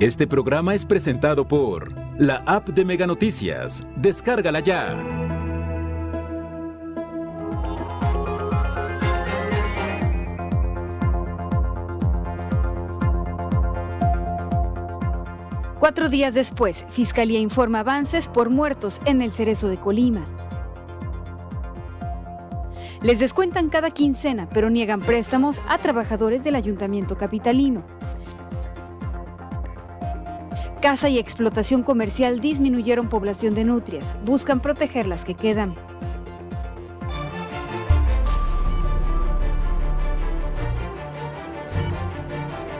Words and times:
Este 0.00 0.28
programa 0.28 0.76
es 0.76 0.84
presentado 0.84 1.48
por 1.48 1.92
la 2.20 2.36
app 2.46 2.68
de 2.68 2.84
Mega 2.84 3.04
Noticias. 3.04 3.84
Descárgala 3.96 4.60
ya. 4.60 4.94
Cuatro 15.80 16.08
días 16.08 16.32
después, 16.32 16.84
Fiscalía 16.90 17.40
informa 17.40 17.80
avances 17.80 18.28
por 18.28 18.50
muertos 18.50 19.00
en 19.04 19.20
el 19.20 19.32
Cerezo 19.32 19.68
de 19.68 19.78
Colima. 19.78 20.24
Les 23.02 23.18
descuentan 23.18 23.68
cada 23.68 23.90
quincena, 23.90 24.48
pero 24.54 24.70
niegan 24.70 25.00
préstamos 25.00 25.60
a 25.66 25.78
trabajadores 25.78 26.44
del 26.44 26.54
Ayuntamiento 26.54 27.16
Capitalino. 27.16 27.97
Caza 30.80 31.08
y 31.08 31.18
explotación 31.18 31.82
comercial 31.82 32.38
disminuyeron 32.38 33.08
población 33.08 33.52
de 33.56 33.64
nutrias. 33.64 34.14
Buscan 34.24 34.60
proteger 34.60 35.08
las 35.08 35.24
que 35.24 35.34
quedan. 35.34 35.74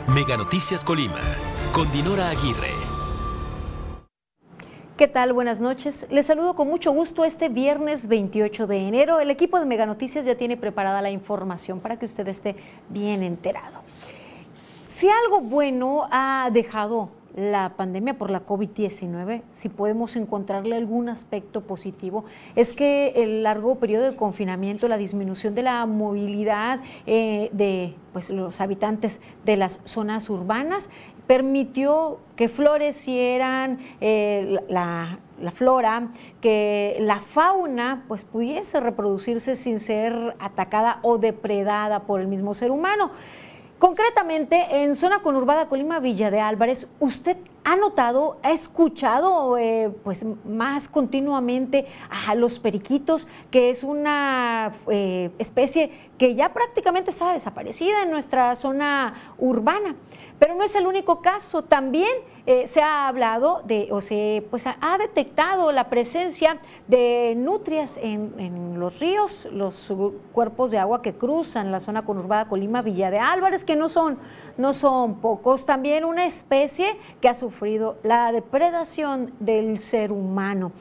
Mega 0.07 0.37
Noticias 0.37 0.85
Colima, 0.85 1.19
con 1.73 1.91
Dinora 1.91 2.29
Aguirre. 2.29 2.71
¿Qué 4.95 5.09
tal? 5.09 5.33
Buenas 5.33 5.59
noches. 5.59 6.07
Les 6.09 6.25
saludo 6.25 6.55
con 6.55 6.69
mucho 6.69 6.91
gusto 6.91 7.25
este 7.25 7.49
viernes 7.49 8.07
28 8.07 8.65
de 8.65 8.87
enero. 8.87 9.19
El 9.19 9.29
equipo 9.29 9.59
de 9.59 9.65
Mega 9.65 9.85
Noticias 9.85 10.25
ya 10.25 10.35
tiene 10.35 10.55
preparada 10.55 11.01
la 11.01 11.11
información 11.11 11.81
para 11.81 11.99
que 11.99 12.05
usted 12.05 12.27
esté 12.29 12.55
bien 12.87 13.23
enterado. 13.23 13.81
Si 14.89 15.07
algo 15.09 15.41
bueno 15.41 16.07
ha 16.11 16.49
dejado 16.51 17.18
la 17.39 17.75
pandemia 17.77 18.17
por 18.17 18.29
la 18.29 18.45
COVID-19, 18.45 19.43
si 19.51 19.69
podemos 19.69 20.15
encontrarle 20.15 20.75
algún 20.75 21.07
aspecto 21.07 21.61
positivo, 21.61 22.25
es 22.55 22.73
que 22.73 23.13
el 23.15 23.43
largo 23.43 23.75
periodo 23.75 24.11
de 24.11 24.15
confinamiento, 24.15 24.87
la 24.87 24.97
disminución 24.97 25.55
de 25.55 25.63
la 25.63 25.85
movilidad 25.85 26.81
eh, 27.07 27.49
de 27.53 27.95
pues, 28.11 28.29
los 28.29 28.59
habitantes 28.59 29.21
de 29.45 29.57
las 29.57 29.81
zonas 29.85 30.29
urbanas, 30.29 30.89
permitió 31.27 32.19
que 32.35 32.49
florecieran 32.49 33.79
eh, 34.01 34.59
la, 34.67 35.19
la, 35.39 35.51
flora, 35.51 36.09
que 36.41 36.97
la 36.99 37.19
fauna 37.19 38.03
pues, 38.07 38.25
pudiese 38.25 38.79
reproducirse 38.79 39.55
sin 39.55 39.79
ser 39.79 40.35
atacada 40.39 40.99
o 41.03 41.19
depredada 41.19 42.01
por 42.01 42.19
el 42.19 42.27
mismo 42.27 42.53
ser 42.53 42.71
humano. 42.71 43.11
Concretamente, 43.79 44.83
en 44.83 44.97
zona 44.97 45.21
conurbada 45.21 45.69
Colima 45.69 46.01
Villa 46.01 46.29
de 46.29 46.41
Álvarez, 46.41 46.89
¿usted 46.99 47.37
ha 47.63 47.77
notado, 47.77 48.37
ha 48.43 48.51
escuchado 48.51 49.57
eh, 49.57 49.89
pues 50.03 50.25
más 50.43 50.89
continuamente 50.89 51.87
a 52.27 52.35
los 52.35 52.59
periquitos, 52.59 53.29
que 53.51 53.69
es 53.69 53.85
una 53.85 54.73
eh, 54.89 55.31
especie 55.39 55.91
que 56.17 56.35
ya 56.35 56.51
prácticamente 56.51 57.11
está 57.11 57.31
desaparecida 57.31 58.03
en 58.03 58.11
nuestra 58.11 58.53
zona 58.57 59.33
urbana? 59.37 59.95
Pero 60.39 60.55
no 60.55 60.63
es 60.65 60.75
el 60.75 60.85
único 60.85 61.21
caso, 61.21 61.63
también 61.63 62.11
eh, 62.45 62.67
se 62.67 62.81
ha 62.81 63.07
hablado 63.07 63.61
de, 63.65 63.89
o 63.91 64.01
se 64.01 64.45
pues, 64.49 64.65
ha 64.65 64.97
detectado 64.97 65.71
la 65.71 65.89
presencia 65.89 66.59
de 66.87 67.33
nutrias 67.37 67.99
en, 68.01 68.79
los 68.79 68.99
ríos, 68.99 69.47
los 69.51 69.93
cuerpos 70.31 70.71
de 70.71 70.77
agua 70.77 71.01
que 71.01 71.13
cruzan 71.13 71.71
la 71.71 71.79
zona 71.79 72.05
conurbada 72.05 72.47
Colima 72.47 72.81
Villa 72.81 73.11
de 73.11 73.19
Álvarez, 73.19 73.65
que 73.65 73.75
no 73.75 73.89
son, 73.89 74.17
no 74.57 74.73
son 74.73 75.19
pocos. 75.19 75.65
También 75.65 76.05
una 76.05 76.25
especie 76.25 76.97
que 77.21 77.29
ha 77.29 77.33
sufrido 77.33 77.97
la 78.03 78.31
depredación 78.31 79.33
del 79.39 79.79
ser 79.79 80.11
humano. 80.11 80.71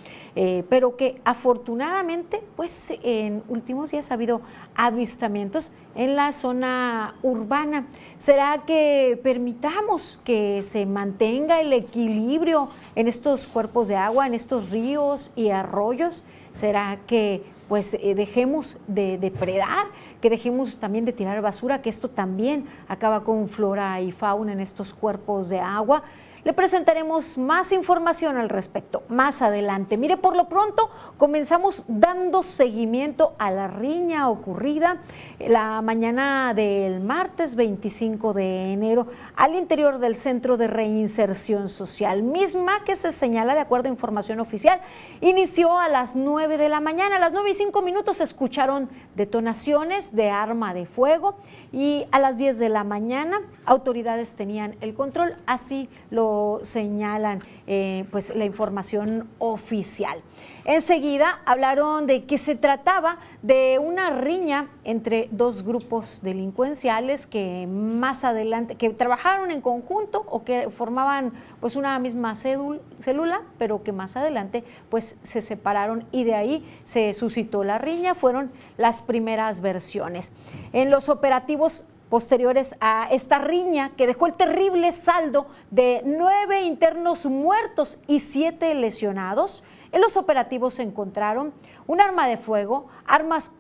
Eh, 0.41 0.65
pero 0.69 0.97
que 0.97 1.21
afortunadamente, 1.25 2.41
pues 2.55 2.93
en 3.03 3.43
últimos 3.49 3.91
días 3.91 4.13
ha 4.13 4.15
habido 4.15 4.41
avistamientos 4.77 5.73
en 5.97 6.15
la 6.15 6.31
zona 6.31 7.17
urbana. 7.23 7.87
¿Será 8.19 8.63
que 8.65 9.19
permitamos 9.23 10.21
que 10.23 10.63
se 10.63 10.87
mantenga 10.87 11.48
el 11.51 11.73
equilibrio 11.73 12.69
en 12.95 13.09
estos 13.09 13.47
cuerpos 13.47 13.89
de 13.89 13.97
agua, 13.97 14.27
en 14.27 14.35
estos 14.35 14.71
ríos 14.71 15.31
y 15.35 15.51
arroyos? 15.51 16.23
¿Será 16.53 16.99
que 17.07 17.43
pues 17.69 17.95
eh, 17.95 18.15
dejemos 18.15 18.79
de 18.87 19.19
depredar, 19.19 19.87
que 20.21 20.31
dejemos 20.31 20.79
también 20.79 21.05
de 21.05 21.13
tirar 21.13 21.41
basura, 21.43 21.83
que 21.83 21.91
esto 21.91 22.09
también 22.09 22.67
acaba 22.89 23.25
con 23.25 23.49
flora 23.49 24.01
y 24.01 24.13
fauna 24.13 24.53
en 24.53 24.61
estos 24.61 24.95
cuerpos 24.95 25.49
de 25.49 25.61
agua? 25.61 26.03
Le 26.45 26.53
presentaremos 26.53 27.37
más 27.37 27.73
información 27.73 28.37
al 28.37 28.49
respecto 28.49 29.03
más 29.09 29.43
adelante. 29.43 29.97
Mire, 29.97 30.17
por 30.17 30.37
lo 30.37 30.49
pronto 30.49 30.89
comenzamos 31.17 31.85
dando 31.89 32.43
seguimiento 32.43 33.35
a 33.39 33.51
la 33.51 33.67
riña 33.67 34.29
ocurrida 34.29 34.99
la 35.41 35.83
mañana 35.83 36.55
del 36.55 37.01
martes 37.01 37.57
25 37.57 38.33
de 38.35 38.73
enero 38.73 39.09
al 39.37 39.57
interior 39.57 39.99
del 39.99 40.17
Centro 40.17 40.57
de 40.57 40.69
Reinserción 40.69 41.69
Social, 41.69 42.23
misma 42.23 42.85
que 42.85 42.97
se 42.97 43.13
señala 43.13 43.55
de 43.55 43.61
acuerdo 43.61 43.89
a 43.89 43.93
información 43.93 44.41
oficial, 44.41 44.81
inició 45.21 45.77
a 45.79 45.89
las 45.89 46.15
9 46.15 46.57
de 46.57 46.69
la 46.69 46.81
mañana. 46.81 47.17
A 47.17 47.21
las 47.21 47.33
9 47.33 47.51
y 47.51 47.55
5 47.55 47.83
minutos 47.83 48.19
se 48.19 48.25
escucharon 48.25 48.89
detonaciones 49.17 50.15
de 50.15 50.31
arma 50.31 50.75
de 50.75 50.87
fuego 50.87 51.37
y 51.73 52.07
a 52.13 52.19
las 52.19 52.39
10 52.39 52.59
de 52.59 52.69
la 52.69 52.85
mañana 52.85 53.41
autoridades 53.65 54.35
tenían 54.35 54.77
el 54.81 54.95
control, 54.95 55.35
así 55.47 55.89
lo 56.11 56.61
señalan 56.63 57.41
eh, 57.67 58.05
pues 58.11 58.35
la 58.35 58.45
información 58.45 59.29
oficial. 59.39 60.21
Enseguida 60.65 61.41
hablaron 61.45 62.07
de 62.07 62.25
que 62.25 62.39
se 62.39 62.55
trataba 62.55 63.19
de 63.43 63.79
una 63.81 64.11
riña 64.11 64.69
entre 64.85 65.29
dos 65.31 65.63
grupos 65.63 66.21
delincuenciales 66.23 67.27
que 67.27 67.67
más 67.67 68.25
adelante, 68.25 68.75
que 68.75 68.91
trabajaron 68.91 69.51
en 69.51 69.61
conjunto 69.61 70.25
o 70.29 70.45
que 70.45 70.69
formaban 70.71 71.33
pues 71.61 71.77
una 71.77 71.99
misma 71.99 72.35
célula, 72.35 73.43
pero 73.59 73.83
que 73.83 73.93
más 73.93 74.17
adelante 74.17 74.65
pues 74.89 75.19
se 75.23 75.41
separaron 75.41 76.07
y 76.13 76.25
de 76.25 76.35
ahí 76.35 76.81
se 76.85 77.15
suscitó 77.15 77.65
la 77.65 77.79
riña, 77.79 78.15
fueron 78.15 78.51
las 78.77 79.03
primeras 79.03 79.61
versiones. 79.61 80.33
En 80.73 80.91
los 80.91 81.09
operativos 81.09 81.87
posteriores 82.09 82.75
a 82.81 83.09
esta 83.11 83.39
riña 83.39 83.93
que 83.97 84.07
dejó 84.07 84.27
el 84.27 84.35
terrible 84.35 84.93
saldo 84.93 85.47
de 85.71 86.03
nueve 86.05 86.63
internos 86.63 87.27
muertos 87.27 87.99
y 88.07 88.21
siete 88.21 88.75
lesionados. 88.75 89.63
En 89.93 90.01
los 90.01 90.17
operativos 90.17 90.75
se 90.75 90.83
encontraron 90.83 91.53
un 91.87 92.01
arma 92.01 92.27
de 92.27 92.37
fuego, 92.37 92.89
armas 93.07 93.51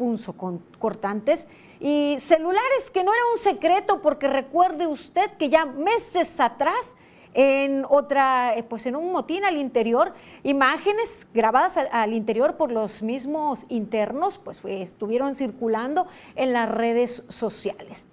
cortantes 0.78 1.48
y 1.80 2.16
celulares 2.18 2.90
que 2.92 3.04
no 3.04 3.12
era 3.12 3.22
un 3.32 3.38
secreto 3.38 4.02
porque 4.02 4.28
recuerde 4.28 4.86
usted 4.86 5.30
que 5.38 5.48
ya 5.48 5.64
meses 5.64 6.38
atrás 6.40 6.96
en 7.34 7.84
otra, 7.88 8.56
eh, 8.56 8.62
pues 8.62 8.86
en 8.86 8.96
un 8.96 9.12
motín 9.12 9.44
al 9.44 9.58
interior, 9.58 10.12
imágenes 10.42 11.26
grabadas 11.32 11.76
al, 11.76 12.12
interior 12.12 12.56
por 12.56 12.72
los 12.72 13.02
mismos 13.02 13.64
internos, 13.68 14.38
pues 14.38 14.60
estuvieron 14.64 15.34
circulando 15.34 16.06
en 16.36 16.52
las 16.52 16.70
redes 16.70 17.24
sociales. 17.28 18.06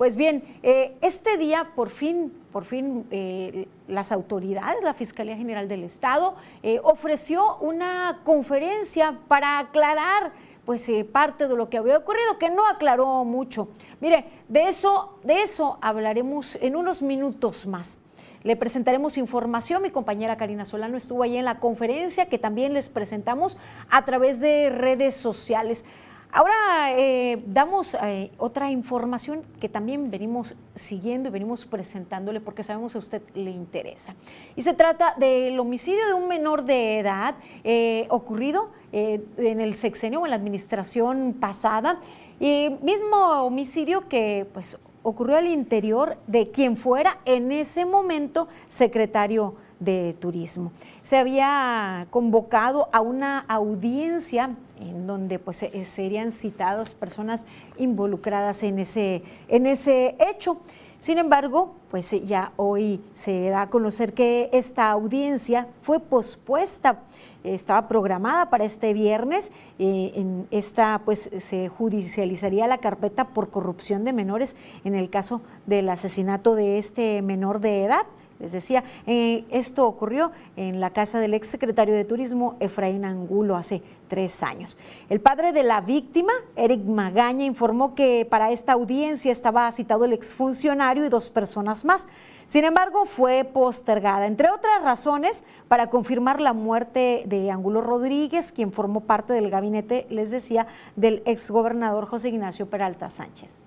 Pues 0.00 0.16
bien, 0.16 0.42
eh, 0.62 0.96
este 1.02 1.36
día 1.36 1.72
por 1.76 1.90
fin, 1.90 2.32
por 2.52 2.64
fin 2.64 3.06
eh, 3.10 3.68
las 3.86 4.12
autoridades, 4.12 4.82
la 4.82 4.94
Fiscalía 4.94 5.36
General 5.36 5.68
del 5.68 5.84
Estado, 5.84 6.36
eh, 6.62 6.80
ofreció 6.82 7.58
una 7.58 8.22
conferencia 8.24 9.18
para 9.28 9.58
aclarar 9.58 10.32
pues 10.64 10.90
parte 11.12 11.48
de 11.48 11.54
lo 11.54 11.68
que 11.68 11.76
había 11.76 11.98
ocurrido, 11.98 12.38
que 12.38 12.48
no 12.48 12.66
aclaró 12.66 13.24
mucho. 13.24 13.68
Mire, 14.00 14.24
de 14.48 14.70
eso, 14.70 15.18
de 15.22 15.42
eso 15.42 15.76
hablaremos 15.82 16.56
en 16.62 16.76
unos 16.76 17.02
minutos 17.02 17.66
más. 17.66 18.00
Le 18.42 18.56
presentaremos 18.56 19.18
información. 19.18 19.82
Mi 19.82 19.90
compañera 19.90 20.38
Karina 20.38 20.64
Solano 20.64 20.96
estuvo 20.96 21.24
ahí 21.24 21.36
en 21.36 21.44
la 21.44 21.60
conferencia 21.60 22.24
que 22.24 22.38
también 22.38 22.72
les 22.72 22.88
presentamos 22.88 23.58
a 23.90 24.02
través 24.06 24.40
de 24.40 24.70
redes 24.70 25.14
sociales. 25.14 25.84
Ahora 26.32 26.92
eh, 26.96 27.42
damos 27.46 27.94
eh, 27.94 28.30
otra 28.38 28.70
información 28.70 29.42
que 29.60 29.68
también 29.68 30.12
venimos 30.12 30.54
siguiendo 30.76 31.28
y 31.28 31.32
venimos 31.32 31.66
presentándole 31.66 32.40
porque 32.40 32.62
sabemos 32.62 32.92
que 32.92 32.98
a 32.98 33.00
usted 33.00 33.22
le 33.34 33.50
interesa. 33.50 34.14
Y 34.54 34.62
se 34.62 34.72
trata 34.74 35.14
del 35.18 35.58
homicidio 35.58 36.06
de 36.06 36.14
un 36.14 36.28
menor 36.28 36.64
de 36.64 37.00
edad 37.00 37.34
eh, 37.64 38.06
ocurrido 38.10 38.70
en 38.92 39.60
el 39.60 39.74
sexenio 39.74 40.20
o 40.20 40.26
en 40.26 40.30
la 40.30 40.36
administración 40.36 41.36
pasada. 41.38 41.98
Y 42.38 42.70
mismo 42.82 43.16
homicidio 43.44 44.08
que 44.08 44.46
pues 44.52 44.78
ocurrió 45.02 45.36
al 45.36 45.46
interior 45.46 46.16
de 46.26 46.50
quien 46.50 46.76
fuera 46.76 47.18
en 47.24 47.50
ese 47.50 47.84
momento 47.84 48.48
secretario 48.68 49.54
de 49.80 50.14
Turismo. 50.20 50.72
Se 51.02 51.16
había 51.16 52.06
convocado 52.10 52.88
a 52.92 53.00
una 53.00 53.40
audiencia 53.48 54.50
en 54.80 55.06
donde 55.06 55.38
pues, 55.38 55.64
serían 55.84 56.32
citadas 56.32 56.94
personas 56.94 57.46
involucradas 57.78 58.62
en 58.62 58.78
ese, 58.78 59.22
en 59.48 59.66
ese 59.66 60.16
hecho. 60.18 60.58
Sin 60.98 61.18
embargo, 61.18 61.74
pues 61.90 62.10
ya 62.26 62.52
hoy 62.56 63.00
se 63.14 63.48
da 63.48 63.62
a 63.62 63.70
conocer 63.70 64.12
que 64.12 64.50
esta 64.52 64.90
audiencia 64.90 65.68
fue 65.82 66.00
pospuesta 66.00 67.00
estaba 67.44 67.88
programada 67.88 68.50
para 68.50 68.64
este 68.64 68.92
viernes. 68.92 69.50
Eh, 69.78 70.12
en 70.14 70.46
esta, 70.50 71.00
pues, 71.04 71.30
se 71.38 71.68
judicializaría 71.68 72.66
la 72.66 72.78
carpeta 72.78 73.28
por 73.28 73.50
corrupción 73.50 74.04
de 74.04 74.12
menores 74.12 74.56
en 74.84 74.94
el 74.94 75.10
caso 75.10 75.40
del 75.66 75.88
asesinato 75.88 76.54
de 76.54 76.78
este 76.78 77.22
menor 77.22 77.60
de 77.60 77.84
edad. 77.84 78.06
Les 78.40 78.52
decía, 78.52 78.82
eh, 79.06 79.44
esto 79.50 79.86
ocurrió 79.86 80.32
en 80.56 80.80
la 80.80 80.90
casa 80.90 81.20
del 81.20 81.34
exsecretario 81.34 81.94
de 81.94 82.04
Turismo, 82.04 82.56
Efraín 82.58 83.04
Angulo, 83.04 83.54
hace 83.54 83.82
tres 84.08 84.42
años. 84.42 84.78
El 85.08 85.20
padre 85.20 85.52
de 85.52 85.62
la 85.62 85.80
víctima, 85.82 86.32
Eric 86.56 86.82
Magaña, 86.84 87.44
informó 87.44 87.94
que 87.94 88.26
para 88.28 88.50
esta 88.50 88.72
audiencia 88.72 89.30
estaba 89.30 89.70
citado 89.72 90.04
el 90.04 90.12
exfuncionario 90.12 91.04
y 91.04 91.10
dos 91.10 91.30
personas 91.30 91.84
más. 91.84 92.08
Sin 92.48 92.64
embargo, 92.64 93.06
fue 93.06 93.44
postergada, 93.44 94.26
entre 94.26 94.50
otras 94.50 94.82
razones, 94.82 95.44
para 95.68 95.88
confirmar 95.88 96.40
la 96.40 96.52
muerte 96.52 97.22
de 97.26 97.50
Angulo 97.50 97.80
Rodríguez, 97.80 98.50
quien 98.50 98.72
formó 98.72 99.02
parte 99.02 99.32
del 99.32 99.50
gabinete, 99.50 100.06
les 100.10 100.32
decía, 100.32 100.66
del 100.96 101.22
exgobernador 101.26 102.06
José 102.06 102.30
Ignacio 102.30 102.68
Peralta 102.68 103.08
Sánchez. 103.08 103.64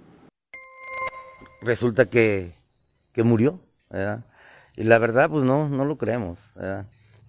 Resulta 1.61 2.09
que, 2.09 2.51
murió, 3.23 3.57
y 4.75 4.83
la 4.83 4.97
verdad, 4.99 5.29
pues 5.29 5.43
no, 5.43 5.69
no 5.69 5.85
lo 5.85 5.97
creemos, 5.97 6.37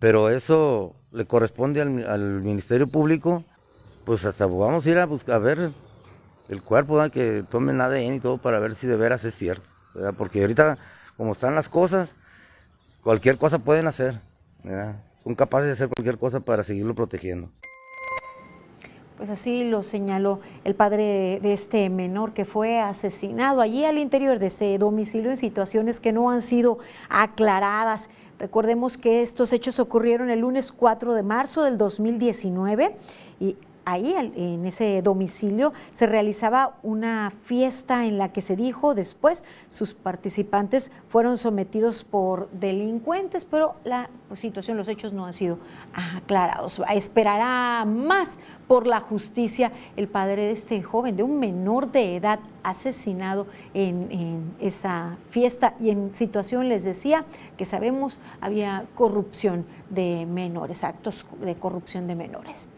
pero 0.00 0.31
eso 0.31 0.93
le 1.12 1.26
corresponde 1.26 1.81
al, 1.81 2.43
Ministerio 2.43 2.87
Público, 2.87 3.44
pues 4.06 4.25
hasta 4.25 4.46
vamos 4.46 4.87
a 4.87 4.91
ir 4.91 4.99
a 4.99 5.06
buscar 5.06 5.37
a 5.37 5.38
ver 5.38 5.70
el 6.49 6.62
cuerpo, 6.62 7.00
que 7.11 7.44
tomen 7.50 7.81
ADN 7.81 8.14
y 8.14 8.20
todo 8.20 8.38
para 8.38 8.58
ver 8.58 8.75
si 8.75 8.87
de 8.87 8.96
veras 8.96 9.25
es 9.25 9.35
cierto, 9.35 9.67
porque 10.19 10.41
ahorita 10.41 10.79
como 11.17 11.32
están 11.32 11.55
las 11.55 11.69
cosas, 11.69 12.11
cualquier 13.02 13.38
cosa 13.38 13.58
pueden 13.58 13.87
hacer. 13.87 14.14
Son 15.23 15.35
capaces 15.35 15.67
de 15.67 15.73
hacer 15.73 15.88
cualquier 15.88 16.19
cosa 16.19 16.41
para 16.41 16.64
seguirlo 16.64 16.94
protegiendo. 16.94 17.50
Pues 19.17 19.31
así 19.31 19.63
lo 19.63 19.85
señaló 19.85 20.41
el 20.65 20.75
padre 20.75 21.39
de 21.41 21.53
este 21.53 21.89
menor 21.89 22.33
que 22.33 22.45
fue 22.45 22.81
asesinado 22.81 23.61
allí 23.61 23.85
al 23.85 23.99
interior 23.99 24.41
de 24.41 24.47
ese 24.47 24.77
domicilio 24.77 25.31
en 25.31 25.37
situaciones 25.37 26.01
que 26.01 26.13
no 26.13 26.31
han 26.31 26.41
sido 26.41 26.79
aclaradas. 27.09 28.11
Recordemos 28.41 28.99
que 28.99 29.23
estos 29.23 29.53
hechos 29.53 29.79
ocurrieron 29.79 30.31
el 30.31 30.41
lunes 30.41 30.73
4 30.73 31.15
de 31.15 31.23
marzo 31.23 31.63
del 31.63 31.79
2019 31.79 32.97
y 33.39 33.57
ahí 33.85 34.15
en 34.17 34.65
ese 34.67 35.03
domicilio 35.03 35.73
se 35.93 36.07
realizaba 36.07 36.77
una 36.83 37.31
fiesta 37.31 38.07
en 38.07 38.19
la 38.19 38.33
que 38.33 38.41
se 38.41 38.57
dijo 38.57 38.95
después 38.95 39.45
sus 39.69 39.95
participantes 39.95 40.93
fueron 41.09 41.37
sometidos 41.37 42.05
por 42.05 42.51
delincuentes, 42.51 43.45
pero 43.45 43.75
la 43.85 44.11
situación, 44.35 44.77
los 44.77 44.89
hechos 44.89 45.13
no 45.13 45.27
han 45.27 45.33
sido 45.33 45.59
aclarados. 45.93 46.81
Esperará 46.93 47.85
más 47.85 48.39
por 48.67 48.87
la 48.87 49.01
justicia 49.01 49.73
el 49.97 50.09
padre 50.09 50.43
de 50.43 50.51
este 50.53 50.83
joven, 50.83 51.17
de 51.17 51.23
un 51.23 51.39
menor 51.39 51.93
de 51.93 52.17
edad 52.17 52.41
asesinado 52.63 53.47
en, 53.75 54.11
en 54.11 54.55
esa 54.61 55.17
fiesta 55.31 55.75
y 55.79 55.91
en 55.91 56.11
situación, 56.11 56.69
les 56.69 56.85
decía, 56.85 57.25
que 57.57 57.65
sabemos 57.65 58.21
había 58.41 58.87
corrupción 58.95 59.65
de 59.91 60.27
menores, 60.27 60.85
actos 60.85 61.25
de 61.41 61.55
corrupción 61.55 62.07
de 62.07 62.15
menores. 62.15 62.69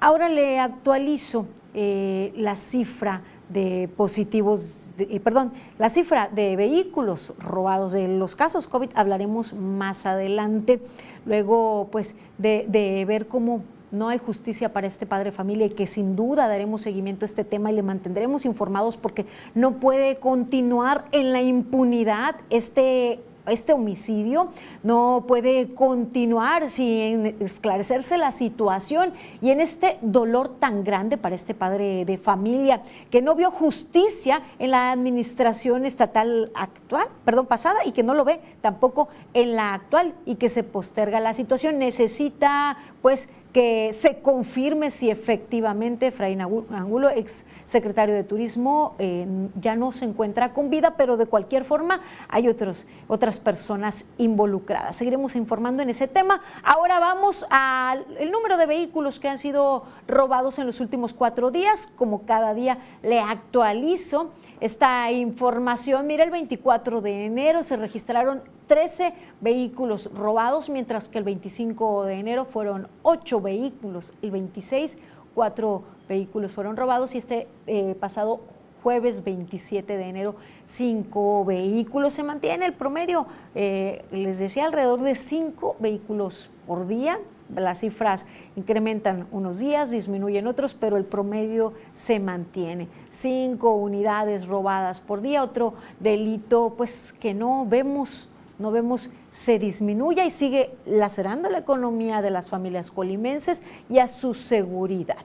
Ahora 0.00 0.30
le 0.30 0.58
actualizo 0.58 1.46
eh, 1.74 2.32
la 2.34 2.56
cifra 2.56 3.22
de 3.50 3.90
positivos, 3.96 4.92
eh, 4.98 5.20
perdón, 5.20 5.52
la 5.78 5.90
cifra 5.90 6.28
de 6.28 6.56
vehículos 6.56 7.34
robados. 7.38 7.92
De 7.92 8.08
los 8.08 8.34
casos 8.34 8.66
COVID 8.66 8.90
hablaremos 8.94 9.52
más 9.52 10.06
adelante, 10.06 10.80
luego 11.26 11.88
pues 11.92 12.14
de, 12.38 12.64
de 12.68 13.04
ver 13.04 13.28
cómo 13.28 13.62
no 13.90 14.08
hay 14.08 14.18
justicia 14.18 14.72
para 14.72 14.86
este 14.86 15.04
padre 15.04 15.32
familia 15.32 15.66
y 15.66 15.70
que 15.70 15.86
sin 15.86 16.16
duda 16.16 16.48
daremos 16.48 16.80
seguimiento 16.80 17.24
a 17.24 17.26
este 17.26 17.44
tema 17.44 17.70
y 17.70 17.74
le 17.74 17.82
mantendremos 17.82 18.46
informados 18.46 18.96
porque 18.96 19.26
no 19.54 19.80
puede 19.80 20.16
continuar 20.16 21.06
en 21.12 21.32
la 21.32 21.42
impunidad 21.42 22.36
este 22.50 23.20
este 23.46 23.72
homicidio 23.72 24.48
no 24.82 25.24
puede 25.26 25.74
continuar 25.74 26.68
sin 26.68 27.26
esclarecerse 27.40 28.18
la 28.18 28.32
situación 28.32 29.12
y 29.40 29.50
en 29.50 29.60
este 29.60 29.98
dolor 30.02 30.58
tan 30.58 30.84
grande 30.84 31.16
para 31.16 31.34
este 31.34 31.54
padre 31.54 32.04
de 32.04 32.18
familia 32.18 32.82
que 33.10 33.22
no 33.22 33.34
vio 33.34 33.50
justicia 33.50 34.42
en 34.58 34.70
la 34.72 34.92
administración 34.92 35.86
estatal 35.86 36.50
actual, 36.54 37.08
perdón, 37.24 37.46
pasada 37.46 37.78
y 37.84 37.92
que 37.92 38.02
no 38.02 38.14
lo 38.14 38.24
ve 38.24 38.40
tampoco 38.60 39.08
en 39.34 39.56
la 39.56 39.74
actual 39.74 40.14
y 40.26 40.36
que 40.36 40.48
se 40.48 40.62
posterga 40.62 41.20
la 41.20 41.34
situación. 41.34 41.78
Necesita 41.78 42.76
pues 43.02 43.28
que 43.52 43.92
se 43.92 44.20
confirme 44.20 44.90
si 44.90 45.10
efectivamente 45.10 46.08
Efraín 46.08 46.40
Angulo, 46.40 47.10
ex 47.10 47.44
secretario 47.66 48.14
de 48.14 48.22
Turismo, 48.22 48.94
eh, 48.98 49.26
ya 49.60 49.74
no 49.74 49.90
se 49.92 50.04
encuentra 50.04 50.52
con 50.52 50.70
vida, 50.70 50.94
pero 50.96 51.16
de 51.16 51.26
cualquier 51.26 51.64
forma 51.64 52.00
hay 52.28 52.48
otros, 52.48 52.86
otras 53.08 53.40
personas 53.40 54.06
involucradas. 54.18 54.96
Seguiremos 54.96 55.34
informando 55.34 55.82
en 55.82 55.90
ese 55.90 56.06
tema. 56.06 56.42
Ahora 56.62 57.00
vamos 57.00 57.44
al 57.50 58.06
número 58.30 58.56
de 58.56 58.66
vehículos 58.66 59.18
que 59.18 59.28
han 59.28 59.38
sido 59.38 59.84
robados 60.06 60.58
en 60.58 60.66
los 60.66 60.80
últimos 60.80 61.12
cuatro 61.12 61.50
días. 61.50 61.88
Como 61.96 62.22
cada 62.26 62.54
día 62.54 62.78
le 63.02 63.18
actualizo 63.18 64.30
esta 64.60 65.10
información. 65.10 66.06
Mira, 66.06 66.22
el 66.24 66.30
24 66.30 67.00
de 67.00 67.24
enero 67.26 67.62
se 67.62 67.76
registraron 67.76 68.42
13 68.66 69.12
vehículos 69.40 70.10
robados, 70.14 70.68
mientras 70.68 71.08
que 71.08 71.18
el 71.18 71.24
25 71.24 72.04
de 72.04 72.14
enero 72.14 72.44
fueron 72.44 72.88
8 73.02 73.40
vehículos, 73.40 74.12
el 74.22 74.30
26 74.30 74.98
4 75.34 75.82
vehículos 76.08 76.52
fueron 76.52 76.76
robados 76.76 77.14
y 77.14 77.18
este 77.18 77.46
eh, 77.66 77.94
pasado 77.98 78.40
jueves 78.82 79.24
27 79.24 79.96
de 79.96 80.04
enero 80.04 80.34
5 80.66 81.44
vehículos. 81.44 82.14
Se 82.14 82.22
mantiene 82.22 82.66
el 82.66 82.72
promedio, 82.72 83.26
eh, 83.54 84.04
les 84.10 84.38
decía, 84.38 84.64
alrededor 84.64 85.02
de 85.02 85.14
5 85.14 85.76
vehículos 85.78 86.50
por 86.66 86.86
día. 86.86 87.18
Las 87.54 87.80
cifras 87.80 88.26
incrementan 88.54 89.26
unos 89.32 89.58
días, 89.58 89.90
disminuyen 89.90 90.46
otros, 90.46 90.74
pero 90.74 90.96
el 90.96 91.04
promedio 91.04 91.72
se 91.90 92.20
mantiene. 92.20 92.86
Cinco 93.10 93.74
unidades 93.74 94.46
robadas 94.46 95.00
por 95.00 95.20
día, 95.20 95.42
otro 95.42 95.74
delito 95.98 96.74
pues 96.76 97.12
que 97.18 97.34
no 97.34 97.66
vemos 97.66 98.28
no 98.60 98.70
vemos 98.70 99.10
se 99.30 99.58
disminuya 99.58 100.24
y 100.24 100.30
sigue 100.30 100.70
lacerando 100.84 101.48
la 101.48 101.58
economía 101.58 102.22
de 102.22 102.30
las 102.30 102.48
familias 102.48 102.90
colimenses 102.90 103.62
y 103.88 103.98
a 103.98 104.06
su 104.06 104.34
seguridad. 104.34 105.24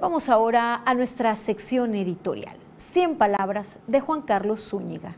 Vamos 0.00 0.28
ahora 0.28 0.82
a 0.84 0.94
nuestra 0.94 1.34
sección 1.34 1.94
editorial. 1.94 2.56
100 2.76 3.16
palabras 3.16 3.78
de 3.86 4.00
Juan 4.00 4.22
Carlos 4.22 4.60
Zúñiga. 4.60 5.16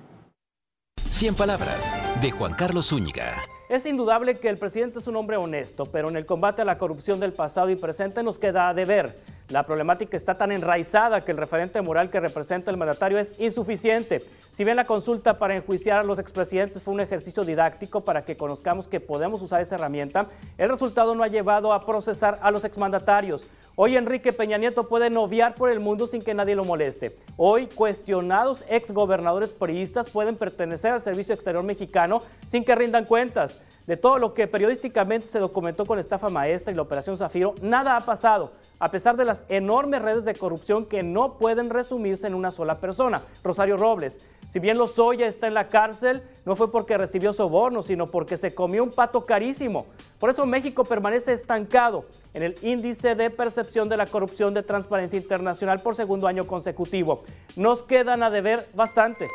100 0.97 1.35
palabras 1.35 1.99
de 2.23 2.31
Juan 2.31 2.55
Carlos 2.55 2.89
Zúñiga. 2.89 3.43
Es 3.69 3.85
indudable 3.87 4.35
que 4.35 4.49
el 4.49 4.57
presidente 4.57 5.01
es 5.01 5.07
un 5.07 5.17
hombre 5.17 5.37
honesto, 5.37 5.85
pero 5.85 6.09
en 6.09 6.17
el 6.17 6.25
combate 6.25 6.63
a 6.63 6.65
la 6.65 6.79
corrupción 6.79 7.21
del 7.21 7.33
pasado 7.33 7.71
y 7.71 7.77
presente 7.77 8.23
nos 8.23 8.39
queda 8.39 8.69
a 8.69 8.75
deber. 8.75 9.15
La 9.51 9.65
problemática 9.65 10.17
está 10.17 10.37
tan 10.37 10.53
enraizada 10.53 11.23
que 11.23 11.33
el 11.33 11.37
referente 11.37 11.83
moral 11.83 12.09
que 12.09 12.21
representa 12.21 12.71
el 12.71 12.77
mandatario 12.77 13.19
es 13.19 13.41
insuficiente. 13.41 14.23
Si 14.57 14.63
bien 14.63 14.77
la 14.77 14.85
consulta 14.85 15.41
para 15.41 15.57
enjuiciar 15.57 15.99
a 15.99 16.05
los 16.05 16.21
expresidentes 16.21 16.83
fue 16.83 16.95
un 16.95 17.01
ejercicio 17.01 17.43
didáctico 17.43 18.03
para 18.03 18.25
que 18.25 18.37
conozcamos 18.37 18.87
que 18.87 19.01
podemos 19.01 19.43
usar 19.43 19.61
esa 19.61 19.75
herramienta, 19.75 20.29
el 20.57 20.69
resultado 20.69 21.17
no 21.17 21.25
ha 21.25 21.29
llevado 21.29 21.73
a 21.73 21.85
procesar 21.85 22.39
a 22.43 22.53
los 22.53 22.65
exmandatarios. 22.65 23.49
Hoy 23.75 23.97
Enrique 23.97 24.33
Peña 24.33 24.57
Nieto 24.57 24.89
puede 24.89 25.11
noviar 25.11 25.57
por 25.57 25.69
el 25.69 25.81
mundo 25.81 26.07
sin 26.07 26.23
que 26.23 26.35
nadie 26.35 26.55
lo 26.55 26.65
moleste. 26.65 27.17
Hoy 27.37 27.67
cuestionados 27.67 28.65
exgobernadores 28.69 29.51
priistas 29.51 30.11
pueden 30.11 30.37
pertenecer 30.37 30.93
al 30.93 31.01
Servicio 31.01 31.35
Exterior 31.35 31.65
Mexicano 31.65 32.21
sin 32.51 32.65
que 32.65 32.75
rindan 32.77 33.05
cuentas. 33.05 33.63
De 33.91 33.97
todo 33.97 34.21
lo 34.21 34.35
que 34.35 34.47
periodísticamente 34.47 35.27
se 35.27 35.41
documentó 35.41 35.85
con 35.85 35.99
estafa 35.99 36.29
maestra 36.29 36.73
y 36.73 36.77
la 36.77 36.83
Operación 36.83 37.17
Zafiro, 37.17 37.57
nada 37.61 37.97
ha 37.97 38.01
pasado, 38.01 38.53
a 38.79 38.89
pesar 38.89 39.17
de 39.17 39.25
las 39.25 39.43
enormes 39.49 40.01
redes 40.01 40.25
de 40.25 40.37
corrupción 40.37 40.87
que 40.87 41.03
no 41.03 41.39
pueden 41.39 41.71
resumirse 41.71 42.29
en 42.29 42.35
una 42.35 42.53
sola 42.53 42.77
persona. 42.79 43.21
Rosario 43.43 43.77
Robles, 43.77 44.21
si 44.53 44.61
bien 44.61 44.79
Lozoya 44.79 45.27
está 45.27 45.49
en 45.49 45.55
la 45.55 45.67
cárcel, 45.67 46.23
no 46.45 46.55
fue 46.55 46.71
porque 46.71 46.97
recibió 46.99 47.33
soborno, 47.33 47.83
sino 47.83 48.07
porque 48.07 48.37
se 48.37 48.55
comió 48.55 48.85
un 48.85 48.93
pato 48.93 49.25
carísimo. 49.25 49.87
Por 50.21 50.31
eso 50.31 50.47
México 50.47 50.85
permanece 50.85 51.33
estancado 51.33 52.05
en 52.33 52.45
el 52.45 52.55
índice 52.63 53.17
de 53.17 53.29
percepción 53.31 53.89
de 53.89 53.97
la 53.97 54.07
corrupción 54.07 54.55
de 54.55 54.63
Transparencia 54.63 55.19
Internacional 55.19 55.81
por 55.81 55.97
segundo 55.97 56.29
año 56.29 56.47
consecutivo. 56.47 57.25
Nos 57.57 57.83
quedan 57.83 58.23
a 58.23 58.31
deber 58.31 58.65
bastante. 58.73 59.27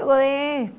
Luego 0.00 0.14
de 0.14 0.70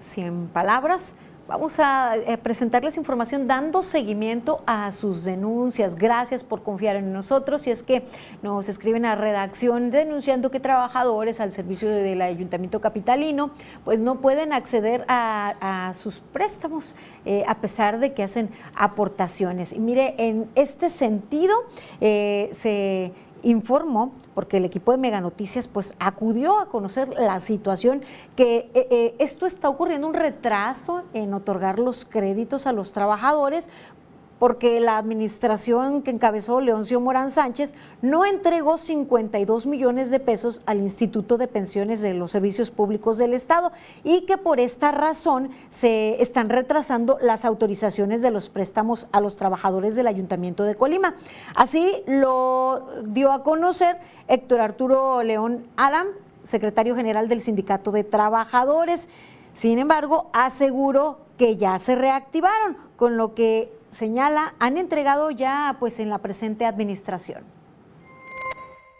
100 0.00 0.26
eh, 0.26 0.48
palabras, 0.52 1.14
Vamos 1.46 1.78
a 1.78 2.16
eh, 2.16 2.38
presentarles 2.38 2.96
información 2.96 3.46
dando 3.46 3.82
seguimiento 3.82 4.62
a 4.64 4.90
sus 4.92 5.24
denuncias. 5.24 5.94
Gracias 5.94 6.42
por 6.42 6.62
confiar 6.62 6.96
en 6.96 7.12
nosotros. 7.12 7.66
Y 7.66 7.70
es 7.70 7.82
que 7.82 8.02
nos 8.42 8.70
escriben 8.70 9.04
a 9.04 9.14
redacción 9.14 9.90
denunciando 9.90 10.50
que 10.50 10.58
trabajadores 10.58 11.40
al 11.40 11.52
servicio 11.52 11.90
del 11.90 12.22
Ayuntamiento 12.22 12.80
Capitalino 12.80 13.50
pues 13.84 14.00
no 14.00 14.22
pueden 14.22 14.54
acceder 14.54 15.04
a, 15.06 15.92
sus 15.94 16.20
préstamos 16.20 16.96
eh, 17.26 17.44
a 17.46 17.56
pesar 17.56 17.98
de 17.98 18.14
que 18.14 18.22
hacen 18.22 18.48
aportaciones. 18.74 19.74
Y 19.74 19.80
mire, 19.80 20.14
en 20.16 20.48
este 20.54 20.88
sentido 20.88 21.54
eh, 22.00 22.48
se 22.52 23.12
informó, 23.44 24.12
porque 24.34 24.56
el 24.56 24.64
equipo 24.64 24.92
de 24.92 24.98
Mega 24.98 25.20
Noticias 25.20 25.68
pues 25.68 25.94
acudió 25.98 26.58
a 26.58 26.66
conocer 26.66 27.08
la 27.10 27.40
situación, 27.40 28.02
que 28.36 28.70
eh, 28.74 28.88
eh, 28.90 29.14
esto 29.18 29.46
está 29.46 29.68
ocurriendo 29.68 30.08
un 30.08 30.14
retraso 30.14 31.02
en 31.12 31.32
otorgar 31.34 31.78
los 31.78 32.04
créditos 32.04 32.66
a 32.66 32.72
los 32.72 32.92
trabajadores 32.92 33.70
porque 34.38 34.80
la 34.80 34.98
administración 34.98 36.02
que 36.02 36.10
encabezó 36.10 36.60
Leoncio 36.60 37.00
Morán 37.00 37.30
Sánchez 37.30 37.74
no 38.02 38.24
entregó 38.24 38.78
52 38.78 39.66
millones 39.66 40.10
de 40.10 40.20
pesos 40.20 40.62
al 40.66 40.80
Instituto 40.80 41.38
de 41.38 41.48
Pensiones 41.48 42.00
de 42.00 42.14
los 42.14 42.30
Servicios 42.30 42.70
Públicos 42.70 43.18
del 43.18 43.34
Estado 43.34 43.72
y 44.02 44.22
que 44.22 44.36
por 44.36 44.60
esta 44.60 44.92
razón 44.92 45.50
se 45.70 46.20
están 46.20 46.48
retrasando 46.48 47.18
las 47.20 47.44
autorizaciones 47.44 48.22
de 48.22 48.30
los 48.30 48.48
préstamos 48.48 49.06
a 49.12 49.20
los 49.20 49.36
trabajadores 49.36 49.96
del 49.96 50.06
Ayuntamiento 50.06 50.64
de 50.64 50.74
Colima. 50.74 51.14
Así 51.54 52.02
lo 52.06 52.86
dio 53.04 53.32
a 53.32 53.42
conocer 53.42 53.98
Héctor 54.28 54.60
Arturo 54.60 55.22
León 55.22 55.66
Adam, 55.76 56.08
secretario 56.42 56.96
general 56.96 57.28
del 57.28 57.40
Sindicato 57.40 57.92
de 57.92 58.04
Trabajadores. 58.04 59.08
Sin 59.52 59.78
embargo, 59.78 60.28
aseguró 60.32 61.18
que 61.38 61.56
ya 61.56 61.78
se 61.78 61.94
reactivaron, 61.94 62.76
con 62.96 63.16
lo 63.16 63.34
que 63.34 63.72
señala, 63.94 64.54
han 64.58 64.76
entregado 64.76 65.30
ya 65.30 65.76
pues 65.80 65.98
en 65.98 66.10
la 66.10 66.18
presente 66.18 66.66
administración. 66.66 67.44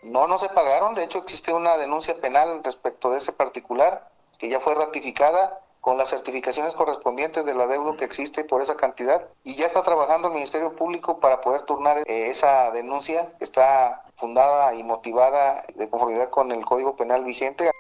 No, 0.03 0.27
no 0.27 0.39
se 0.39 0.49
pagaron, 0.51 0.95
de 0.95 1.05
hecho 1.05 1.19
existe 1.19 1.53
una 1.53 1.77
denuncia 1.77 2.15
penal 2.21 2.63
respecto 2.63 3.11
de 3.11 3.19
ese 3.19 3.33
particular 3.33 4.09
que 4.39 4.49
ya 4.49 4.61
fue 4.61 4.75
ratificada 4.75 5.61
con 5.85 5.99
las 5.99 6.09
certificaciones 6.09 6.75
correspondientes 6.75 7.45
del 7.45 7.61
adeudo 7.61 7.97
que 7.97 8.07
existe 8.07 8.45
por 8.45 8.63
esa 8.63 8.75
cantidad 8.75 9.29
y 9.43 9.55
ya 9.57 9.67
está 9.67 9.83
trabajando 9.83 10.29
el 10.29 10.35
Ministerio 10.35 10.75
Público 10.77 11.21
para 11.21 11.43
poder 11.43 11.65
turnar 11.65 11.99
eh, 11.99 12.31
esa 12.31 12.71
denuncia 12.71 13.35
que 13.39 13.45
está 13.45 14.03
fundada 14.17 14.75
y 14.75 14.83
motivada 14.83 15.63
de 15.75 15.91
conformidad 15.91 16.31
con 16.31 16.53
el 16.53 16.65
Código 16.65 16.97
Penal 16.97 17.25
vigente. 17.25 17.71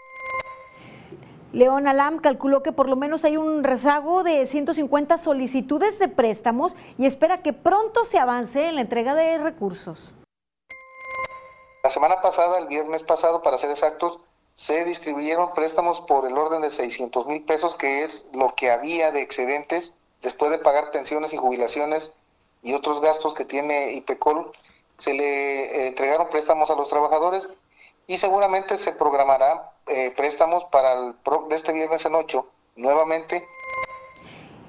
León 1.55 1.87
Alam 1.87 2.19
calculó 2.19 2.65
que 2.65 2.73
por 2.73 2.89
lo 2.89 2.97
menos 2.97 3.25
hay 3.25 3.37
un 3.37 3.63
rezago 3.63 4.25
de 4.25 4.45
150 4.45 5.17
solicitudes 5.19 6.01
de 6.01 6.09
préstamos 6.09 6.77
y 6.99 7.07
espera 7.07 7.43
que 7.43 7.53
pronto 7.53 8.03
se 8.03 8.19
avance 8.19 8.67
en 8.67 8.75
la 8.75 8.81
entrega 8.81 9.15
de 9.15 9.39
recursos. 9.39 10.15
La 11.85 11.91
semana 11.91 12.21
pasada, 12.21 12.59
el 12.59 12.67
viernes 12.67 13.05
pasado, 13.05 13.41
para 13.41 13.57
ser 13.57 13.71
exactos, 13.71 14.19
se 14.53 14.85
distribuyeron 14.85 15.55
préstamos 15.55 16.01
por 16.01 16.27
el 16.27 16.37
orden 16.37 16.61
de 16.61 16.73
600 16.73 17.27
mil 17.27 17.45
pesos, 17.45 17.77
que 17.77 18.03
es 18.03 18.31
lo 18.35 18.57
que 18.57 18.73
había 18.73 19.13
de 19.13 19.23
excedentes 19.23 19.97
después 20.23 20.51
de 20.51 20.59
pagar 20.59 20.91
pensiones 20.91 21.33
y 21.35 21.37
jubilaciones 21.37 22.15
y 22.65 22.75
otros 22.75 23.01
gastos 23.01 23.33
que 23.33 23.45
tiene 23.45 23.93
IPECOL. 23.93 24.51
Se 24.97 25.15
le 25.15 25.85
eh, 25.85 25.89
entregaron 25.89 26.29
préstamos 26.31 26.73
a 26.73 26.75
los 26.75 26.89
trabajadores 26.89 27.49
y 28.07 28.19
seguramente 28.19 28.79
se 28.79 28.93
programará 28.93 29.73
eh, 29.87 30.13
préstamos 30.17 30.65
para 30.65 30.93
el 30.93 31.17
de 31.49 31.57
este 31.57 31.73
viernes 31.73 32.05
en 32.07 32.15
8 32.15 32.47
nuevamente 32.77 33.47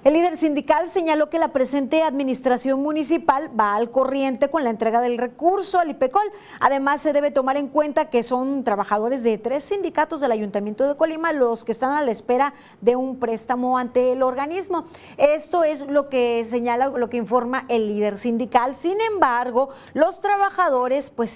el 0.06 0.14
líder 0.14 0.38
sindical 0.38 0.88
señaló 0.88 1.32
que 1.32 1.40
la 1.40 1.48
presente 1.48 2.04
administración 2.04 2.80
municipal 2.80 3.50
va 3.60 3.76
al 3.76 3.90
corriente 3.90 4.52
con 4.52 4.64
la 4.64 4.70
entrega 4.70 5.02
del 5.02 5.18
recurso 5.18 5.80
al 5.80 5.90
IPECOL. 5.90 6.32
Además, 6.60 7.02
se 7.02 7.12
debe 7.12 7.32
tomar 7.32 7.58
en 7.58 7.68
cuenta 7.68 8.12
que 8.12 8.22
son 8.22 8.64
trabajadores 8.64 9.24
de 9.24 9.40
tres 9.40 9.64
sindicatos 9.64 10.22
del 10.22 10.32
Ayuntamiento 10.32 10.88
de 10.88 10.96
Colima 10.96 11.34
los 11.34 11.64
que 11.64 11.72
están 11.72 11.90
a 11.94 12.04
la 12.04 12.12
espera 12.12 12.54
de 12.82 12.96
un 12.96 13.18
préstamo 13.18 13.80
ante 13.80 14.12
el 14.12 14.22
organismo. 14.22 14.86
Esto 15.18 15.64
es 15.64 15.88
lo 15.88 16.08
que 16.08 16.46
señala, 16.46 16.90
lo 16.90 17.10
que 17.10 17.18
informa 17.18 17.66
el 17.68 17.88
líder 17.88 18.20
sindical. 18.20 18.76
Sin 18.76 19.02
embargo, 19.12 19.70
los 19.96 20.22
trabajadores 20.22 21.10
pues 21.10 21.36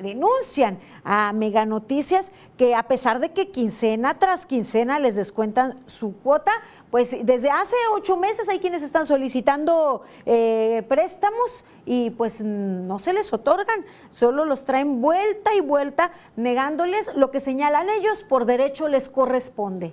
denuncian 0.00 0.78
a 1.02 1.32
Mega 1.32 1.66
Noticias 1.66 2.30
que 2.56 2.76
a 2.76 2.84
pesar 2.84 3.18
de 3.18 3.32
que 3.32 3.50
quincena 3.50 4.16
tras 4.16 4.46
quincena 4.46 5.00
les 5.00 5.16
descuentan 5.16 5.82
su 5.86 6.14
cuota, 6.18 6.52
pues 6.94 7.26
desde 7.26 7.50
hace 7.50 7.74
ocho 7.90 8.16
meses 8.16 8.48
hay 8.48 8.60
quienes 8.60 8.84
están 8.84 9.04
solicitando 9.04 10.02
eh, 10.26 10.84
préstamos 10.88 11.66
y 11.84 12.10
pues 12.10 12.40
no 12.40 13.00
se 13.00 13.12
les 13.12 13.32
otorgan, 13.32 13.84
solo 14.10 14.44
los 14.44 14.64
traen 14.64 15.00
vuelta 15.00 15.52
y 15.56 15.60
vuelta 15.60 16.12
negándoles 16.36 17.16
lo 17.16 17.32
que 17.32 17.40
señalan 17.40 17.90
ellos 17.90 18.22
por 18.22 18.44
derecho 18.44 18.86
les 18.86 19.10
corresponde 19.10 19.92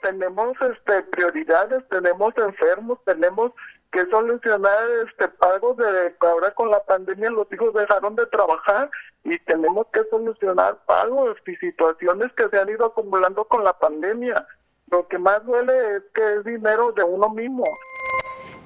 tenemos 0.00 0.56
este 0.60 1.02
prioridades, 1.02 1.82
tenemos 1.88 2.32
enfermos, 2.36 3.00
tenemos 3.04 3.50
que 3.90 4.06
solucionar 4.06 4.80
este 5.08 5.26
pagos 5.26 5.76
de 5.76 6.14
ahora 6.20 6.52
con 6.52 6.70
la 6.70 6.78
pandemia 6.84 7.30
los 7.30 7.52
hijos 7.52 7.74
dejaron 7.74 8.14
de 8.14 8.26
trabajar 8.26 8.88
y 9.24 9.36
tenemos 9.40 9.88
que 9.92 10.04
solucionar 10.08 10.78
pagos 10.86 11.36
y 11.48 11.56
situaciones 11.56 12.30
que 12.34 12.48
se 12.48 12.60
han 12.60 12.68
ido 12.68 12.86
acumulando 12.86 13.44
con 13.46 13.64
la 13.64 13.76
pandemia. 13.76 14.46
Lo 14.90 15.08
que 15.08 15.18
más 15.18 15.44
duele 15.44 15.96
es 15.96 16.02
que 16.14 16.34
es 16.36 16.44
dinero 16.44 16.92
de 16.92 17.02
uno 17.02 17.28
mismo. 17.30 17.64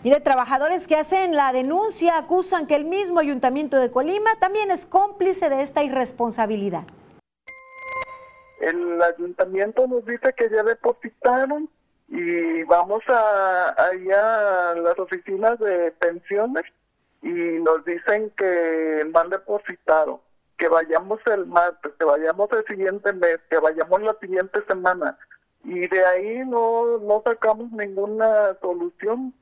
Mire, 0.03 0.21
trabajadores 0.21 0.87
que 0.87 0.97
hacen 0.97 1.35
la 1.35 1.53
denuncia 1.53 2.17
acusan 2.19 2.67
que 2.67 2.75
el 2.75 2.85
mismo 2.85 3.21
ayuntamiento 3.21 3.79
de 3.79 3.91
Colima 3.91 4.31
también 4.39 4.71
es 4.71 4.87
cómplice 4.87 5.49
de 5.49 5.63
esta 5.63 5.83
irresponsabilidad. 5.83 6.85
El 8.61 9.01
ayuntamiento 9.03 9.87
nos 9.87 10.05
dice 10.05 10.35
que 10.37 10.51
ya 10.51 10.63
depositaron 10.63 11.69
y 12.09 12.63
vamos 12.65 13.03
a 13.09 13.75
allá 13.79 14.71
a 14.71 14.75
las 14.75 14.99
oficinas 14.99 15.59
de 15.59 15.93
pensiones 15.93 16.65
y 17.23 17.29
nos 17.29 17.85
dicen 17.85 18.31
que 18.37 19.07
no 19.11 19.21
han 19.21 19.31
depositado, 19.31 20.21
que 20.59 20.69
vayamos 20.69 21.21
el 21.27 21.47
martes, 21.47 21.93
que 21.99 22.05
vayamos 22.05 22.51
el 22.53 22.65
siguiente 22.67 23.13
mes, 23.13 23.39
que 23.49 23.59
vayamos 23.59 24.03
la 24.03 24.15
siguiente 24.21 24.63
semana 24.67 25.19
y 25.65 25.87
de 25.87 26.07
ahí 26.07 26.39
no, 26.47 26.99
no 26.99 27.23
sacamos 27.25 27.71
ninguna 27.73 28.57
solución, 28.61 29.35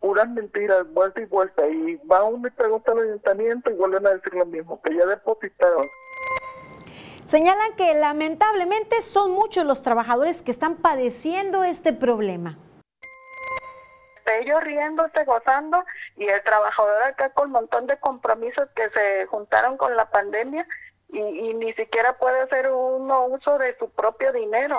puras 0.00 0.28
mentiras, 0.28 0.90
vuelta 0.92 1.20
y 1.20 1.24
vuelta, 1.26 1.66
y 1.66 1.96
va 2.10 2.24
uno 2.24 2.48
y 2.48 2.50
pregunta 2.50 2.92
al 2.92 3.00
ayuntamiento 3.00 3.70
y 3.70 3.74
vuelven 3.74 4.06
a 4.06 4.10
decir 4.10 4.34
lo 4.34 4.46
mismo, 4.46 4.80
que 4.82 4.94
ya 4.94 5.06
depositaron. 5.06 5.84
Señalan 7.26 7.74
que 7.76 7.94
lamentablemente 7.94 9.00
son 9.00 9.30
muchos 9.30 9.64
los 9.64 9.82
trabajadores 9.82 10.42
que 10.42 10.50
están 10.50 10.76
padeciendo 10.76 11.64
este 11.64 11.92
problema. 11.92 12.58
Ellos 14.40 14.62
riéndose, 14.62 15.24
gozando, 15.24 15.84
y 16.16 16.26
el 16.26 16.42
trabajador 16.42 17.02
acá 17.04 17.30
con 17.30 17.46
un 17.46 17.52
montón 17.52 17.86
de 17.86 17.98
compromisos 17.98 18.68
que 18.74 18.88
se 18.90 19.26
juntaron 19.26 19.76
con 19.76 19.96
la 19.96 20.10
pandemia 20.10 20.66
y, 21.08 21.18
y 21.18 21.54
ni 21.54 21.72
siquiera 21.74 22.16
puede 22.18 22.40
hacer 22.40 22.70
uno 22.70 23.26
uso 23.26 23.58
de 23.58 23.76
su 23.78 23.90
propio 23.90 24.32
dinero. 24.32 24.76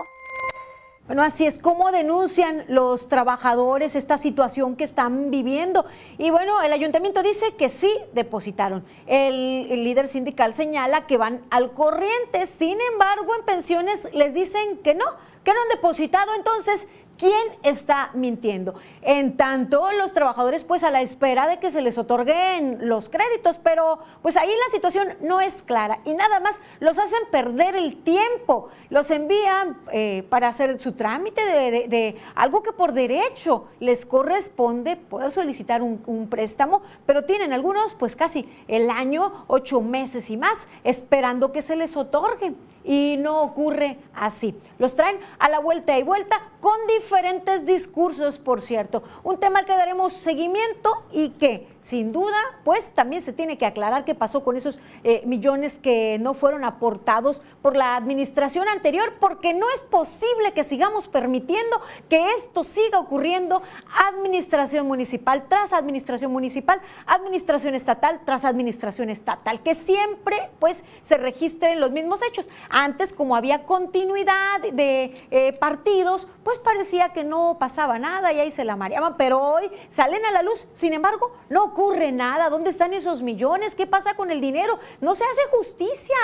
Bueno, 1.06 1.22
así 1.22 1.46
es 1.46 1.60
como 1.60 1.92
denuncian 1.92 2.64
los 2.70 3.10
trabajadores 3.10 3.98
esta 3.98 4.18
situación 4.18 4.78
que 4.78 4.86
están 4.86 5.32
viviendo. 5.32 5.86
Y 6.18 6.30
bueno, 6.30 6.62
el 6.62 6.72
ayuntamiento 6.72 7.22
dice 7.22 7.56
que 7.56 7.68
sí 7.68 7.92
depositaron. 8.14 8.86
El, 9.06 9.68
el, 9.70 9.84
líder 9.84 10.08
sindical 10.08 10.54
señala 10.54 11.06
que 11.06 11.18
van 11.18 11.42
al 11.50 11.74
corriente. 11.74 12.46
Sin 12.48 12.78
embargo, 12.94 13.36
en 13.38 13.44
pensiones 13.44 14.08
les 14.14 14.34
dicen 14.34 14.78
que 14.78 14.94
no, 14.94 15.04
que 15.44 15.52
no 15.52 15.62
han 15.64 15.70
depositado. 15.76 16.36
Entonces, 16.36 16.88
¿Quién 17.17 17.34
está 17.62 18.10
mintiendo? 18.15 18.74
En 19.03 19.38
tanto, 19.38 19.91
los 19.91 20.13
trabajadores 20.13 20.63
pues 20.63 20.84
a 20.84 20.89
la 20.89 21.01
espera 21.01 21.48
de 21.48 21.60
que 21.60 21.70
se 21.70 21.82
les 21.82 21.98
otorguen 21.98 22.89
los 22.89 23.08
créditos, 23.08 23.60
pero 23.60 24.00
pues 24.22 24.36
ahí 24.36 24.50
la 24.50 24.72
situación 24.72 25.10
no 25.22 25.39
es 25.39 25.62
clara. 25.62 26.00
Y 26.05 26.13
nada 26.13 26.39
más 26.39 26.60
los 26.79 26.98
hacen 26.98 27.20
perder 27.32 27.75
el 27.75 28.01
tiempo, 28.01 28.70
los 28.89 29.12
envían 29.12 29.77
eh, 29.91 30.25
para 30.29 30.48
hacer 30.48 30.79
su 30.79 30.93
trámite 30.93 31.41
de, 31.43 32.20
algo 32.36 32.63
que 32.63 32.74
por 32.74 32.93
derecho 32.93 33.67
les 33.79 34.05
corresponde 34.05 34.96
poder 34.96 35.32
solicitar 35.32 35.84
un, 35.84 36.01
un 36.08 36.27
préstamo, 36.29 36.82
pero 37.05 37.25
tienen 37.25 37.53
algunos 37.53 37.93
pues 37.93 38.15
casi 38.15 38.50
el 38.67 38.89
año, 38.89 39.46
ocho 39.48 39.82
meses 39.82 40.29
y 40.32 40.38
más 40.38 40.67
esperando 40.84 41.51
que 41.51 41.62
se 41.62 41.75
les 41.75 41.96
otorgue 41.96 42.55
y 42.84 43.18
no 43.18 43.42
ocurre 43.42 43.98
así. 44.13 44.56
Los 44.78 44.96
traen 44.96 45.20
a 45.40 45.50
la 45.50 45.60
vuelta 45.60 45.98
y 45.98 46.04
vuelta 46.04 46.42
con 46.60 46.75
diferentes 46.88 47.66
discursos, 47.66 48.40
por 48.40 48.62
cierto. 48.62 49.04
Un 49.24 49.38
tema 49.38 49.60
al 49.60 49.66
que 49.66 49.75
daremos 49.75 50.13
seguimiento 50.13 50.90
y 51.12 51.30
que 51.32 51.68
sin 51.84 52.13
duda, 52.13 52.38
pues 52.63 52.92
también 52.92 53.22
se 53.22 53.34
tiene 53.34 53.58
que 53.58 53.66
aclarar 53.66 54.06
qué 54.06 54.16
pasó 54.16 54.42
con 54.42 54.56
esos 54.56 54.80
eh, 55.04 55.22
millones 55.25 55.80
que 55.80 56.18
no 56.18 56.34
fueron 56.34 56.63
aportados 56.63 57.42
por 57.62 57.75
la 57.75 57.98
administración 57.98 58.70
anterior, 58.70 59.16
porque 59.20 59.54
no 59.54 59.66
es 59.75 59.84
posible 59.84 60.54
que 60.54 60.63
sigamos 60.63 61.10
permitiendo 61.10 61.82
que 62.08 62.25
esto 62.38 62.63
siga 62.63 63.00
ocurriendo 63.00 63.62
administración 64.10 64.88
municipal 64.88 65.44
tras 65.50 65.74
administración 65.74 66.32
municipal, 66.32 66.80
administración 67.06 67.75
estatal 67.75 68.22
tras 68.24 68.46
administración 68.46 69.10
estatal, 69.10 69.62
que 69.62 69.75
siempre 69.75 70.52
pues 70.60 70.86
se 71.02 71.18
registren 71.18 71.82
los 71.82 71.92
mismos 71.92 72.22
hechos. 72.22 72.48
Antes, 72.75 73.13
como 73.13 73.36
había 73.36 73.68
continuidad 73.68 74.60
de 74.74 75.27
eh, 75.30 75.53
partidos, 75.53 76.27
pues 76.44 76.58
parecía 76.58 77.10
que 77.10 77.24
no 77.24 77.58
pasaba 77.60 78.00
nada 78.00 78.34
y 78.34 78.39
ahí 78.39 78.50
se 78.50 78.65
la 78.65 78.75
mareaban, 78.75 79.15
pero 79.15 79.39
hoy 79.39 79.70
salen 79.89 80.25
a 80.25 80.32
la 80.32 80.42
luz, 80.42 80.68
sin 80.74 80.92
embargo, 80.92 81.34
no 81.50 81.65
ocurre 81.65 82.12
nada. 82.12 82.50
¿Dónde 82.50 82.72
están 82.72 82.96
esos 82.96 83.22
millones? 83.22 83.75
¿Qué 83.75 83.86
pasa 83.86 84.15
con 84.15 84.32
el 84.32 84.42
dinero? 84.42 84.80
No 85.01 85.13
se 85.13 85.24
hace 85.24 85.42
justicia. 85.51 86.15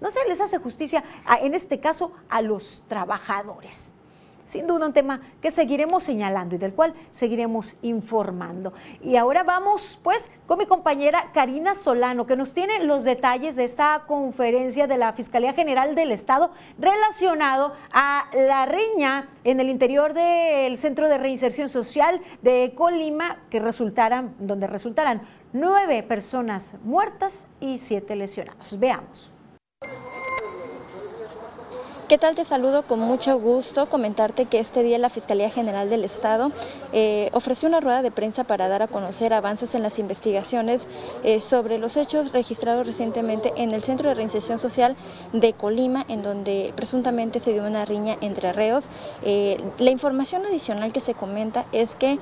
No 0.00 0.10
se 0.10 0.18
les 0.26 0.40
hace 0.40 0.58
justicia, 0.58 1.04
en 1.40 1.54
este 1.54 1.78
caso, 1.78 2.10
a 2.28 2.42
los 2.42 2.82
trabajadores 2.88 3.93
sin 4.44 4.66
duda 4.66 4.86
un 4.86 4.92
tema 4.92 5.20
que 5.40 5.50
seguiremos 5.50 6.04
señalando 6.04 6.54
y 6.54 6.58
del 6.58 6.74
cual 6.74 6.94
seguiremos 7.10 7.76
informando. 7.82 8.72
Y 9.00 9.16
ahora 9.16 9.42
vamos 9.42 9.98
pues 10.02 10.30
con 10.46 10.58
mi 10.58 10.66
compañera 10.66 11.30
Karina 11.32 11.74
Solano, 11.74 12.26
que 12.26 12.36
nos 12.36 12.52
tiene 12.52 12.84
los 12.84 13.04
detalles 13.04 13.56
de 13.56 13.64
esta 13.64 14.04
conferencia 14.06 14.86
de 14.86 14.98
la 14.98 15.12
Fiscalía 15.12 15.52
General 15.52 15.94
del 15.94 16.12
Estado 16.12 16.50
relacionado 16.78 17.74
a 17.92 18.26
la 18.34 18.66
riña 18.66 19.28
en 19.44 19.60
el 19.60 19.70
interior 19.70 20.14
del 20.14 20.76
Centro 20.78 21.08
de 21.08 21.18
Reinserción 21.18 21.68
Social 21.68 22.20
de 22.42 22.74
Colima, 22.76 23.38
que 23.50 23.60
resultaran, 23.60 24.34
donde 24.38 24.66
resultarán 24.66 25.22
nueve 25.52 26.02
personas 26.02 26.74
muertas 26.82 27.46
y 27.60 27.78
siete 27.78 28.16
lesionadas. 28.16 28.78
Veamos. 28.78 29.32
¿Qué 32.06 32.18
tal? 32.18 32.34
Te 32.34 32.44
saludo 32.44 32.82
con 32.82 33.00
mucho 33.00 33.40
gusto. 33.40 33.88
Comentarte 33.88 34.44
que 34.44 34.60
este 34.60 34.82
día 34.82 34.98
la 34.98 35.08
Fiscalía 35.08 35.48
General 35.48 35.88
del 35.88 36.04
Estado 36.04 36.52
eh, 36.92 37.30
ofreció 37.32 37.66
una 37.66 37.80
rueda 37.80 38.02
de 38.02 38.10
prensa 38.10 38.44
para 38.44 38.68
dar 38.68 38.82
a 38.82 38.88
conocer 38.88 39.32
avances 39.32 39.74
en 39.74 39.82
las 39.82 39.98
investigaciones 39.98 40.86
eh, 41.22 41.40
sobre 41.40 41.78
los 41.78 41.96
hechos 41.96 42.32
registrados 42.32 42.86
recientemente 42.86 43.54
en 43.56 43.72
el 43.72 43.82
Centro 43.82 44.10
de 44.10 44.16
Reinserción 44.16 44.58
Social 44.58 44.96
de 45.32 45.54
Colima, 45.54 46.04
en 46.08 46.22
donde 46.22 46.74
presuntamente 46.76 47.40
se 47.40 47.54
dio 47.54 47.66
una 47.66 47.86
riña 47.86 48.18
entre 48.20 48.52
reos. 48.52 48.90
Eh, 49.22 49.56
la 49.78 49.90
información 49.90 50.44
adicional 50.44 50.92
que 50.92 51.00
se 51.00 51.14
comenta 51.14 51.64
es 51.72 51.94
que 51.94 52.18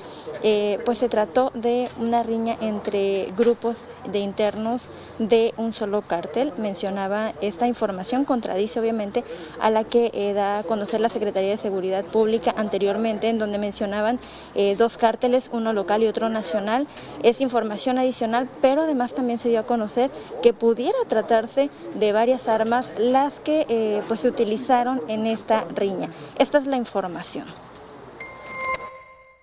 pues 0.84 0.98
se 0.98 1.08
trató 1.08 1.50
de 1.54 1.88
una 1.98 2.22
riña 2.22 2.56
entre 2.60 3.32
grupos 3.36 3.88
de 4.10 4.20
internos 4.20 4.88
de 5.18 5.52
un 5.56 5.72
solo 5.72 6.02
cártel. 6.02 6.52
Mencionaba 6.56 7.32
esta 7.40 7.66
información, 7.66 8.24
contradice 8.24 8.78
obviamente 8.78 9.24
a 9.60 9.71
la 9.72 9.84
que 9.84 10.10
eh, 10.14 10.32
da 10.32 10.60
a 10.60 10.62
conocer 10.62 11.00
la 11.00 11.08
Secretaría 11.08 11.50
de 11.50 11.58
Seguridad 11.58 12.04
Pública 12.04 12.54
anteriormente, 12.56 13.28
en 13.28 13.38
donde 13.38 13.58
mencionaban 13.58 14.20
eh, 14.54 14.76
dos 14.76 14.98
cárteles, 14.98 15.50
uno 15.52 15.72
local 15.72 16.02
y 16.02 16.06
otro 16.06 16.28
nacional. 16.28 16.86
Es 17.22 17.40
información 17.40 17.98
adicional, 17.98 18.48
pero 18.60 18.82
además 18.82 19.14
también 19.14 19.38
se 19.38 19.48
dio 19.48 19.60
a 19.60 19.66
conocer 19.66 20.10
que 20.42 20.52
pudiera 20.52 20.98
tratarse 21.08 21.70
de 21.94 22.12
varias 22.12 22.48
armas 22.48 22.92
las 22.98 23.40
que 23.40 23.66
eh, 23.68 24.02
pues 24.08 24.20
se 24.20 24.28
utilizaron 24.28 25.00
en 25.08 25.26
esta 25.26 25.64
riña. 25.74 26.08
Esta 26.38 26.58
es 26.58 26.66
la 26.66 26.76
información. 26.76 27.46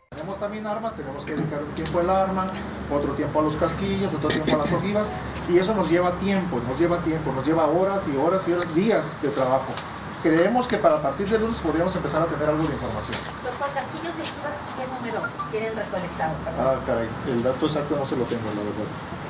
Tenemos 0.09 0.39
también 0.39 0.67
armas, 0.67 0.95
tenemos 0.95 1.23
que 1.23 1.33
dedicar 1.33 1.63
un 1.63 1.73
tiempo 1.75 1.99
al 1.99 2.09
arma, 2.09 2.51
otro 2.93 3.13
tiempo 3.13 3.39
a 3.39 3.43
los 3.43 3.55
casquillos, 3.55 4.13
otro 4.13 4.29
tiempo 4.29 4.53
a 4.55 4.57
las 4.57 4.73
ojivas, 4.73 5.07
y 5.49 5.57
eso 5.57 5.73
nos 5.73 5.89
lleva 5.89 6.11
tiempo, 6.19 6.59
nos 6.67 6.77
lleva 6.77 6.97
tiempo, 6.99 7.31
nos 7.31 7.45
lleva 7.45 7.67
horas 7.67 8.03
y 8.13 8.17
horas 8.17 8.45
y 8.47 8.51
horas, 8.51 8.75
días 8.75 9.21
de 9.21 9.29
trabajo 9.29 9.73
creemos 10.21 10.67
que 10.67 10.77
para 10.77 11.01
partir 11.01 11.29
de 11.29 11.39
lunes 11.39 11.59
podríamos 11.59 11.95
empezar 11.95 12.21
a 12.21 12.25
tener 12.25 12.49
algo 12.49 12.63
de 12.63 12.73
información. 12.73 13.17
Doctor, 13.43 13.69
Castillos 13.73 14.13
y 14.17 14.23
Chivas, 14.23 14.55
¿qué 14.77 14.85
número 14.87 15.27
tienen 15.51 15.75
recolectado? 15.75 16.33
Ah, 16.59 16.75
caray, 16.85 17.07
el 17.27 17.43
dato 17.43 17.65
exacto 17.65 17.95
no 17.97 18.05
se 18.05 18.15
lo 18.15 18.23
tengo, 18.25 18.43
la 18.55 18.61
verdad. 18.61 18.89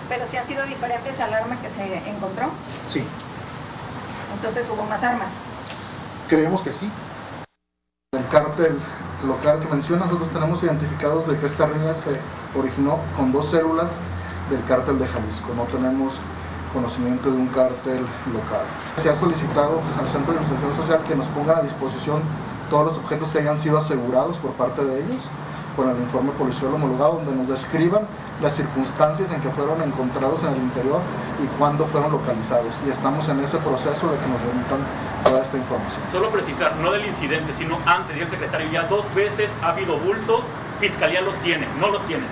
¿Pero 0.10 0.28
si 0.28 0.38
han 0.38 0.48
sido 0.48 0.66
diferentes 0.66 1.20
al 1.20 1.34
arma 1.34 1.56
que 1.62 1.70
se 1.70 2.10
encontró? 2.10 2.50
Sí. 2.88 3.04
Entonces 4.34 4.68
hubo 4.70 4.84
más 4.86 5.04
armas. 5.04 5.30
Creemos 6.28 6.62
que 6.62 6.74
sí. 6.74 6.90
El 8.12 8.28
cártel 8.28 8.80
local 9.26 9.60
que 9.60 9.68
menciona, 9.68 10.06
nosotros 10.06 10.30
tenemos 10.30 10.64
identificados 10.64 11.28
de 11.28 11.38
que 11.38 11.46
esta 11.46 11.68
riña 11.68 11.94
se 11.94 12.20
originó 12.58 13.00
con 13.16 13.32
dos 13.32 13.52
células 13.52 13.92
del 14.50 14.64
cártel 14.66 14.98
de 14.98 15.08
Jalisco. 15.08 15.54
No 15.56 15.64
tenemos 15.64 16.16
conocimiento 16.74 17.32
de 17.32 17.38
un 17.38 17.48
cártel 17.48 18.02
local. 18.34 18.66
Se 18.96 19.10
ha 19.10 19.16
solicitado 19.16 19.82
al 20.00 20.08
Centro 20.08 20.34
de 20.34 20.40
Investigación 20.40 20.76
Social 20.76 21.00
que 21.08 21.16
nos 21.16 21.28
ponga 21.28 21.58
a 21.58 21.62
disposición 21.62 22.22
todos 22.70 22.86
los 22.86 22.98
objetos 22.98 23.32
que 23.32 23.40
hayan 23.40 23.60
sido 23.60 23.78
asegurados 23.78 24.38
por 24.38 24.52
parte 24.52 24.84
de 24.84 25.04
ellos 25.04 25.28
con 25.76 25.90
el 25.90 25.98
informe 25.98 26.32
policial 26.32 26.74
homologado 26.74 27.14
donde 27.24 27.36
nos 27.36 27.48
describan 27.48 28.06
las 28.42 28.56
circunstancias 28.56 29.32
en 29.32 29.40
que 29.40 29.50
fueron 29.50 29.82
encontrados 29.82 30.44
en 30.44 30.54
el 30.54 30.58
interior 30.58 31.00
y 31.42 31.48
cuándo 31.58 31.86
fueron 31.86 32.12
localizados. 32.12 32.76
Y 32.86 32.90
estamos 32.90 33.30
en 33.30 33.40
ese 33.40 33.58
proceso 33.60 34.12
de 34.12 34.18
que 34.18 34.28
nos 34.28 34.42
remitan 34.42 34.80
toda 35.24 35.42
esta 35.42 35.58
información. 35.58 36.02
Solo 36.12 36.30
precisar, 36.32 36.76
no 36.78 36.92
del 36.92 37.06
incidente, 37.06 37.54
sino 37.58 37.78
antes, 37.86 38.18
el 38.18 38.30
secretario, 38.30 38.70
ya 38.72 38.84
dos 38.84 39.06
veces 39.16 39.52
ha 39.62 39.70
habido 39.70 39.98
bultos, 39.98 40.44
Fiscalía 40.80 41.22
los 41.22 41.38
tiene, 41.40 41.68
no 41.80 41.90
los 41.92 42.02
tiene. 42.08 42.24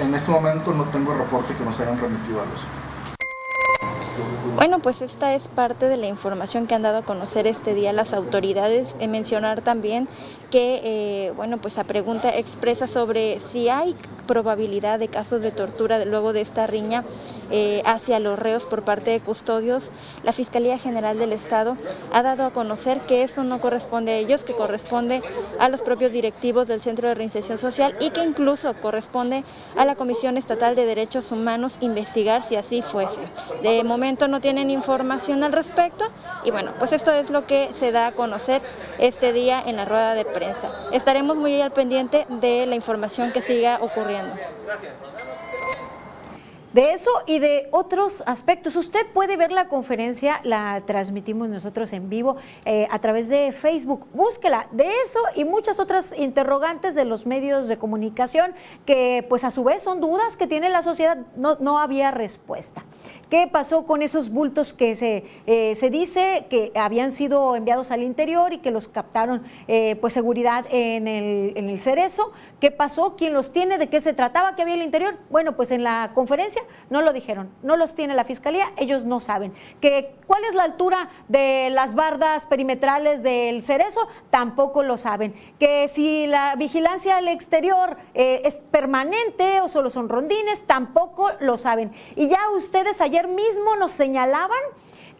En 0.00 0.14
este 0.14 0.30
momento 0.30 0.72
no 0.72 0.84
tengo 0.84 1.14
reporte 1.14 1.54
que 1.54 1.64
nos 1.64 1.78
hayan 1.80 1.98
remitido 1.98 2.40
a 2.40 2.44
los. 2.46 2.66
Bueno, 4.54 4.78
pues 4.78 5.02
esta 5.02 5.34
es 5.34 5.48
parte 5.48 5.88
de 5.88 5.96
la 5.96 6.06
información 6.06 6.68
que 6.68 6.76
han 6.76 6.82
dado 6.82 6.98
a 6.98 7.02
conocer 7.02 7.48
este 7.48 7.74
día 7.74 7.92
las 7.92 8.14
autoridades. 8.14 8.94
En 9.00 9.10
mencionar 9.10 9.62
también 9.62 10.06
que, 10.54 10.80
eh, 10.84 11.32
bueno, 11.32 11.58
pues 11.58 11.78
a 11.78 11.82
pregunta 11.82 12.28
expresa 12.28 12.86
sobre 12.86 13.40
si 13.40 13.68
hay 13.68 13.96
probabilidad 14.28 15.00
de 15.00 15.08
casos 15.08 15.40
de 15.40 15.50
tortura 15.50 16.04
luego 16.04 16.32
de 16.32 16.42
esta 16.42 16.68
riña 16.68 17.04
eh, 17.50 17.82
hacia 17.84 18.20
los 18.20 18.38
reos 18.38 18.64
por 18.64 18.84
parte 18.84 19.10
de 19.10 19.18
custodios, 19.20 19.90
la 20.22 20.32
Fiscalía 20.32 20.78
General 20.78 21.18
del 21.18 21.32
Estado 21.32 21.76
ha 22.12 22.22
dado 22.22 22.44
a 22.44 22.52
conocer 22.52 23.00
que 23.00 23.24
eso 23.24 23.42
no 23.42 23.60
corresponde 23.60 24.12
a 24.12 24.16
ellos, 24.16 24.44
que 24.44 24.54
corresponde 24.54 25.22
a 25.58 25.68
los 25.68 25.82
propios 25.82 26.12
directivos 26.12 26.68
del 26.68 26.80
Centro 26.80 27.08
de 27.08 27.16
Reinserción 27.16 27.58
Social 27.58 27.96
y 28.00 28.10
que 28.10 28.22
incluso 28.22 28.72
corresponde 28.80 29.42
a 29.76 29.84
la 29.84 29.96
Comisión 29.96 30.36
Estatal 30.36 30.76
de 30.76 30.86
Derechos 30.86 31.32
Humanos 31.32 31.78
investigar 31.80 32.44
si 32.44 32.54
así 32.54 32.80
fuese. 32.80 33.22
De 33.64 33.82
momento 33.82 34.28
no 34.28 34.40
tienen 34.40 34.70
información 34.70 35.42
al 35.42 35.52
respecto 35.52 36.04
y 36.44 36.52
bueno, 36.52 36.70
pues 36.78 36.92
esto 36.92 37.10
es 37.10 37.30
lo 37.30 37.44
que 37.44 37.70
se 37.74 37.90
da 37.90 38.06
a 38.06 38.12
conocer 38.12 38.62
este 39.00 39.32
día 39.32 39.60
en 39.66 39.76
la 39.76 39.84
rueda 39.84 40.14
de 40.14 40.24
prensa. 40.24 40.43
Estaremos 40.92 41.36
muy 41.36 41.60
al 41.60 41.72
pendiente 41.72 42.26
de 42.28 42.66
la 42.66 42.74
información 42.74 43.32
que 43.32 43.42
siga 43.42 43.78
ocurriendo. 43.80 44.34
Gracias 44.64 44.92
de 46.74 46.92
eso 46.92 47.10
y 47.26 47.38
de 47.38 47.68
otros 47.70 48.24
aspectos. 48.26 48.74
Usted 48.74 49.06
puede 49.14 49.36
ver 49.36 49.52
la 49.52 49.68
conferencia, 49.68 50.40
la 50.42 50.82
transmitimos 50.84 51.48
nosotros 51.48 51.92
en 51.92 52.10
vivo 52.10 52.36
eh, 52.64 52.88
a 52.90 52.98
través 52.98 53.28
de 53.28 53.52
Facebook. 53.52 54.06
Búsquela 54.12 54.66
de 54.72 54.90
eso 55.04 55.20
y 55.36 55.44
muchas 55.44 55.78
otras 55.78 56.12
interrogantes 56.18 56.96
de 56.96 57.04
los 57.04 57.26
medios 57.26 57.68
de 57.68 57.78
comunicación 57.78 58.54
que 58.84 59.24
pues 59.28 59.44
a 59.44 59.50
su 59.52 59.62
vez 59.62 59.82
son 59.82 60.00
dudas 60.00 60.36
que 60.36 60.48
tiene 60.48 60.68
la 60.68 60.82
sociedad. 60.82 61.16
No, 61.36 61.56
no 61.60 61.78
había 61.78 62.10
respuesta. 62.10 62.82
¿Qué 63.30 63.46
pasó 63.46 63.84
con 63.86 64.02
esos 64.02 64.30
bultos 64.30 64.72
que 64.72 64.94
se, 64.94 65.24
eh, 65.46 65.74
se 65.74 65.90
dice 65.90 66.46
que 66.50 66.72
habían 66.74 67.12
sido 67.12 67.56
enviados 67.56 67.90
al 67.90 68.02
interior 68.02 68.52
y 68.52 68.58
que 68.58 68.70
los 68.70 68.88
captaron 68.88 69.44
eh, 69.68 69.96
pues 70.00 70.12
seguridad 70.12 70.64
en 70.70 71.08
el, 71.08 71.52
en 71.56 71.68
el 71.68 71.78
cerezo? 71.80 72.32
¿Qué 72.60 72.70
pasó? 72.70 73.16
¿Quién 73.16 73.32
los 73.32 73.52
tiene? 73.52 73.78
¿De 73.78 73.88
qué 73.88 74.00
se 74.00 74.12
trataba? 74.12 74.56
¿Qué 74.56 74.62
había 74.62 74.74
en 74.74 74.80
el 74.80 74.86
interior? 74.86 75.16
Bueno, 75.30 75.56
pues 75.56 75.70
en 75.70 75.82
la 75.82 76.12
conferencia 76.14 76.62
no 76.90 77.02
lo 77.02 77.12
dijeron, 77.12 77.50
no 77.62 77.76
los 77.76 77.94
tiene 77.94 78.14
la 78.14 78.24
fiscalía, 78.24 78.72
ellos 78.76 79.04
no 79.04 79.20
saben. 79.20 79.52
¿Que, 79.80 80.14
¿Cuál 80.26 80.44
es 80.44 80.54
la 80.54 80.64
altura 80.64 81.10
de 81.28 81.68
las 81.70 81.94
bardas 81.94 82.46
perimetrales 82.46 83.22
del 83.22 83.62
cerezo? 83.62 84.06
Tampoco 84.30 84.82
lo 84.82 84.96
saben. 84.96 85.34
Que 85.58 85.88
si 85.88 86.26
la 86.26 86.56
vigilancia 86.56 87.18
al 87.18 87.28
exterior 87.28 87.96
eh, 88.14 88.42
es 88.44 88.60
permanente 88.70 89.60
o 89.60 89.68
solo 89.68 89.90
son 89.90 90.08
rondines, 90.08 90.62
tampoco 90.66 91.30
lo 91.40 91.56
saben. 91.56 91.92
Y 92.16 92.28
ya 92.28 92.38
ustedes 92.56 93.00
ayer 93.14 93.28
mismo 93.28 93.76
nos 93.76 93.92
señalaban 93.92 94.58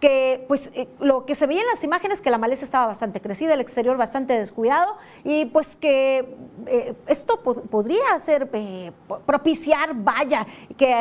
que 0.01 0.45
pues 0.49 0.69
eh, 0.75 0.89
lo 0.99 1.25
que 1.25 1.35
se 1.35 1.47
veía 1.47 1.63
en 1.63 1.69
las 1.69 1.85
imágenes 1.85 2.21
que 2.21 2.29
la 2.29 2.37
maleza 2.37 2.65
estaba 2.65 2.87
bastante 2.87 3.21
crecida, 3.21 3.55
el 3.55 3.61
exterior 3.61 3.97
bastante 3.97 4.37
descuidado 4.37 4.97
y 5.23 5.47
pues 5.47 5.77
que 5.77 6.37
eh, 6.67 6.95
esto 7.07 7.41
podría 7.41 8.19
ser 8.19 8.51
eh, 8.53 8.93
propiciar, 9.25 9.95
vaya, 9.95 10.47
que 10.77 10.93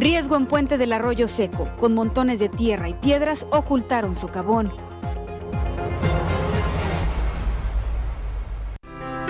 Riesgo 0.00 0.34
en 0.34 0.46
Puente 0.46 0.78
del 0.78 0.94
Arroyo 0.94 1.28
Seco, 1.28 1.68
con 1.78 1.92
montones 1.92 2.38
de 2.38 2.48
tierra 2.48 2.88
y 2.88 2.94
piedras 2.94 3.46
ocultaron 3.50 4.16
socavón. 4.16 4.72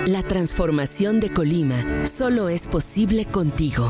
La 0.05 0.23
transformación 0.23 1.19
de 1.19 1.29
Colima 1.33 2.05
solo 2.05 2.47
es 2.47 2.69
posible 2.69 3.25
contigo. 3.25 3.89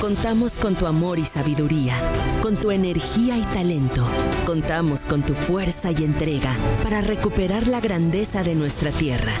Contamos 0.00 0.54
con 0.54 0.74
tu 0.74 0.86
amor 0.86 1.18
y 1.18 1.26
sabiduría, 1.26 1.96
con 2.40 2.56
tu 2.56 2.70
energía 2.70 3.36
y 3.36 3.42
talento. 3.42 4.02
Contamos 4.46 5.04
con 5.04 5.20
tu 5.20 5.34
fuerza 5.34 5.90
y 5.90 6.02
entrega 6.02 6.56
para 6.82 7.02
recuperar 7.02 7.68
la 7.68 7.80
grandeza 7.80 8.42
de 8.42 8.54
nuestra 8.54 8.90
tierra. 8.90 9.34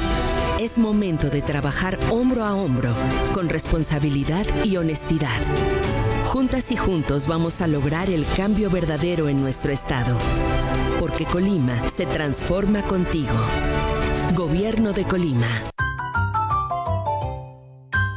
Es 0.60 0.76
momento 0.76 1.30
de 1.30 1.40
trabajar 1.40 1.98
hombro 2.10 2.44
a 2.44 2.54
hombro, 2.54 2.94
con 3.32 3.48
responsabilidad 3.48 4.44
y 4.62 4.76
honestidad 4.76 5.40
Juntas 6.32 6.70
y 6.70 6.76
juntos 6.78 7.26
vamos 7.26 7.60
a 7.60 7.66
lograr 7.66 8.08
el 8.08 8.24
cambio 8.24 8.70
verdadero 8.70 9.28
en 9.28 9.42
nuestro 9.42 9.70
estado. 9.70 10.16
Porque 10.98 11.26
Colima 11.26 11.86
se 11.90 12.06
transforma 12.06 12.80
contigo. 12.84 13.34
Gobierno 14.34 14.94
de 14.94 15.04
Colima. 15.04 15.46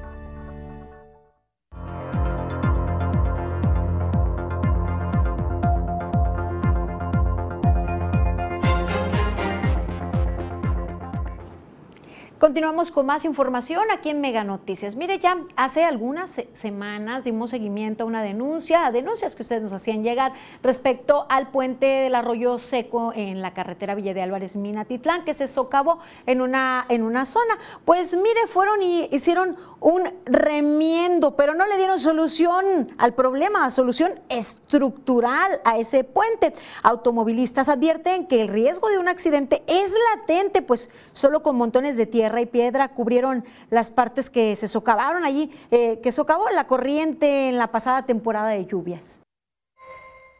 Continuamos 12.41 12.89
con 12.89 13.05
más 13.05 13.23
información 13.23 13.91
aquí 13.91 14.09
en 14.09 14.19
Mega 14.19 14.43
Noticias. 14.43 14.95
Mire, 14.95 15.19
ya 15.19 15.37
hace 15.55 15.83
algunas 15.83 16.41
semanas 16.53 17.23
dimos 17.23 17.51
seguimiento 17.51 18.03
a 18.03 18.07
una 18.07 18.23
denuncia, 18.23 18.87
a 18.87 18.91
denuncias 18.91 19.35
que 19.35 19.43
ustedes 19.43 19.61
nos 19.61 19.73
hacían 19.73 20.01
llegar 20.01 20.33
respecto 20.63 21.27
al 21.29 21.51
puente 21.51 21.85
del 21.85 22.15
arroyo 22.15 22.57
seco 22.57 23.13
en 23.15 23.43
la 23.43 23.53
carretera 23.53 23.93
Villa 23.93 24.15
de 24.15 24.23
Álvarez 24.23 24.55
Minatitlán, 24.55 25.23
que 25.23 25.35
se 25.35 25.45
socavó 25.45 25.99
en 26.25 26.41
una, 26.41 26.87
en 26.89 27.03
una 27.03 27.25
zona. 27.25 27.59
Pues 27.85 28.15
mire, 28.15 28.47
fueron 28.47 28.81
y 28.81 29.07
hicieron 29.11 29.55
un 29.79 30.01
remiendo, 30.25 31.35
pero 31.35 31.53
no 31.53 31.67
le 31.67 31.77
dieron 31.77 31.99
solución 31.99 32.91
al 32.97 33.13
problema, 33.13 33.69
solución 33.69 34.13
estructural 34.29 35.61
a 35.63 35.77
ese 35.77 36.03
puente. 36.03 36.53
Automovilistas 36.81 37.69
advierten 37.69 38.25
que 38.25 38.41
el 38.41 38.47
riesgo 38.47 38.89
de 38.89 38.97
un 38.97 39.09
accidente 39.09 39.61
es 39.67 39.93
latente, 40.15 40.63
pues 40.63 40.89
solo 41.11 41.43
con 41.43 41.55
montones 41.55 41.97
de 41.97 42.07
tierra 42.07 42.30
y 42.39 42.45
piedra 42.45 42.89
cubrieron 42.89 43.43
las 43.69 43.91
partes 43.91 44.29
que 44.29 44.55
se 44.55 44.69
socavaron 44.69 45.25
allí, 45.25 45.51
eh, 45.71 45.99
que 46.01 46.13
socavó 46.13 46.49
la 46.51 46.67
corriente 46.67 47.49
en 47.49 47.57
la 47.57 47.71
pasada 47.71 48.05
temporada 48.05 48.51
de 48.51 48.65
lluvias. 48.65 49.19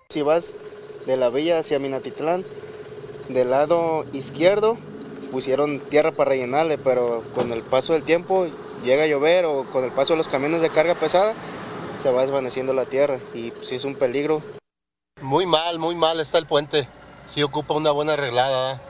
Si 0.10 0.22
vas 0.22 0.56
de 1.06 1.18
la 1.18 1.30
villa 1.30 1.60
hacia 1.60 1.80
Minatitlán, 1.80 2.46
del 3.28 3.50
lado 3.50 4.06
izquierdo 4.14 4.78
pusieron 5.32 5.80
tierra 5.80 6.12
para 6.12 6.30
rellenarle, 6.30 6.78
pero 6.78 7.24
con 7.34 7.52
el 7.52 7.64
paso 7.64 7.94
del 7.94 8.04
tiempo 8.04 8.48
llega 8.84 9.04
a 9.04 9.08
llover 9.08 9.46
o 9.46 9.64
con 9.64 9.84
el 9.84 9.92
paso 9.92 10.14
de 10.14 10.18
los 10.18 10.28
camiones 10.28 10.62
de 10.62 10.70
carga 10.70 10.94
pesada 10.94 11.34
se 12.02 12.12
va 12.12 12.22
desvaneciendo 12.22 12.74
la 12.74 12.86
tierra 12.86 13.20
y 13.34 13.52
pues 13.52 13.72
es 13.72 13.86
un 13.86 13.96
peligro. 13.96 14.42
Muy 15.22 15.46
mal, 15.46 15.78
muy 15.78 15.96
mal 15.96 16.20
está 16.20 16.40
el 16.40 16.48
puente. 16.48 16.88
Sí 17.28 17.44
ocupa 17.44 17.76
una 17.76 17.92
buena 17.92 18.14
arreglada. 18.14 18.82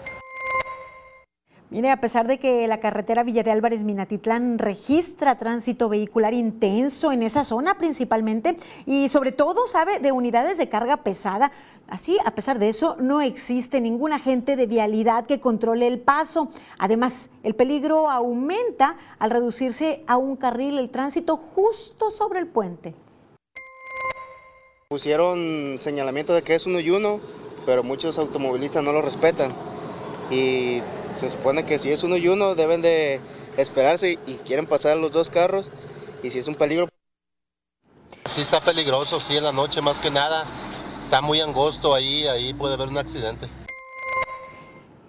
Mire, 1.71 1.89
a 1.89 2.01
pesar 2.01 2.27
de 2.27 2.38
que 2.38 2.67
la 2.67 2.81
carretera 2.81 3.23
Villa 3.23 3.43
de 3.43 3.51
Álvarez 3.51 3.84
Minatitlán 3.84 4.60
registra 4.60 5.39
tránsito 5.39 5.88
vehicular 5.88 6.34
intenso 6.34 7.13
en 7.13 7.23
esa 7.23 7.45
zona 7.45 7.77
principalmente 7.77 8.57
y 8.86 9.07
sobre 9.07 9.31
todo 9.31 9.65
sabe 9.67 9.99
de 9.99 10.12
unidades 10.12 10.57
de 10.57 10.67
carga 10.67 10.97
pesada, 10.97 11.53
así 11.88 12.17
a 12.25 12.36
pesar 12.36 12.60
de 12.60 12.67
eso 12.67 12.97
no 12.99 13.21
existe 13.21 13.79
ningún 13.79 14.12
agente 14.12 14.57
de 14.57 14.67
vialidad 14.67 15.25
que 15.25 15.39
controle 15.39 15.88
el 15.88 16.01
paso. 16.01 16.49
Además, 16.77 17.29
el 17.41 17.55
peligro 17.55 18.10
aumenta 18.10 18.97
al 19.17 19.31
reducirse 19.31 20.03
a 20.07 20.17
un 20.17 20.36
carril 20.36 20.77
el 20.77 20.89
tránsito 20.89 21.38
justo 21.38 22.10
sobre 22.10 22.39
el 22.39 22.47
puente. 22.47 22.93
Pusieron 24.89 25.77
señalamiento 25.79 26.34
de 26.34 26.41
que 26.41 26.55
es 26.55 26.65
uno 26.65 26.81
y 26.81 26.89
uno, 26.89 27.21
pero 27.65 27.81
muchos 27.81 28.17
automovilistas 28.17 28.84
no 28.84 28.91
lo 28.91 29.01
respetan 29.01 29.53
y 30.29 30.81
se 31.15 31.30
supone 31.30 31.65
que 31.65 31.80
si 31.80 31.91
es 31.91 32.04
uno 32.04 32.17
y 32.17 32.28
uno 32.28 32.56
deben 32.56 32.82
de 32.82 33.19
esperarse 33.58 34.17
y 34.26 34.36
quieren 34.45 34.65
pasar 34.65 34.97
los 34.97 35.12
dos 35.12 35.30
carros 35.30 35.69
y 36.24 36.30
si 36.30 36.39
es 36.39 36.47
un 36.47 36.56
peligro. 36.56 36.88
Sí 38.26 38.41
está 38.41 38.62
peligroso, 38.62 39.19
sí 39.19 39.38
en 39.38 39.43
la 39.43 39.52
noche 39.52 39.82
más 39.82 40.00
que 40.00 40.12
nada. 40.12 40.45
Está 41.04 41.21
muy 41.21 41.41
angosto 41.41 41.93
ahí, 41.93 42.26
ahí 42.28 42.54
puede 42.54 42.76
haber 42.76 42.88
un 42.88 42.97
accidente. 42.97 43.47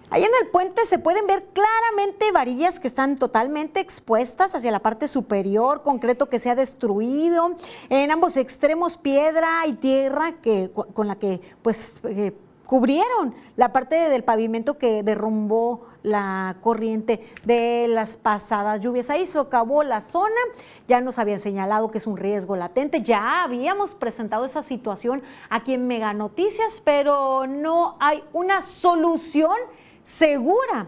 Ahí 0.09 0.23
en 0.23 0.31
el 0.41 0.49
puente 0.49 0.85
se 0.85 0.99
pueden 0.99 1.25
ver 1.25 1.45
claramente 1.53 2.31
varillas 2.31 2.79
que 2.79 2.87
están 2.87 3.17
totalmente 3.17 3.79
expuestas 3.79 4.53
hacia 4.53 4.69
la 4.69 4.79
parte 4.79 5.07
superior, 5.07 5.81
concreto 5.81 6.29
que 6.29 6.37
se 6.37 6.51
ha 6.51 6.55
destruido, 6.55 7.55
en 7.89 8.11
ambos 8.11 8.37
extremos 8.37 8.97
piedra 8.97 9.65
y 9.65 9.73
tierra 9.73 10.33
que, 10.33 10.69
con 10.71 11.07
la 11.07 11.15
que 11.15 11.41
pues 11.63 11.99
eh, 12.03 12.31
cubrieron 12.67 13.33
la 13.55 13.73
parte 13.73 13.95
del 14.09 14.23
pavimento 14.23 14.77
que 14.77 15.01
derrumbó 15.01 15.87
la 16.03 16.57
corriente 16.61 17.23
de 17.43 17.87
las 17.89 18.17
pasadas 18.17 18.81
lluvias. 18.81 19.09
Ahí 19.09 19.25
se 19.25 19.39
acabó 19.39 19.83
la 19.83 20.01
zona, 20.01 20.35
ya 20.87 21.01
nos 21.01 21.17
habían 21.17 21.39
señalado 21.39 21.89
que 21.89 21.97
es 21.97 22.07
un 22.07 22.17
riesgo 22.17 22.55
latente, 22.55 23.01
ya 23.01 23.43
habíamos 23.43 23.95
presentado 23.95 24.45
esa 24.45 24.61
situación 24.61 25.23
aquí 25.49 25.73
en 25.73 25.87
Mega 25.87 26.13
Noticias, 26.13 26.81
pero 26.83 27.47
no 27.47 27.95
hay 27.99 28.23
una 28.33 28.61
solución 28.61 29.55
segura 30.03 30.87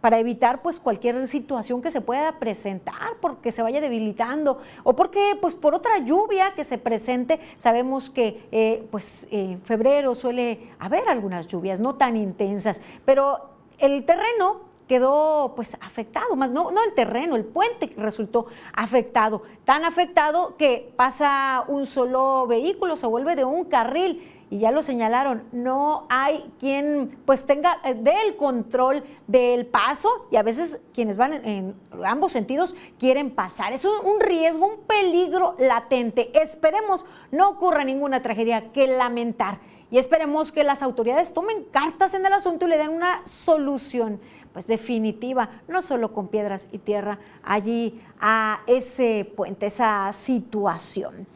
para 0.00 0.20
evitar 0.20 0.62
pues 0.62 0.78
cualquier 0.78 1.26
situación 1.26 1.82
que 1.82 1.90
se 1.90 2.00
pueda 2.00 2.38
presentar 2.38 3.16
porque 3.20 3.50
se 3.50 3.60
vaya 3.62 3.80
debilitando 3.80 4.60
o 4.84 4.94
porque 4.94 5.36
pues 5.40 5.56
por 5.56 5.74
otra 5.74 5.98
lluvia 5.98 6.54
que 6.54 6.62
se 6.62 6.78
presente 6.78 7.40
sabemos 7.56 8.08
que 8.08 8.46
eh, 8.52 8.86
pues 8.92 9.26
en 9.32 9.60
febrero 9.62 10.14
suele 10.14 10.70
haber 10.78 11.08
algunas 11.08 11.48
lluvias 11.48 11.80
no 11.80 11.96
tan 11.96 12.16
intensas 12.16 12.80
pero 13.04 13.55
el 13.78 14.04
terreno 14.04 14.66
quedó 14.88 15.54
pues 15.56 15.76
afectado, 15.80 16.36
más 16.36 16.50
no, 16.50 16.70
no 16.70 16.82
el 16.84 16.94
terreno, 16.94 17.36
el 17.36 17.44
puente 17.44 17.92
resultó 17.96 18.46
afectado, 18.72 19.42
tan 19.64 19.84
afectado 19.84 20.56
que 20.56 20.92
pasa 20.96 21.64
un 21.66 21.86
solo 21.86 22.46
vehículo, 22.46 22.96
se 22.96 23.06
vuelve 23.06 23.34
de 23.34 23.44
un 23.44 23.64
carril 23.64 24.32
y 24.48 24.58
ya 24.58 24.70
lo 24.70 24.82
señalaron, 24.82 25.42
no 25.50 26.06
hay 26.08 26.52
quien 26.60 27.18
pues 27.26 27.46
tenga 27.46 27.80
eh, 27.84 27.94
del 27.94 28.36
control 28.36 29.02
del 29.26 29.66
paso 29.66 30.08
y 30.30 30.36
a 30.36 30.42
veces 30.42 30.78
quienes 30.94 31.16
van 31.16 31.32
en, 31.32 31.74
ambos 32.04 32.30
sentidos 32.30 32.76
quieren 32.98 33.32
pasar. 33.32 33.72
Es 33.72 33.84
un, 33.84 34.20
riesgo, 34.20 34.66
un 34.66 34.84
peligro 34.86 35.56
latente. 35.58 36.30
Esperemos 36.40 37.06
no 37.32 37.50
ocurra 37.50 37.82
ninguna 37.82 38.22
tragedia 38.22 38.72
que 38.72 38.86
lamentar 38.86 39.58
y 39.90 39.98
esperemos 39.98 40.52
que 40.52 40.64
las 40.64 40.82
autoridades 40.82 41.32
tomen 41.32 41.64
cartas 41.64 42.14
en 42.14 42.26
el 42.26 42.32
asunto 42.32 42.66
y 42.66 42.70
le 42.70 42.78
den 42.78 42.90
una 42.90 43.24
solución 43.26 44.20
pues 44.52 44.66
definitiva, 44.66 45.50
no 45.68 45.82
solo 45.82 46.14
con 46.14 46.28
piedras 46.28 46.68
y 46.72 46.78
tierra 46.78 47.18
allí 47.42 48.00
a 48.18 48.60
ese 48.66 49.30
puente, 49.36 49.66
esa 49.66 50.10
situación. 50.14 51.26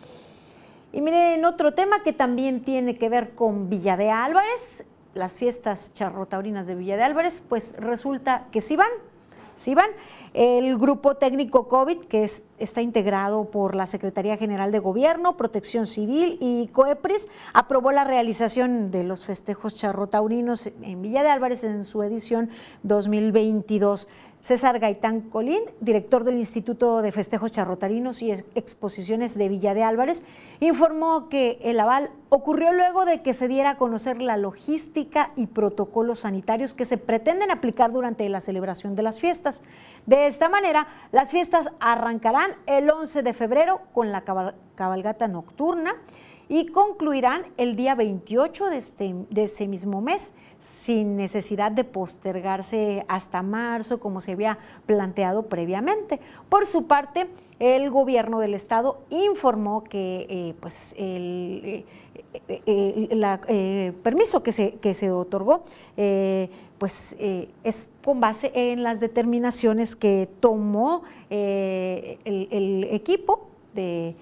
Y 0.90 1.02
miren, 1.02 1.44
otro 1.44 1.74
tema 1.74 2.02
que 2.02 2.14
también 2.14 2.64
tiene 2.64 2.96
que 2.96 3.10
ver 3.10 3.34
con 3.34 3.68
Villa 3.68 3.98
de 3.98 4.10
Álvarez, 4.10 4.84
las 5.12 5.38
fiestas 5.38 5.92
charrotaurinas 5.92 6.66
de 6.66 6.74
Villa 6.74 6.96
de 6.96 7.02
Álvarez, 7.02 7.42
pues 7.46 7.76
resulta 7.76 8.46
que 8.50 8.60
sí 8.62 8.74
van, 8.74 8.88
El 10.32 10.78
grupo 10.78 11.16
técnico 11.16 11.68
COVID, 11.68 12.04
que 12.04 12.30
está 12.58 12.82
integrado 12.82 13.50
por 13.50 13.74
la 13.74 13.86
Secretaría 13.86 14.36
General 14.36 14.70
de 14.72 14.78
Gobierno, 14.78 15.36
Protección 15.36 15.86
Civil 15.86 16.38
y 16.40 16.68
COEPRIS, 16.68 17.28
aprobó 17.52 17.92
la 17.92 18.04
realización 18.04 18.90
de 18.90 19.04
los 19.04 19.24
festejos 19.24 19.76
charrotaurinos 19.76 20.66
en 20.66 21.02
Villa 21.02 21.22
de 21.22 21.30
Álvarez 21.30 21.64
en 21.64 21.84
su 21.84 22.02
edición 22.02 22.48
2022. 22.84 24.08
César 24.40 24.78
Gaitán 24.78 25.20
Colín, 25.20 25.60
director 25.80 26.24
del 26.24 26.38
Instituto 26.38 27.02
de 27.02 27.12
Festejos 27.12 27.52
Charrotarinos 27.52 28.22
y 28.22 28.30
Exposiciones 28.30 29.36
de 29.36 29.50
Villa 29.50 29.74
de 29.74 29.82
Álvarez, 29.82 30.24
informó 30.60 31.28
que 31.28 31.58
el 31.60 31.78
aval 31.78 32.10
ocurrió 32.30 32.72
luego 32.72 33.04
de 33.04 33.20
que 33.20 33.34
se 33.34 33.48
diera 33.48 33.70
a 33.70 33.76
conocer 33.76 34.22
la 34.22 34.38
logística 34.38 35.30
y 35.36 35.48
protocolos 35.48 36.20
sanitarios 36.20 36.72
que 36.72 36.86
se 36.86 36.96
pretenden 36.96 37.50
aplicar 37.50 37.92
durante 37.92 38.26
la 38.30 38.40
celebración 38.40 38.94
de 38.94 39.02
las 39.02 39.20
fiestas. 39.20 39.62
De 40.06 40.26
esta 40.26 40.48
manera, 40.48 40.88
las 41.12 41.30
fiestas 41.30 41.68
arrancarán 41.78 42.52
el 42.66 42.88
11 42.88 43.22
de 43.22 43.34
febrero 43.34 43.82
con 43.92 44.10
la 44.10 44.24
cabalgata 44.74 45.28
nocturna 45.28 45.96
y 46.48 46.68
concluirán 46.68 47.42
el 47.58 47.76
día 47.76 47.94
28 47.94 48.70
de, 48.70 48.76
este, 48.78 49.14
de 49.28 49.42
ese 49.42 49.68
mismo 49.68 50.00
mes 50.00 50.32
sin 50.60 51.16
necesidad 51.16 51.72
de 51.72 51.84
postergarse 51.84 53.04
hasta 53.08 53.42
marzo 53.42 53.98
como 53.98 54.20
se 54.20 54.32
había 54.32 54.58
planteado 54.86 55.44
previamente. 55.44 56.20
Por 56.48 56.66
su 56.66 56.86
parte, 56.86 57.28
el 57.58 57.90
gobierno 57.90 58.40
del 58.40 58.54
estado 58.54 59.00
informó 59.10 59.84
que 59.84 60.26
eh, 60.28 60.54
pues 60.60 60.94
el, 60.98 61.84
eh, 62.48 62.66
eh, 62.66 63.92
permiso 64.02 64.42
que 64.42 64.52
se, 64.52 64.72
que 64.74 64.94
se 64.94 65.10
otorgó 65.10 65.62
pues 66.78 67.14
es 67.18 67.90
con 68.02 68.20
base 68.20 68.52
en 68.54 68.82
las 68.82 69.00
determinaciones 69.00 69.96
que 69.96 70.30
tomó 70.40 71.02
el 71.28 72.88
equipo 72.90 73.48
de 73.74 74.14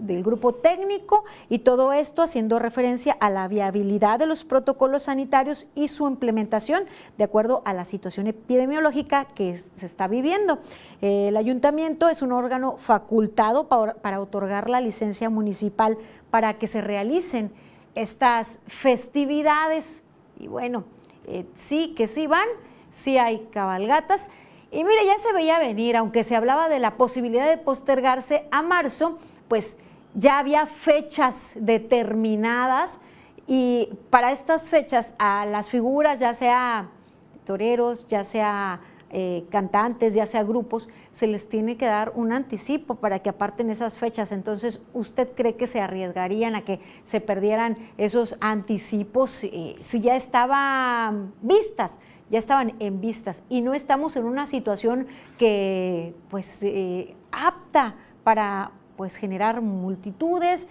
del 0.00 0.22
grupo 0.22 0.54
técnico 0.54 1.24
y 1.48 1.60
todo 1.60 1.92
esto 1.92 2.22
haciendo 2.22 2.58
referencia 2.58 3.16
a 3.20 3.30
la 3.30 3.48
viabilidad 3.48 4.18
de 4.18 4.26
los 4.26 4.44
protocolos 4.44 5.04
sanitarios 5.04 5.66
y 5.74 5.88
su 5.88 6.08
implementación 6.08 6.84
de 7.18 7.24
acuerdo 7.24 7.62
a 7.64 7.72
la 7.72 7.84
situación 7.84 8.26
epidemiológica 8.26 9.26
que 9.26 9.56
se 9.56 9.86
está 9.86 10.08
viviendo. 10.08 10.58
El 11.00 11.36
ayuntamiento 11.36 12.08
es 12.08 12.22
un 12.22 12.32
órgano 12.32 12.76
facultado 12.76 13.68
para, 13.68 14.20
otorgar 14.20 14.68
la 14.68 14.80
licencia 14.80 15.30
municipal 15.30 15.98
para 16.30 16.58
que 16.58 16.66
se 16.66 16.80
realicen 16.80 17.52
estas 17.94 18.58
festividades. 18.66 20.04
Y 20.38 20.48
bueno, 20.48 20.84
eh, 21.26 21.46
sí 21.54 21.94
que 21.96 22.06
sí 22.06 22.26
van, 22.26 22.46
sí 22.90 23.18
hay 23.18 23.48
cabalgatas. 23.52 24.28
Y 24.70 24.84
mire, 24.84 25.04
ya 25.04 25.18
se 25.18 25.32
veía 25.32 25.58
venir, 25.58 25.96
aunque 25.96 26.22
se 26.22 26.36
hablaba 26.36 26.68
de 26.68 26.78
la 26.78 26.96
posibilidad 26.96 27.48
de 27.48 27.58
postergarse 27.58 28.46
a 28.52 28.62
marzo, 28.62 29.18
pues 29.48 29.76
ya 30.14 30.38
había 30.38 30.66
fechas 30.66 31.52
determinadas 31.56 32.98
y 33.46 33.88
para 34.10 34.32
estas 34.32 34.70
fechas 34.70 35.14
a 35.18 35.44
las 35.46 35.68
figuras, 35.68 36.20
ya 36.20 36.34
sea 36.34 36.88
toreros, 37.44 38.06
ya 38.08 38.22
sea 38.22 38.80
eh, 39.12 39.44
cantantes, 39.50 40.14
ya 40.14 40.24
sea 40.24 40.44
grupos, 40.44 40.88
se 41.10 41.26
les 41.26 41.48
tiene 41.48 41.76
que 41.76 41.86
dar 41.86 42.12
un 42.14 42.30
anticipo 42.30 42.94
para 42.94 43.18
que 43.18 43.28
aparten 43.28 43.68
esas 43.68 43.98
fechas. 43.98 44.30
Entonces, 44.30 44.80
¿usted 44.92 45.34
cree 45.34 45.56
que 45.56 45.66
se 45.66 45.80
arriesgarían 45.80 46.54
a 46.54 46.62
que 46.62 46.78
se 47.02 47.20
perdieran 47.20 47.76
esos 47.98 48.36
anticipos 48.40 49.42
eh, 49.42 49.74
si 49.80 50.00
ya 50.00 50.14
estaban 50.16 51.34
vistas? 51.42 51.98
ya 52.30 52.38
estaban 52.38 52.74
en 52.78 53.00
vistas 53.00 53.42
y 53.48 53.60
no 53.60 53.74
estamos 53.74 54.14
en 54.14 54.24
una 54.24 54.46
situación 54.46 55.08
que 55.36 56.14
pues 56.28 56.62
eh, 56.62 57.16
apta 57.32 57.96
para 58.22 58.70
pues 59.00 59.16
generar 59.16 59.62
multitudes, 59.62 60.68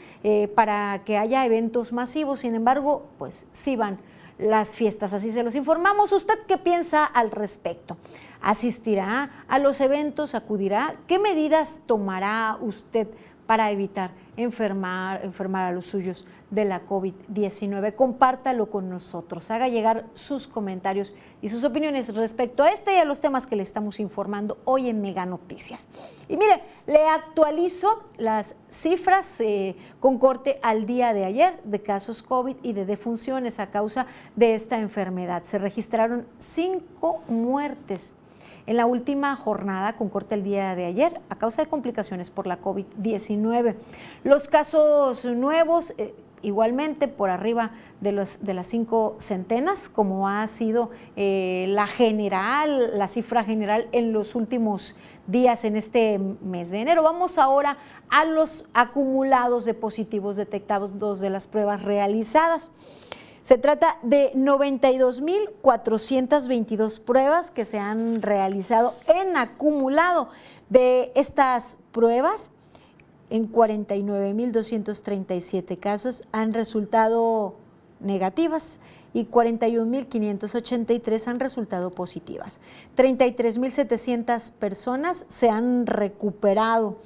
para 0.53 1.01
que 1.03 1.17
haya 1.17 1.43
eventos 1.47 1.91
masivos, 1.93 2.41
sin 2.41 2.53
embargo, 2.53 3.07
pues 3.17 3.47
sí 3.53 3.75
van 3.75 3.97
las 4.37 4.75
fiestas, 4.75 5.13
así 5.13 5.31
se 5.31 5.41
los 5.41 5.55
informamos. 5.55 6.11
¿Usted 6.11 6.37
qué 6.47 6.59
piensa 6.59 7.05
al 7.05 7.31
respecto? 7.31 7.97
¿Asistirá 8.39 9.31
a 9.47 9.57
los 9.57 9.81
eventos? 9.81 10.35
¿Acudirá? 10.35 10.97
¿Qué 11.07 11.17
medidas 11.17 11.79
tomará 11.87 12.59
usted 12.61 13.07
para 13.47 13.71
evitar 13.71 14.11
enfermar, 14.39 15.23
enfermar 15.23 15.65
a 15.65 15.71
los 15.71 15.85
suyos 15.85 16.25
de 16.49 16.65
la 16.65 16.85
COVID-19? 16.85 17.95
Compártalo 17.95 18.69
con 18.69 18.89
nosotros, 18.89 19.51
haga 19.51 19.67
llegar 19.67 20.05
sus 20.13 20.47
comentarios 20.47 21.13
y 21.41 21.49
sus 21.49 21.63
opiniones 21.63 22.13
respecto 22.15 22.63
a 22.63 22.71
este 22.71 22.93
y 22.93 22.97
a 22.97 23.05
los 23.05 23.21
temas 23.21 23.47
que 23.47 23.55
le 23.55 23.63
estamos 23.63 23.99
informando 23.99 24.57
hoy 24.65 24.89
en 24.89 25.01
Mega 25.01 25.25
Noticias. 25.25 25.87
Y 26.27 26.37
mire, 26.37 26.61
le 26.87 27.07
actualizo 27.07 28.03
las 28.17 28.55
cifras 28.69 29.39
eh, 29.41 29.75
con 29.99 30.17
corte 30.17 30.59
al 30.61 30.85
día 30.85 31.13
de 31.13 31.25
ayer 31.25 31.59
de 31.63 31.81
casos 31.81 32.23
COVID 32.23 32.57
y 32.63 32.73
de 32.73 32.85
defunciones 32.85 33.59
a 33.59 33.71
causa 33.71 34.07
de 34.35 34.55
esta 34.55 34.79
enfermedad. 34.79 35.43
Se 35.43 35.57
registraron 35.57 36.27
cinco 36.37 37.21
muertes 37.27 38.15
en 38.69 38.77
la 38.77 38.85
última 38.85 39.35
jornada 39.35 39.93
con 39.93 40.09
corte 40.09 40.35
el 40.35 40.43
día 40.43 40.75
de 40.75 40.85
ayer 40.85 41.19
a 41.29 41.37
causa 41.37 41.63
de 41.63 41.67
complicaciones 41.67 42.29
por 42.29 42.45
la 42.45 42.61
COVID-19. 42.61 43.75
Los 44.23 44.47
casos 44.47 45.25
nuevos... 45.25 45.93
Eh, 45.97 46.13
igualmente 46.41 47.09
por 47.09 47.29
arriba 47.29 47.71
de, 47.99 48.13
los, 48.13 48.39
de 48.41 48.53
las 48.53 48.67
cinco 48.67 49.17
centenas, 49.19 49.89
como 49.89 50.29
ha 50.29 50.47
sido 50.47 50.89
eh, 51.17 51.65
la 51.67 51.85
general, 51.85 52.97
la 52.97 53.09
cifra 53.09 53.43
general 53.43 53.89
en 53.91 54.13
los 54.13 54.35
últimos 54.35 54.95
días 55.27 55.65
en 55.65 55.75
este 55.75 56.17
mes 56.17 56.71
de 56.71 56.79
enero. 56.79 57.03
Vamos 57.03 57.37
ahora 57.37 57.77
a 58.09 58.23
los 58.23 58.69
acumulados 58.73 59.65
de 59.65 59.73
positivos 59.73 60.37
detectados, 60.37 60.97
dos 60.97 61.19
de 61.19 61.29
las 61.29 61.45
pruebas 61.45 61.83
realizadas. 61.83 62.71
Se 63.49 63.57
trata 63.57 63.97
de 64.03 64.31
92.422 64.35 66.99
pruebas 66.99 67.49
que 67.49 67.65
se 67.65 67.79
han 67.79 68.21
realizado 68.21 68.93
en 69.07 69.35
acumulado. 69.37 70.29
De 70.69 71.11
estas 71.15 71.79
pruebas, 71.91 72.51
en 73.31 73.51
49.237 73.51 75.79
casos 75.79 76.21
han 76.31 76.53
resultado 76.53 77.55
negativas 77.99 78.77
y 79.15 79.25
41.583 79.25 81.25
han 81.25 81.39
resultado 81.39 81.89
positivas. 81.89 82.59
33.700 82.95 84.51
personas 84.51 85.25
se 85.27 85.49
han 85.49 85.87
recuperado. 85.87 86.97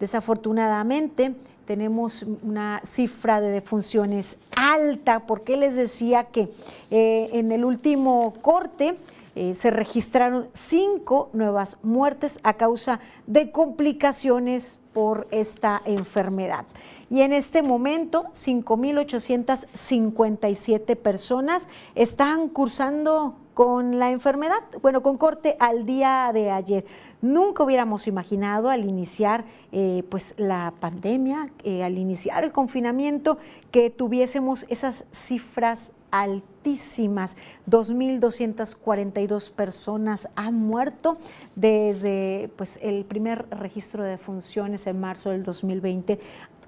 Desafortunadamente, 0.00 1.34
tenemos 1.64 2.24
una 2.42 2.80
cifra 2.84 3.40
de 3.40 3.50
defunciones 3.50 4.36
alta, 4.56 5.20
porque 5.26 5.56
les 5.56 5.76
decía 5.76 6.24
que 6.24 6.50
eh, 6.90 7.30
en 7.32 7.52
el 7.52 7.64
último 7.64 8.34
corte 8.42 8.96
eh, 9.34 9.54
se 9.54 9.70
registraron 9.70 10.48
cinco 10.52 11.30
nuevas 11.32 11.78
muertes 11.82 12.38
a 12.42 12.52
causa 12.54 13.00
de 13.26 13.50
complicaciones 13.50 14.78
por 14.92 15.26
esta 15.30 15.80
enfermedad. 15.86 16.66
Y 17.08 17.22
en 17.22 17.32
este 17.32 17.62
momento, 17.62 18.26
5.857 18.32 20.96
personas 20.96 21.66
están 21.94 22.48
cursando 22.48 23.36
con 23.54 23.98
la 23.98 24.10
enfermedad, 24.10 24.60
bueno, 24.80 25.02
con 25.02 25.18
corte 25.18 25.56
al 25.60 25.84
día 25.84 26.30
de 26.32 26.50
ayer. 26.50 26.84
Nunca 27.20 27.62
hubiéramos 27.62 28.06
imaginado 28.06 28.70
al 28.70 28.84
iniciar 28.84 29.44
eh, 29.70 30.04
pues 30.08 30.34
la 30.38 30.72
pandemia, 30.80 31.44
eh, 31.62 31.84
al 31.84 31.98
iniciar 31.98 32.44
el 32.44 32.52
confinamiento, 32.52 33.38
que 33.70 33.90
tuviésemos 33.90 34.66
esas 34.68 35.04
cifras 35.12 35.92
altísimas. 36.10 37.36
2.242 37.68 39.50
personas 39.52 40.28
han 40.36 40.54
muerto 40.54 41.16
desde 41.54 42.50
pues, 42.56 42.78
el 42.82 43.04
primer 43.04 43.46
registro 43.50 44.04
de 44.04 44.18
funciones 44.18 44.86
en 44.86 45.00
marzo 45.00 45.30
del 45.30 45.42
2020 45.42 46.18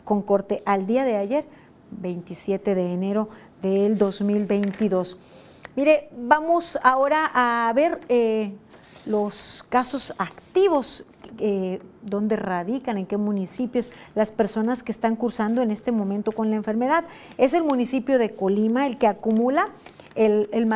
con 0.05 0.23
corte 0.23 0.63
al 0.67 0.87
día 0.87 1.05
de 1.05 1.17
ayer, 1.17 1.47
27 1.91 2.75
de 2.75 2.93
enero 2.93 3.29
del 3.63 3.97
2022. 3.97 5.44
Mire, 5.77 6.09
vamos 6.17 6.79
ahora 6.85 7.31
a 7.35 7.73
ver 7.73 8.01
eh, 8.09 8.53
los 9.07 9.65
casos 9.69 10.15
activos, 10.19 11.05
eh, 11.39 11.81
dónde 12.03 12.37
radican, 12.37 12.97
en 12.97 13.07
qué 13.07 13.17
municipios, 13.17 13.91
las 14.15 14.31
personas 14.31 14.85
que 14.85 14.93
están 14.93 15.17
cursando 15.17 15.63
en 15.63 15.73
este 15.73 15.91
momento 15.91 16.31
con 16.31 16.51
la 16.51 16.57
enfermedad. 16.57 17.05
Es 17.39 17.55
el 17.55 17.65
municipio 17.65 18.19
de 18.21 18.31
Colima 18.31 18.87
el 18.87 18.99
que 18.99 19.09
acumula 19.09 19.71
el, 20.15 20.67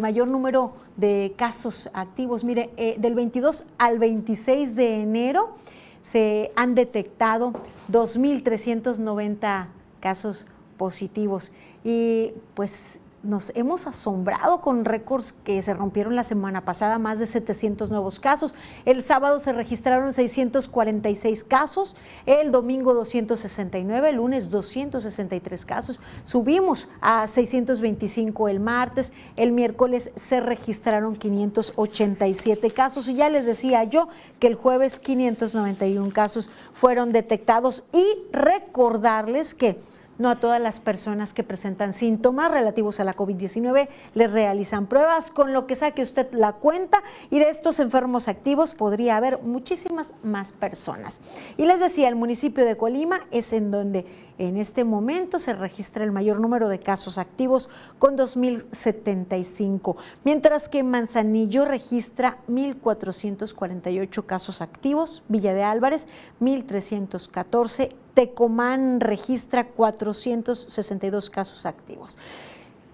mayor 0.00 0.28
número 0.28 0.74
de 0.96 1.34
casos 1.36 1.90
activos. 1.92 2.44
Mire, 2.44 2.70
eh, 2.76 2.94
del 2.98 3.16
22 3.16 3.64
al 3.76 3.98
26 3.98 4.76
de 4.76 5.00
enero 5.02 5.56
se 6.00 6.52
han 6.54 6.76
detectado 6.76 7.52
2.390 7.90 9.66
casos 9.98 10.46
positivos. 10.76 11.50
Y 11.82 12.34
pues 12.54 13.00
nos 13.24 13.52
hemos 13.54 13.86
asombrado 13.86 14.60
con 14.60 14.84
récords 14.84 15.32
que 15.44 15.60
se 15.62 15.74
rompieron 15.74 16.14
la 16.14 16.24
semana 16.24 16.64
pasada, 16.64 16.98
más 16.98 17.18
de 17.18 17.26
700 17.26 17.90
nuevos 17.90 18.20
casos. 18.20 18.54
El 18.84 19.02
sábado 19.02 19.38
se 19.38 19.52
registraron 19.52 20.12
646 20.12 21.44
casos, 21.44 21.96
el 22.26 22.52
domingo 22.52 22.94
269, 22.94 24.10
el 24.10 24.16
lunes 24.16 24.50
263 24.50 25.66
casos. 25.66 26.00
Subimos 26.24 26.88
a 27.00 27.26
625 27.26 28.48
el 28.48 28.60
martes, 28.60 29.12
el 29.36 29.52
miércoles 29.52 30.12
se 30.14 30.40
registraron 30.40 31.16
587 31.16 32.70
casos 32.70 33.08
y 33.08 33.14
ya 33.14 33.30
les 33.30 33.46
decía 33.46 33.84
yo 33.84 34.08
que 34.38 34.46
el 34.46 34.54
jueves 34.54 34.98
591 35.00 36.12
casos 36.12 36.50
fueron 36.74 37.12
detectados 37.12 37.84
y 37.92 38.04
recordarles 38.32 39.54
que 39.54 39.78
no 40.18 40.30
a 40.30 40.36
todas 40.36 40.60
las 40.60 40.80
personas 40.80 41.32
que 41.32 41.42
presentan 41.42 41.92
síntomas 41.92 42.50
relativos 42.50 43.00
a 43.00 43.04
la 43.04 43.14
COVID-19 43.14 43.88
les 44.14 44.32
realizan 44.32 44.86
pruebas, 44.86 45.30
con 45.30 45.52
lo 45.52 45.66
que 45.66 45.76
saque 45.76 46.02
usted 46.02 46.32
la 46.32 46.54
cuenta 46.54 47.02
y 47.30 47.38
de 47.38 47.50
estos 47.50 47.80
enfermos 47.80 48.28
activos 48.28 48.74
podría 48.74 49.16
haber 49.16 49.42
muchísimas 49.42 50.12
más 50.22 50.52
personas. 50.52 51.20
Y 51.56 51.66
les 51.66 51.80
decía, 51.80 52.08
el 52.08 52.16
municipio 52.16 52.64
de 52.64 52.76
Colima 52.76 53.20
es 53.30 53.52
en 53.52 53.70
donde 53.70 54.06
en 54.38 54.56
este 54.56 54.84
momento 54.84 55.38
se 55.38 55.52
registra 55.52 56.04
el 56.04 56.10
mayor 56.12 56.40
número 56.40 56.68
de 56.68 56.80
casos 56.80 57.18
activos 57.18 57.68
con 57.98 58.16
2.075, 58.16 59.96
mientras 60.24 60.68
que 60.68 60.82
Manzanillo 60.82 61.64
registra 61.64 62.38
1.448 62.48 64.26
casos 64.26 64.60
activos, 64.60 65.22
Villa 65.28 65.54
de 65.54 65.62
Álvarez 65.62 66.08
1.314 66.40 67.90
Tecomán 68.14 69.00
registra 69.00 69.68
462 69.68 71.30
casos 71.30 71.66
activos. 71.66 72.18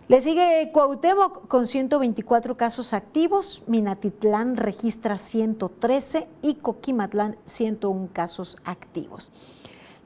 Le 0.08 0.20
sigue 0.20 0.70
Cuauhtémoc 0.72 1.46
con 1.46 1.66
124 1.66 2.56
casos 2.56 2.94
activos, 2.94 3.62
Minatitlán 3.68 4.56
registra 4.56 5.18
113 5.18 6.26
y 6.42 6.54
Coquimatlán 6.54 7.36
101 7.44 8.08
casos 8.12 8.56
activos. 8.64 9.30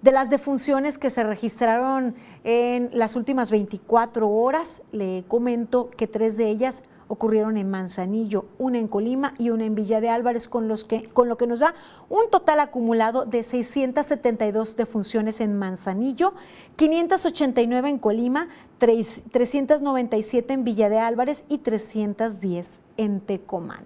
De 0.02 0.12
las 0.12 0.28
defunciones 0.28 0.98
que 0.98 1.08
se 1.08 1.22
registraron 1.24 2.14
en 2.44 2.90
las 2.92 3.16
últimas 3.16 3.50
24 3.50 4.28
horas, 4.28 4.82
le 4.92 5.24
comento 5.26 5.88
que 5.88 6.06
tres 6.06 6.36
de 6.36 6.50
ellas 6.50 6.82
ocurrieron 7.08 7.56
en 7.56 7.70
Manzanillo, 7.70 8.46
una 8.58 8.78
en 8.78 8.88
Colima 8.88 9.34
y 9.38 9.50
una 9.50 9.64
en 9.64 9.74
Villa 9.74 10.00
de 10.00 10.08
Álvarez, 10.08 10.48
con, 10.48 10.68
los 10.68 10.84
que, 10.84 11.04
con 11.04 11.28
lo 11.28 11.36
que 11.36 11.46
nos 11.46 11.60
da 11.60 11.74
un 12.08 12.30
total 12.30 12.60
acumulado 12.60 13.24
de 13.24 13.42
672 13.42 14.76
defunciones 14.76 15.40
en 15.40 15.58
Manzanillo, 15.58 16.34
589 16.76 17.88
en 17.88 17.98
Colima, 17.98 18.48
397 18.78 20.52
en 20.52 20.64
Villa 20.64 20.88
de 20.88 20.98
Álvarez 20.98 21.44
y 21.48 21.58
310 21.58 22.80
en 22.96 23.20
Tecomán. 23.20 23.84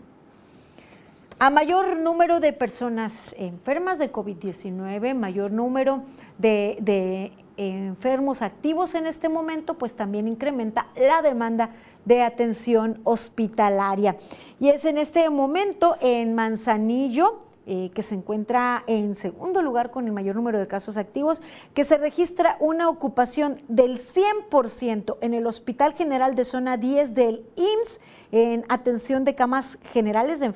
A 1.40 1.50
mayor 1.50 2.00
número 2.00 2.40
de 2.40 2.52
personas 2.52 3.32
enfermas 3.38 4.00
de 4.00 4.10
COVID-19, 4.10 5.14
mayor 5.14 5.52
número 5.52 6.02
de, 6.36 7.32
enfermos 7.58 8.40
activos 8.40 8.94
en 8.94 9.06
este 9.06 9.28
momento, 9.28 9.74
pues 9.74 9.96
también 9.96 10.28
incrementa 10.28 10.86
la 10.96 11.20
demanda 11.20 11.70
de 12.04 12.22
atención 12.22 13.00
hospitalaria. 13.04 14.16
Y 14.60 14.68
es 14.68 14.84
en 14.84 14.96
este 14.96 15.28
momento 15.28 15.96
en 16.00 16.34
Manzanillo, 16.34 17.40
eh, 17.70 17.90
que 17.92 18.00
se 18.00 18.14
encuentra 18.14 18.82
en 18.86 19.14
segundo 19.14 19.60
lugar 19.60 19.90
con 19.90 20.06
el 20.06 20.12
mayor 20.12 20.34
número 20.36 20.58
de 20.58 20.66
casos 20.66 20.96
activos, 20.96 21.42
que 21.74 21.84
se 21.84 21.98
registra 21.98 22.56
una 22.60 22.88
ocupación 22.88 23.60
del 23.68 24.00
100% 24.00 25.18
en 25.20 25.34
el 25.34 25.46
Hospital 25.46 25.92
General 25.92 26.34
de 26.34 26.44
Zona 26.44 26.78
10 26.78 27.12
del 27.12 27.44
IMSS 27.56 28.00
en 28.32 28.64
atención 28.70 29.26
de 29.26 29.34
camas 29.34 29.78
generales 29.92 30.40
de, 30.40 30.50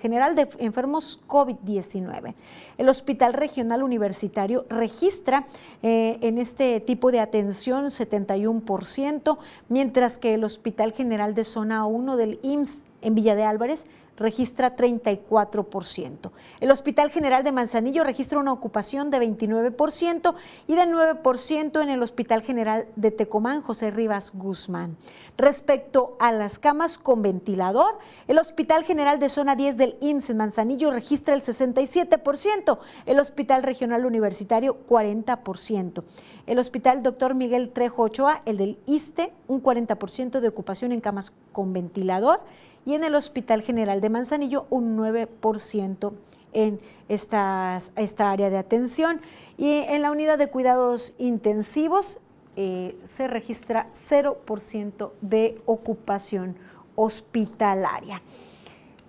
general 0.00 0.34
de 0.34 0.48
enfermos 0.58 1.18
COVID-19. 1.26 2.34
El 2.76 2.90
Hospital 2.90 3.32
Regional 3.32 3.82
Universitario 3.82 4.66
registra 4.68 5.46
eh, 5.82 6.18
en 6.20 6.36
este 6.36 6.80
tipo 6.80 7.10
de 7.10 7.20
atención 7.20 7.86
71%, 7.86 9.38
mientras 9.70 10.18
que 10.18 10.34
el 10.34 10.44
Hospital 10.44 10.92
General 10.92 11.34
de 11.34 11.44
Zona 11.44 11.86
1 11.86 12.16
del 12.18 12.38
IMSS 12.42 12.82
en 13.02 13.14
Villa 13.14 13.34
de 13.34 13.44
Álvarez 13.44 13.86
registra 14.20 14.76
34%. 14.76 16.30
El 16.60 16.70
Hospital 16.70 17.10
General 17.10 17.42
de 17.42 17.52
Manzanillo 17.52 18.04
registra 18.04 18.38
una 18.38 18.52
ocupación 18.52 19.10
de 19.10 19.18
29% 19.18 20.34
y 20.68 20.76
de 20.76 20.82
9% 20.82 21.82
en 21.82 21.88
el 21.88 22.02
Hospital 22.02 22.42
General 22.42 22.86
de 22.94 23.10
Tecomán, 23.10 23.62
José 23.62 23.90
Rivas 23.90 24.32
Guzmán. 24.34 24.96
Respecto 25.38 26.16
a 26.20 26.32
las 26.32 26.58
camas 26.58 26.98
con 26.98 27.22
ventilador, 27.22 27.98
el 28.28 28.38
Hospital 28.38 28.84
General 28.84 29.18
de 29.18 29.30
Zona 29.30 29.56
10 29.56 29.78
del 29.78 29.96
IMSS 30.00 30.34
Manzanillo 30.34 30.90
registra 30.90 31.34
el 31.34 31.42
67%, 31.42 32.78
el 33.06 33.18
Hospital 33.18 33.62
Regional 33.62 34.04
Universitario 34.04 34.76
40%. 34.86 36.04
El 36.46 36.58
Hospital 36.58 37.02
Dr. 37.02 37.34
Miguel 37.34 37.70
Trejo 37.70 38.02
Ochoa, 38.02 38.42
el 38.44 38.58
del 38.58 38.78
ISTE, 38.86 39.32
un 39.48 39.62
40% 39.62 40.40
de 40.40 40.48
ocupación 40.48 40.92
en 40.92 41.00
camas 41.00 41.32
con 41.52 41.72
ventilador 41.72 42.40
y 42.84 42.94
en 42.94 43.04
el 43.04 43.14
Hospital 43.14 43.62
General 43.62 44.00
de 44.00 44.08
Manzanillo 44.08 44.66
un 44.70 44.96
9% 44.96 46.12
en 46.52 46.80
estas, 47.08 47.92
esta 47.96 48.30
área 48.30 48.50
de 48.50 48.58
atención. 48.58 49.20
Y 49.58 49.84
en 49.88 50.02
la 50.02 50.10
unidad 50.10 50.38
de 50.38 50.48
cuidados 50.48 51.14
intensivos 51.18 52.18
eh, 52.56 52.96
se 53.04 53.28
registra 53.28 53.88
0% 53.94 55.10
de 55.20 55.60
ocupación 55.66 56.56
hospitalaria. 56.94 58.22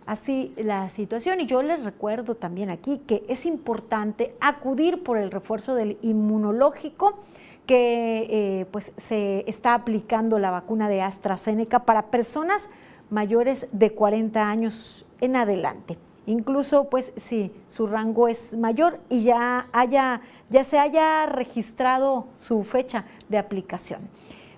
Así 0.06 0.54
la 0.58 0.90
situación 0.90 1.42
y 1.42 1.46
yo 1.46 1.62
les 1.62 1.86
recuerdo 1.86 2.36
también 2.36 2.70
aquí 2.70 3.00
que 3.00 3.24
es 3.30 3.46
importante 3.46 4.36
acudir 4.42 5.04
por 5.04 5.18
el 5.18 5.32
refuerzo 5.32 5.76
del 5.76 5.98
inmunológico 6.02 7.20
que 7.66 8.28
eh, 8.30 8.66
pues 8.72 8.92
se 8.98 9.44
está 9.48 9.74
aplicando 9.74 10.40
la 10.40 10.52
vacuna 10.52 10.90
de 10.90 11.02
AstraZeneca 11.02 11.86
para 11.86 12.08
personas 12.08 12.68
mayores 13.12 13.68
de 13.72 13.92
40 13.92 14.50
años 14.50 15.06
en 15.20 15.36
adelante. 15.36 15.98
Incluso, 16.26 16.90
pues, 16.90 17.14
si 17.16 17.52
su 17.68 17.88
rango 17.88 18.28
es 18.28 18.54
mayor 18.54 19.00
y 19.10 19.24
ya, 19.24 19.68
haya, 19.74 20.22
ya 20.50 20.64
se 20.64 20.80
haya 20.80 21.26
registrado 21.26 22.28
su 22.38 22.64
fecha 22.64 23.06
de 23.30 23.38
aplicación. 23.38 24.02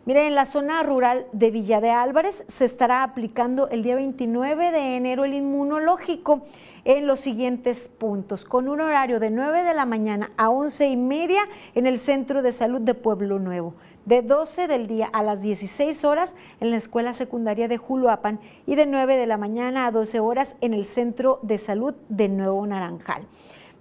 Miren, 0.05 0.25
en 0.25 0.35
la 0.35 0.45
zona 0.45 0.83
rural 0.83 1.27
de 1.31 1.49
Villa 1.49 1.79
de 1.79 1.89
Álvarez 1.89 2.43
se 2.49 2.65
estará 2.65 3.03
aplicando 3.03 3.69
el 3.69 3.83
día 3.83 3.95
29 3.95 4.71
de 4.71 4.97
enero 4.97 5.23
el 5.23 5.33
inmunológico 5.33 6.41
en 6.83 7.07
los 7.07 7.21
siguientes 7.21 7.89
puntos, 7.97 8.43
con 8.43 8.67
un 8.67 8.81
horario 8.81 9.21
de 9.21 9.31
9 9.31 9.63
de 9.63 9.73
la 9.73 9.85
mañana 9.85 10.31
a 10.35 10.49
11 10.49 10.89
y 10.89 10.97
media 10.97 11.41
en 11.73 11.87
el 11.87 11.99
Centro 11.99 12.41
de 12.41 12.51
Salud 12.51 12.81
de 12.81 12.93
Pueblo 12.93 13.39
Nuevo 13.39 13.75
de 14.05 14.21
12 14.21 14.67
del 14.67 14.87
día 14.87 15.07
a 15.07 15.23
las 15.23 15.41
16 15.41 16.03
horas 16.03 16.35
en 16.59 16.71
la 16.71 16.77
Escuela 16.77 17.13
Secundaria 17.13 17.67
de 17.67 17.77
Juluapan 17.77 18.39
y 18.65 18.75
de 18.75 18.85
9 18.85 19.17
de 19.17 19.27
la 19.27 19.37
mañana 19.37 19.85
a 19.85 19.91
12 19.91 20.19
horas 20.19 20.55
en 20.61 20.73
el 20.73 20.85
Centro 20.85 21.39
de 21.41 21.57
Salud 21.57 21.93
de 22.09 22.29
Nuevo 22.29 22.65
Naranjal. 22.65 23.25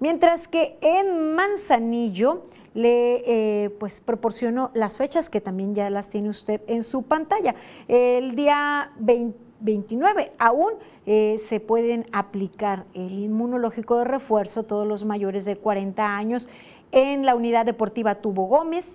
Mientras 0.00 0.48
que 0.48 0.78
en 0.80 1.34
Manzanillo 1.34 2.42
le 2.74 3.22
eh, 3.64 3.70
pues 3.70 4.00
proporciono 4.00 4.70
las 4.74 4.96
fechas 4.96 5.28
que 5.28 5.40
también 5.40 5.74
ya 5.74 5.90
las 5.90 6.08
tiene 6.10 6.28
usted 6.28 6.60
en 6.66 6.82
su 6.82 7.02
pantalla. 7.02 7.54
El 7.88 8.34
día 8.34 8.92
29 8.98 10.32
aún 10.38 10.72
eh, 11.06 11.36
se 11.46 11.60
pueden 11.60 12.06
aplicar 12.12 12.84
el 12.94 13.18
inmunológico 13.18 13.98
de 13.98 14.04
refuerzo 14.04 14.62
todos 14.62 14.86
los 14.86 15.04
mayores 15.04 15.44
de 15.44 15.56
40 15.56 16.16
años 16.16 16.48
en 16.92 17.24
la 17.24 17.34
unidad 17.34 17.64
deportiva 17.64 18.16
Tubo 18.16 18.46
Gómez, 18.46 18.86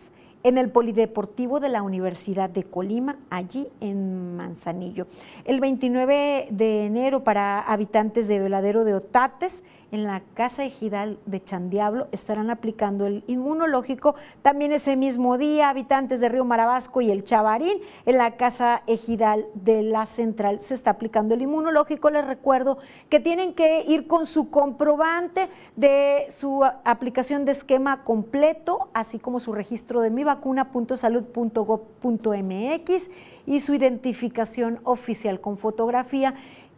en 0.48 0.58
el 0.58 0.70
Polideportivo 0.70 1.60
de 1.60 1.68
la 1.68 1.82
Universidad 1.82 2.50
de 2.50 2.64
Colima, 2.64 3.18
allí 3.30 3.68
en 3.82 4.38
Manzanillo. 4.38 5.06
El 5.44 5.60
29 5.60 6.48
de 6.52 6.86
enero 6.86 7.26
para 7.26 7.60
habitantes 7.60 8.30
de 8.30 8.40
Veladero 8.40 8.86
de 8.86 8.94
Otates, 8.94 9.62
en 9.92 10.04
la 10.04 10.22
Casa 10.34 10.66
Ejidal 10.66 11.20
de 11.26 11.44
Chandiablo 11.44 12.08
estarán 12.12 12.50
aplicando 12.50 13.06
el 13.06 13.24
inmunológico. 13.28 14.16
También 14.42 14.72
ese 14.72 14.96
mismo 14.96 15.38
día, 15.38 15.70
habitantes 15.70 16.20
de 16.20 16.30
Río 16.30 16.46
Marabasco 16.46 17.02
y 17.02 17.12
el 17.12 17.24
Chavarín, 17.24 17.78
en 18.06 18.18
la 18.18 18.38
Casa 18.38 18.82
Ejidal 18.88 19.46
de 19.54 19.84
la 19.84 20.06
Central 20.06 20.62
se 20.62 20.74
está 20.74 20.92
aplicando 20.92 21.36
el 21.36 21.42
inmunológico. 21.42 22.10
Les 22.10 22.26
recuerdo 22.26 22.78
que 23.10 23.20
tienen 23.20 23.54
que 23.54 23.84
ir 23.88 24.08
con 24.08 24.26
su 24.26 24.50
comprobante 24.50 25.50
de 25.76 26.28
su 26.30 26.64
aplicación 26.64 27.44
de 27.46 27.52
esquema 27.54 28.04
completo, 28.04 28.90
así 28.94 29.20
como 29.20 29.40
su 29.40 29.54
registro 29.54 30.02
de 30.02 30.10
mivacuna.salud.gov.mx 30.10 33.10
y 33.46 33.60
su 33.62 33.74
identificación 33.74 34.82
oficial 34.84 35.40
con 35.40 35.58
fotografía 35.58 36.34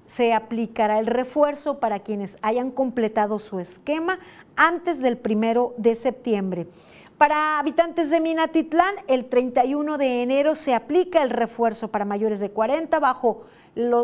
se 0.10 0.34
aplicará 0.34 1.00
el 1.00 1.06
refuerzo 1.06 1.80
para 1.80 2.00
quienes 2.00 2.40
hayan 2.42 2.72
completado 2.72 3.38
su 3.38 3.60
esquema 3.60 4.20
antes 4.56 5.00
del 5.00 5.18
primero 5.18 5.76
de 5.78 5.94
septiembre. 5.94 6.68
Para 7.20 7.60
habitantes 7.60 8.10
de 8.10 8.20
Minatitlán, 8.20 8.96
el 9.08 9.30
31 9.30 9.98
de 9.98 10.24
enero 10.24 10.56
se 10.56 10.74
aplica 10.74 11.22
el 11.22 11.30
refuerzo 11.30 11.90
para 11.90 12.06
mayores 12.06 12.40
de 12.40 12.50
40 12.50 12.98
bajo 13.00 13.44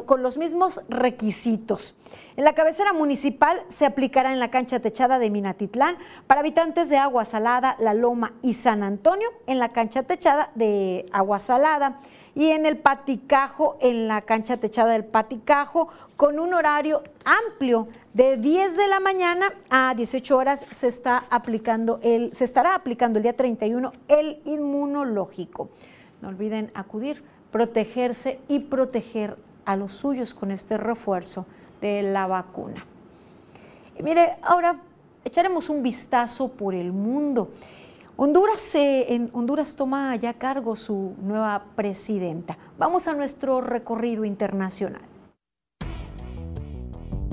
con 0.05 0.21
los 0.21 0.37
mismos 0.37 0.81
requisitos. 0.89 1.95
En 2.35 2.43
la 2.43 2.53
cabecera 2.53 2.93
municipal 2.93 3.63
se 3.67 3.85
aplicará 3.85 4.31
en 4.31 4.39
la 4.39 4.51
cancha 4.51 4.79
techada 4.79 5.17
de 5.17 5.29
Minatitlán 5.29 5.97
para 6.27 6.41
habitantes 6.41 6.87
de 6.87 6.97
Agua 6.97 7.25
Salada, 7.25 7.75
La 7.79 7.93
Loma 7.93 8.33
y 8.41 8.53
San 8.53 8.83
Antonio 8.83 9.27
en 9.47 9.57
la 9.59 9.69
cancha 9.69 10.03
techada 10.03 10.51
de 10.53 11.07
Agua 11.11 11.39
Salada 11.39 11.97
y 12.35 12.49
en 12.49 12.65
el 12.65 12.77
Paticajo, 12.77 13.77
en 13.81 14.07
la 14.07 14.21
cancha 14.21 14.57
techada 14.57 14.91
del 14.91 15.05
Paticajo, 15.05 15.87
con 16.17 16.39
un 16.39 16.53
horario 16.53 17.01
amplio 17.23 17.87
de 18.13 18.37
10 18.37 18.77
de 18.77 18.87
la 18.87 18.99
mañana 18.99 19.47
a 19.69 19.93
18 19.95 20.37
horas 20.37 20.65
se 20.69 20.87
está 20.87 21.25
aplicando 21.29 21.99
el 22.03 22.33
se 22.33 22.45
estará 22.45 22.75
aplicando 22.75 23.19
el 23.19 23.23
día 23.23 23.35
31 23.35 23.91
el 24.07 24.39
inmunológico. 24.45 25.69
No 26.21 26.29
olviden 26.29 26.71
acudir, 26.73 27.23
protegerse 27.51 28.39
y 28.47 28.59
proteger 28.59 29.37
a 29.65 29.75
los 29.75 29.93
suyos 29.93 30.33
con 30.33 30.51
este 30.51 30.77
refuerzo 30.77 31.45
de 31.81 32.03
la 32.03 32.27
vacuna. 32.27 32.85
Mire, 34.01 34.37
ahora 34.41 34.79
echaremos 35.23 35.69
un 35.69 35.81
vistazo 35.81 36.49
por 36.49 36.73
el 36.73 36.91
mundo. 36.91 37.49
Honduras, 38.17 38.75
en 38.75 39.29
Honduras 39.33 39.75
toma 39.75 40.15
ya 40.15 40.35
cargo 40.35 40.77
su 40.77 41.15
nueva 41.21 41.65
presidenta. 41.75 42.57
Vamos 42.77 43.09
a 43.09 43.13
nuestro 43.13 43.59
recorrido 43.59 44.23
internacional. 44.23 45.01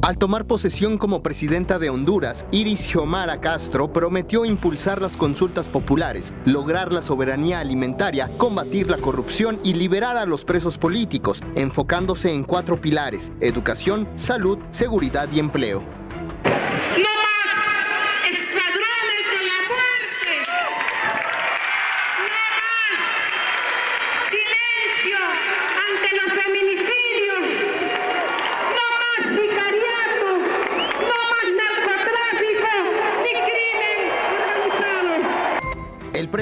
Al 0.03 0.19
tomar 0.19 0.49
posesión 0.49 0.99
como 0.99 1.23
presidenta 1.23 1.79
de 1.79 1.89
Honduras, 1.89 2.45
Iris 2.51 2.81
Xiomara 2.81 3.41
Castro 3.41 3.93
prometió 3.93 4.45
impulsar 4.45 5.01
las 5.01 5.17
consultas 5.17 5.69
populares, 5.69 6.35
lograr 6.45 6.93
la 6.93 7.03
soberanía 7.03 7.61
alimentaria, 7.61 8.29
combatir 8.37 8.91
la 8.91 8.97
corrupción 8.97 9.61
y 9.63 9.75
liberar 9.75 10.17
a 10.17 10.27
los 10.27 10.45
presos 10.45 10.77
políticos, 10.79 11.45
enfocándose 11.55 12.33
en 12.33 12.43
cuatro 12.43 12.81
pilares, 12.81 13.31
educación, 13.39 14.09
salud, 14.17 14.59
seguridad 14.71 15.29
y 15.31 15.39
empleo. 15.39 16.02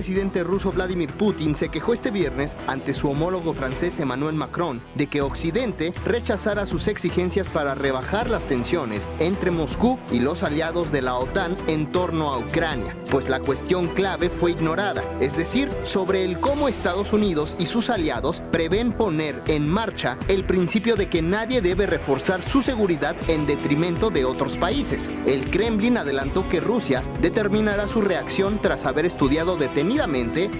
Presidente 0.00 0.42
ruso 0.44 0.72
Vladimir 0.72 1.12
Putin 1.12 1.54
se 1.54 1.68
quejó 1.68 1.92
este 1.92 2.10
viernes 2.10 2.56
ante 2.68 2.94
su 2.94 3.10
homólogo 3.10 3.52
francés 3.52 4.00
Emmanuel 4.00 4.34
Macron 4.34 4.80
de 4.94 5.08
que 5.08 5.20
Occidente 5.20 5.92
rechazara 6.06 6.64
sus 6.64 6.88
exigencias 6.88 7.50
para 7.50 7.74
rebajar 7.74 8.30
las 8.30 8.46
tensiones 8.46 9.06
entre 9.18 9.50
Moscú 9.50 9.98
y 10.10 10.20
los 10.20 10.42
aliados 10.42 10.90
de 10.90 11.02
la 11.02 11.16
OTAN 11.16 11.54
en 11.66 11.90
torno 11.90 12.32
a 12.32 12.38
Ucrania, 12.38 12.96
pues 13.10 13.28
la 13.28 13.40
cuestión 13.40 13.88
clave 13.88 14.30
fue 14.30 14.52
ignorada, 14.52 15.04
es 15.20 15.36
decir, 15.36 15.70
sobre 15.82 16.24
el 16.24 16.40
cómo 16.40 16.66
Estados 16.66 17.12
Unidos 17.12 17.54
y 17.58 17.66
sus 17.66 17.90
aliados 17.90 18.42
prevén 18.50 18.94
poner 18.94 19.42
en 19.48 19.68
marcha 19.68 20.16
el 20.28 20.46
principio 20.46 20.96
de 20.96 21.10
que 21.10 21.20
nadie 21.20 21.60
debe 21.60 21.86
reforzar 21.86 22.42
su 22.42 22.62
seguridad 22.62 23.16
en 23.28 23.46
detrimento 23.46 24.08
de 24.08 24.24
otros 24.24 24.56
países. 24.56 25.10
El 25.26 25.50
Kremlin 25.50 25.98
adelantó 25.98 26.48
que 26.48 26.60
Rusia 26.60 27.02
determinará 27.20 27.86
su 27.86 28.00
reacción 28.00 28.62
tras 28.62 28.86
haber 28.86 29.04
estudiado 29.04 29.58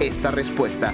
esta 0.01 0.33
respuesta. 0.33 0.93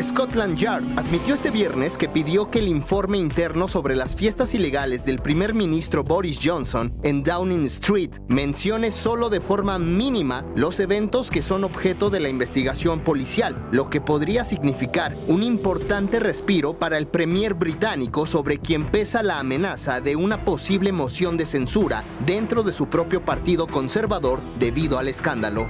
Scotland 0.00 0.58
Yard 0.58 0.84
admitió 0.96 1.34
este 1.34 1.50
viernes 1.50 1.96
que 1.96 2.08
pidió 2.08 2.50
que 2.50 2.58
el 2.58 2.68
informe 2.68 3.16
interno 3.16 3.66
sobre 3.66 3.96
las 3.96 4.14
fiestas 4.14 4.52
ilegales 4.54 5.04
del 5.06 5.20
primer 5.20 5.54
ministro 5.54 6.04
Boris 6.04 6.38
Johnson 6.42 6.92
en 7.02 7.22
Downing 7.22 7.64
Street 7.66 8.10
mencione 8.28 8.90
solo 8.90 9.30
de 9.30 9.40
forma 9.40 9.78
mínima 9.78 10.44
los 10.54 10.78
eventos 10.80 11.30
que 11.30 11.42
son 11.42 11.64
objeto 11.64 12.10
de 12.10 12.20
la 12.20 12.28
investigación 12.28 13.00
policial, 13.00 13.68
lo 13.70 13.88
que 13.88 14.00
podría 14.00 14.44
significar 14.44 15.16
un 15.26 15.42
importante 15.42 16.20
respiro 16.20 16.78
para 16.78 16.98
el 16.98 17.06
premier 17.06 17.54
británico 17.54 18.26
sobre 18.26 18.58
quien 18.58 18.90
pesa 18.90 19.22
la 19.22 19.38
amenaza 19.38 20.00
de 20.00 20.14
una 20.14 20.44
posible 20.44 20.92
moción 20.92 21.36
de 21.36 21.46
censura 21.46 22.04
dentro 22.26 22.62
de 22.62 22.72
su 22.72 22.88
propio 22.88 23.24
partido 23.24 23.66
conservador 23.66 24.42
debido 24.58 24.98
al 24.98 25.08
escándalo. 25.08 25.66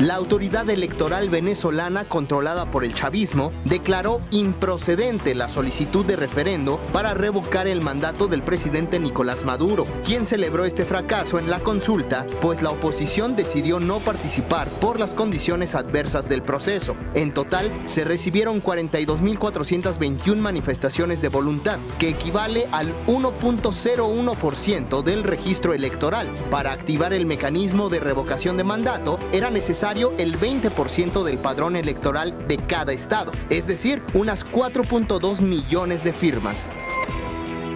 La 0.00 0.14
autoridad 0.14 0.70
electoral 0.70 1.28
venezolana 1.28 2.04
controlada 2.04 2.70
por 2.70 2.84
el 2.84 2.94
chavismo 2.94 3.52
declaró 3.66 4.22
improcedente 4.30 5.34
la 5.34 5.50
solicitud 5.50 6.06
de 6.06 6.16
referendo 6.16 6.80
para 6.90 7.12
revocar 7.12 7.68
el 7.68 7.82
mandato 7.82 8.26
del 8.26 8.42
presidente 8.42 8.98
Nicolás 8.98 9.44
Maduro, 9.44 9.86
quien 10.02 10.24
celebró 10.24 10.64
este 10.64 10.86
fracaso 10.86 11.38
en 11.38 11.50
la 11.50 11.60
consulta, 11.60 12.24
pues 12.40 12.62
la 12.62 12.70
oposición 12.70 13.36
decidió 13.36 13.78
no 13.78 13.98
participar 13.98 14.70
por 14.80 14.98
las 14.98 15.14
condiciones 15.14 15.74
adversas 15.74 16.30
del 16.30 16.40
proceso. 16.40 16.96
En 17.12 17.30
total, 17.32 17.70
se 17.84 18.06
recibieron 18.06 18.62
42.421 18.62 20.36
manifestaciones 20.36 21.20
de 21.20 21.28
voluntad, 21.28 21.78
que 21.98 22.08
equivale 22.08 22.70
al 22.72 22.88
1.01% 23.06 25.02
del 25.02 25.24
registro 25.24 25.74
electoral. 25.74 26.26
Para 26.50 26.72
activar 26.72 27.12
el 27.12 27.26
mecanismo 27.26 27.90
de 27.90 28.00
revocación 28.00 28.56
de 28.56 28.64
mandato, 28.64 29.18
era 29.30 29.50
necesario 29.50 29.89
el 29.90 30.38
20% 30.38 31.24
del 31.24 31.38
padrón 31.38 31.74
electoral 31.74 32.46
de 32.46 32.58
cada 32.58 32.92
estado, 32.92 33.32
es 33.48 33.66
decir, 33.66 34.00
unas 34.14 34.46
4.2 34.46 35.40
millones 35.40 36.04
de 36.04 36.12
firmas. 36.12 36.70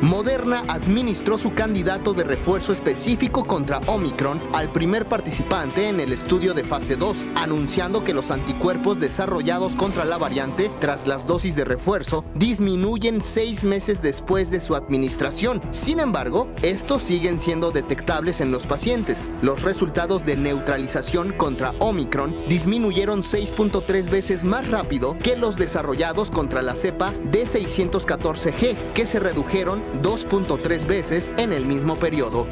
Moderna 0.04 0.64
administró 0.68 1.38
su 1.38 1.54
candidato 1.54 2.12
de 2.12 2.24
refuerzo 2.24 2.74
específico 2.74 3.42
contra 3.42 3.78
Omicron 3.86 4.38
al 4.52 4.70
primer 4.70 5.08
participante 5.08 5.88
en 5.88 5.98
el 5.98 6.12
estudio 6.12 6.52
de 6.52 6.62
fase 6.62 6.96
2, 6.96 7.24
anunciando 7.36 8.04
que 8.04 8.12
los 8.12 8.30
anticuerpos 8.30 9.00
desarrollados 9.00 9.74
contra 9.74 10.04
la 10.04 10.18
variante 10.18 10.70
tras 10.78 11.06
las 11.06 11.26
dosis 11.26 11.56
de 11.56 11.64
refuerzo 11.64 12.22
disminuyen 12.34 13.22
seis 13.22 13.64
meses 13.64 14.02
después 14.02 14.50
de 14.50 14.60
su 14.60 14.74
administración. 14.74 15.62
Sin 15.70 16.00
embargo, 16.00 16.48
estos 16.60 17.02
siguen 17.02 17.38
siendo 17.38 17.70
detectables 17.70 18.42
en 18.42 18.50
los 18.50 18.66
pacientes. 18.66 19.30
Los 19.40 19.62
resultados 19.62 20.22
de 20.22 20.36
neutralización 20.36 21.32
contra 21.32 21.70
Omicron 21.78 22.36
disminuyeron 22.46 23.22
6.3 23.22 24.10
veces 24.10 24.44
más 24.44 24.68
rápido 24.68 25.16
que 25.18 25.34
los 25.38 25.56
desarrollados 25.56 26.30
contra 26.30 26.60
la 26.60 26.74
cepa 26.74 27.10
D614G, 27.32 28.92
que 28.92 29.06
se 29.06 29.18
redujeron 29.18 29.93
2.3 30.02 30.86
veces 30.86 31.32
en 31.36 31.52
el 31.52 31.66
mismo 31.66 31.96
periodo. 31.96 32.46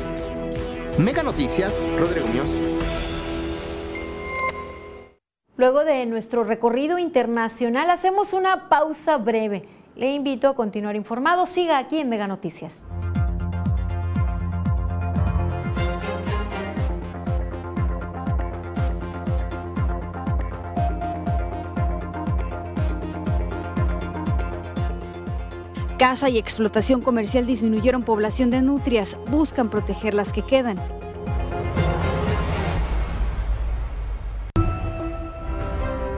Mega 0.99 1.23
Noticias, 1.23 1.83
Rodrigo 1.99 2.27
Muñoz. 2.27 2.55
Luego 5.57 5.85
de 5.85 6.07
nuestro 6.07 6.45
recorrido 6.45 6.99
internacional 6.99 7.91
hacemos 7.91 8.33
una 8.33 8.69
pausa 8.69 9.17
breve. 9.17 9.69
Le 9.97 10.13
invito 10.13 10.49
a 10.49 10.55
continuar 10.55 10.97
informado. 10.97 11.47
Siga 11.47 11.79
aquí 11.79 11.99
en 11.99 12.09
Mega 12.09 12.27
Noticias. 12.27 12.85
Caza 26.03 26.29
y 26.29 26.37
explotación 26.37 27.01
comercial 27.01 27.47
disminuyeron 27.47 28.03
población 28.03 28.51
de 28.51 28.61
nutrias, 28.61 29.17
buscan 29.31 29.71
proteger 29.71 30.15
las 30.15 30.33
que 30.33 30.43
quedan. 30.43 30.77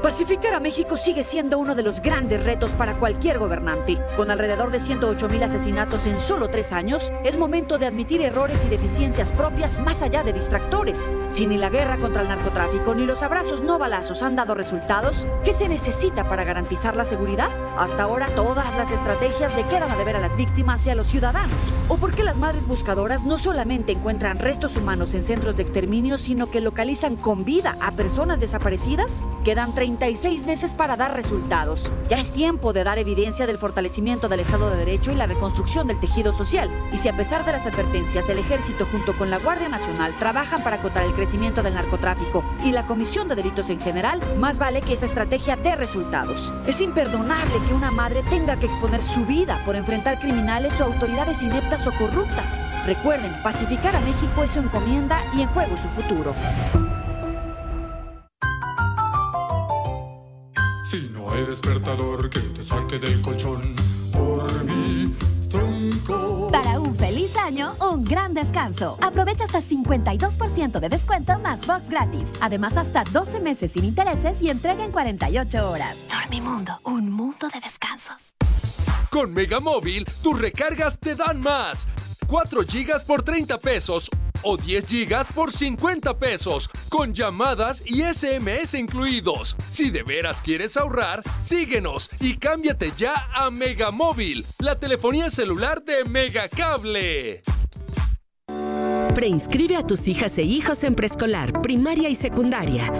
Pacificar 0.04 0.52
a 0.52 0.60
México 0.60 0.98
sigue 0.98 1.24
siendo 1.24 1.58
uno 1.58 1.74
de 1.74 1.82
los 1.82 2.02
grandes 2.02 2.44
retos 2.44 2.70
para 2.72 2.98
cualquier 2.98 3.38
gobernante. 3.38 3.98
Con 4.18 4.30
alrededor 4.30 4.70
de 4.70 4.78
108 4.78 5.30
mil 5.30 5.42
asesinatos 5.42 6.04
en 6.04 6.20
solo 6.20 6.48
tres 6.50 6.72
años, 6.72 7.10
es 7.24 7.38
momento 7.38 7.78
de 7.78 7.86
admitir 7.86 8.20
errores 8.20 8.62
y 8.66 8.68
deficiencias 8.68 9.32
propias 9.32 9.80
más 9.80 10.02
allá 10.02 10.22
de 10.22 10.34
distractores. 10.34 11.10
Si 11.28 11.46
ni 11.46 11.56
la 11.56 11.70
guerra 11.70 11.96
contra 11.96 12.20
el 12.20 12.28
narcotráfico 12.28 12.94
ni 12.94 13.06
los 13.06 13.22
abrazos 13.22 13.62
no 13.62 13.78
balazos 13.78 14.22
han 14.22 14.36
dado 14.36 14.54
resultados, 14.54 15.26
¿qué 15.42 15.54
se 15.54 15.70
necesita 15.70 16.28
para 16.28 16.44
garantizar 16.44 16.96
la 16.96 17.06
seguridad? 17.06 17.48
Hasta 17.78 18.02
ahora 18.02 18.28
todas 18.36 18.76
las 18.76 18.90
estrategias 18.90 19.56
le 19.56 19.62
quedan 19.68 19.90
a 19.90 19.96
deber 19.96 20.16
a 20.16 20.20
las 20.20 20.36
víctimas 20.36 20.86
y 20.86 20.90
a 20.90 20.94
los 20.94 21.06
ciudadanos. 21.06 21.56
¿O 21.88 21.96
por 21.96 22.14
qué 22.14 22.24
las 22.24 22.36
madres 22.36 22.66
buscadoras 22.66 23.24
no 23.24 23.38
solamente 23.38 23.92
encuentran 23.92 24.38
restos 24.38 24.76
humanos 24.76 25.14
en 25.14 25.24
centros 25.24 25.56
de 25.56 25.62
exterminio, 25.62 26.18
sino 26.18 26.50
que 26.50 26.60
localizan 26.60 27.16
con 27.16 27.46
vida 27.46 27.78
a 27.80 27.92
personas 27.92 28.38
desaparecidas? 28.38 29.24
Quedan 29.44 29.74
30 29.74 29.93
36 29.98 30.44
meses 30.44 30.74
para 30.74 30.96
dar 30.96 31.14
resultados. 31.14 31.92
Ya 32.08 32.18
es 32.18 32.30
tiempo 32.30 32.72
de 32.72 32.82
dar 32.82 32.98
evidencia 32.98 33.46
del 33.46 33.58
fortalecimiento 33.58 34.28
del 34.28 34.40
Estado 34.40 34.70
de 34.70 34.76
Derecho 34.76 35.12
y 35.12 35.14
la 35.14 35.26
reconstrucción 35.26 35.86
del 35.86 36.00
tejido 36.00 36.32
social. 36.32 36.68
Y 36.92 36.96
si 36.96 37.08
a 37.08 37.16
pesar 37.16 37.44
de 37.44 37.52
las 37.52 37.64
advertencias 37.64 38.28
el 38.28 38.38
Ejército 38.38 38.86
junto 38.90 39.16
con 39.16 39.30
la 39.30 39.38
Guardia 39.38 39.68
Nacional 39.68 40.12
trabajan 40.18 40.64
para 40.64 40.76
acotar 40.76 41.04
el 41.04 41.14
crecimiento 41.14 41.62
del 41.62 41.74
narcotráfico 41.74 42.42
y 42.64 42.72
la 42.72 42.86
Comisión 42.86 43.28
de 43.28 43.36
Delitos 43.36 43.70
en 43.70 43.80
general, 43.80 44.20
más 44.38 44.58
vale 44.58 44.80
que 44.80 44.94
esta 44.94 45.06
estrategia 45.06 45.56
dé 45.56 45.76
resultados. 45.76 46.52
Es 46.66 46.80
imperdonable 46.80 47.54
que 47.66 47.74
una 47.74 47.90
madre 47.90 48.24
tenga 48.24 48.58
que 48.58 48.66
exponer 48.66 49.00
su 49.02 49.24
vida 49.24 49.62
por 49.64 49.76
enfrentar 49.76 50.18
criminales 50.18 50.72
o 50.80 50.84
autoridades 50.84 51.42
ineptas 51.42 51.86
o 51.86 51.92
corruptas. 51.92 52.62
Recuerden, 52.84 53.32
pacificar 53.42 53.94
a 53.94 54.00
México 54.00 54.42
es 54.42 54.50
su 54.50 54.58
encomienda 54.58 55.20
y 55.34 55.42
en 55.42 55.48
juego 55.48 55.76
su 55.76 55.88
futuro. 55.88 56.34
No 61.24 61.32
hay 61.32 61.44
despertador 61.44 62.30
que 62.30 62.40
te 62.40 62.62
saque 62.62 62.98
del 62.98 63.20
colchón 63.22 63.74
por 64.12 64.64
mi 64.64 65.14
tronco. 65.50 66.48
Para 66.50 66.80
un 66.80 66.94
feliz 66.96 67.36
año, 67.36 67.74
un 67.80 68.04
gran 68.04 68.34
descanso. 68.34 68.98
Aprovecha 69.00 69.44
hasta 69.44 69.60
52% 69.60 70.80
de 70.80 70.88
descuento 70.88 71.38
más 71.40 71.66
box 71.66 71.88
gratis. 71.88 72.32
Además, 72.40 72.76
hasta 72.76 73.04
12 73.04 73.40
meses 73.40 73.72
sin 73.72 73.84
intereses 73.84 74.40
y 74.42 74.50
entrega 74.50 74.84
en 74.84 74.92
48 74.92 75.70
horas. 75.70 75.96
Dormimundo, 76.10 76.80
un 76.84 77.10
mundo 77.10 77.48
de 77.48 77.60
descansos. 77.60 78.34
Con 79.10 79.32
Megamóvil, 79.32 80.04
tus 80.22 80.38
recargas 80.38 80.98
te 80.98 81.14
dan 81.14 81.40
más. 81.40 81.86
4 82.26 82.62
gigas 82.64 83.04
por 83.04 83.22
30 83.22 83.58
pesos 83.58 84.10
o 84.42 84.56
10 84.56 84.86
gigas 84.86 85.28
por 85.32 85.50
50 85.50 86.18
pesos, 86.18 86.68
con 86.90 87.14
llamadas 87.14 87.82
y 87.86 88.02
SMS 88.02 88.74
incluidos. 88.74 89.56
Si 89.58 89.90
de 89.90 90.02
veras 90.02 90.42
quieres 90.42 90.76
ahorrar, 90.76 91.22
síguenos 91.40 92.10
y 92.20 92.36
cámbiate 92.36 92.92
ya 92.96 93.14
a 93.34 93.50
Megamóvil, 93.50 94.44
la 94.60 94.78
telefonía 94.78 95.30
celular 95.30 95.82
de 95.82 96.04
Megacable. 96.04 97.42
Preinscribe 99.14 99.76
a 99.76 99.86
tus 99.86 100.08
hijas 100.08 100.36
e 100.38 100.42
hijos 100.42 100.82
en 100.84 100.94
preescolar, 100.94 101.62
primaria 101.62 102.08
y 102.08 102.14
secundaria. 102.14 102.92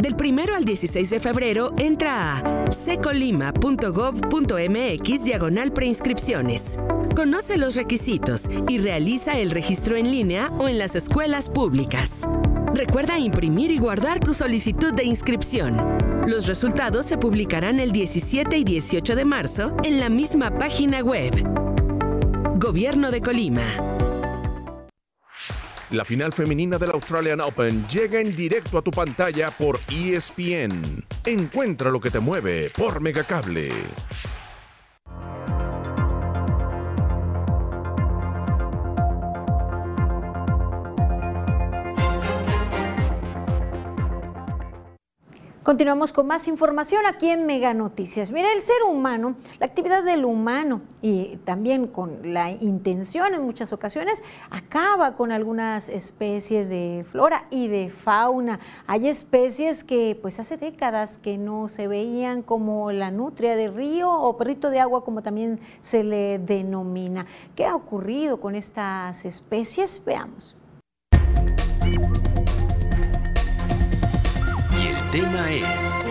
Del 0.00 0.16
1 0.18 0.56
al 0.56 0.64
16 0.64 1.10
de 1.10 1.20
febrero 1.20 1.74
entra 1.76 2.38
a 2.38 2.72
secolima.gov.mx 2.72 5.24
diagonal 5.24 5.74
preinscripciones. 5.74 6.78
Conoce 7.14 7.58
los 7.58 7.76
requisitos 7.76 8.44
y 8.66 8.78
realiza 8.78 9.38
el 9.38 9.50
registro 9.50 9.96
en 9.96 10.10
línea 10.10 10.50
o 10.58 10.68
en 10.68 10.78
las 10.78 10.96
escuelas 10.96 11.50
públicas. 11.50 12.26
Recuerda 12.72 13.18
imprimir 13.18 13.70
y 13.70 13.76
guardar 13.76 14.20
tu 14.20 14.32
solicitud 14.32 14.94
de 14.94 15.04
inscripción. 15.04 15.76
Los 16.26 16.46
resultados 16.46 17.04
se 17.04 17.18
publicarán 17.18 17.78
el 17.78 17.92
17 17.92 18.56
y 18.56 18.64
18 18.64 19.14
de 19.14 19.26
marzo 19.26 19.76
en 19.84 20.00
la 20.00 20.08
misma 20.08 20.56
página 20.56 21.02
web. 21.02 21.44
Gobierno 22.56 23.10
de 23.10 23.20
Colima. 23.20 23.99
La 25.90 26.04
final 26.04 26.32
femenina 26.32 26.78
del 26.78 26.92
Australian 26.92 27.40
Open 27.40 27.84
llega 27.88 28.20
en 28.20 28.36
directo 28.36 28.78
a 28.78 28.82
tu 28.82 28.92
pantalla 28.92 29.50
por 29.50 29.80
ESPN. 29.90 31.04
Encuentra 31.26 31.90
lo 31.90 32.00
que 32.00 32.12
te 32.12 32.20
mueve 32.20 32.70
por 32.76 33.00
Megacable. 33.00 33.70
Continuamos 45.62 46.14
con 46.14 46.26
más 46.26 46.48
información 46.48 47.04
aquí 47.04 47.28
en 47.28 47.44
Mega 47.44 47.74
Noticias. 47.74 48.32
Mira, 48.32 48.50
el 48.54 48.62
ser 48.62 48.82
humano, 48.82 49.36
la 49.58 49.66
actividad 49.66 50.02
del 50.02 50.24
humano 50.24 50.80
y 51.02 51.36
también 51.44 51.86
con 51.86 52.32
la 52.32 52.50
intención 52.50 53.34
en 53.34 53.42
muchas 53.42 53.74
ocasiones 53.74 54.22
acaba 54.48 55.14
con 55.16 55.32
algunas 55.32 55.90
especies 55.90 56.70
de 56.70 57.04
flora 57.12 57.46
y 57.50 57.68
de 57.68 57.90
fauna. 57.90 58.58
Hay 58.86 59.06
especies 59.06 59.84
que 59.84 60.18
pues 60.22 60.40
hace 60.40 60.56
décadas 60.56 61.18
que 61.18 61.36
no 61.36 61.68
se 61.68 61.88
veían 61.88 62.40
como 62.40 62.90
la 62.90 63.10
nutria 63.10 63.54
de 63.54 63.68
río 63.68 64.10
o 64.10 64.38
perrito 64.38 64.70
de 64.70 64.80
agua 64.80 65.04
como 65.04 65.20
también 65.22 65.60
se 65.82 66.04
le 66.04 66.38
denomina. 66.38 67.26
¿Qué 67.54 67.66
ha 67.66 67.76
ocurrido 67.76 68.40
con 68.40 68.54
estas 68.54 69.26
especies? 69.26 70.02
Veamos. 70.06 70.56
Tema 75.10 75.50
es... 75.50 76.08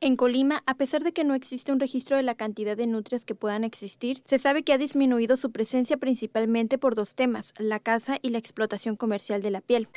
En 0.00 0.16
Colima, 0.16 0.62
a 0.66 0.74
pesar 0.74 1.02
de 1.02 1.12
que 1.12 1.24
no 1.24 1.34
existe 1.34 1.72
un 1.72 1.80
registro 1.80 2.16
de 2.16 2.22
la 2.22 2.34
cantidad 2.34 2.76
de 2.76 2.86
nutrias 2.86 3.24
que 3.24 3.34
puedan 3.34 3.64
existir, 3.64 4.22
se 4.24 4.38
sabe 4.38 4.62
que 4.62 4.72
ha 4.72 4.78
disminuido 4.78 5.36
su 5.36 5.50
presencia 5.50 5.96
principalmente 5.96 6.78
por 6.78 6.94
dos 6.94 7.14
temas, 7.14 7.52
la 7.58 7.80
caza 7.80 8.18
y 8.22 8.30
la 8.30 8.38
explotación 8.38 8.96
comercial 8.96 9.42
de 9.42 9.50
la 9.50 9.60
piel. 9.60 9.88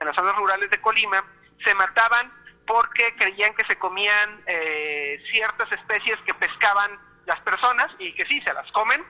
En 0.00 0.06
las 0.06 0.16
zonas 0.16 0.36
rurales 0.36 0.70
de 0.70 0.80
Colima 0.80 1.24
se 1.64 1.74
mataban 1.74 2.32
porque 2.66 3.14
creían 3.16 3.54
que 3.54 3.64
se 3.64 3.76
comían 3.76 4.42
eh, 4.46 5.22
ciertas 5.30 5.70
especies 5.72 6.18
que 6.26 6.34
pescaban 6.34 6.98
las 7.26 7.40
personas 7.40 7.90
y 7.98 8.14
que 8.14 8.24
sí, 8.26 8.40
se 8.42 8.52
las 8.52 8.70
comen, 8.72 9.04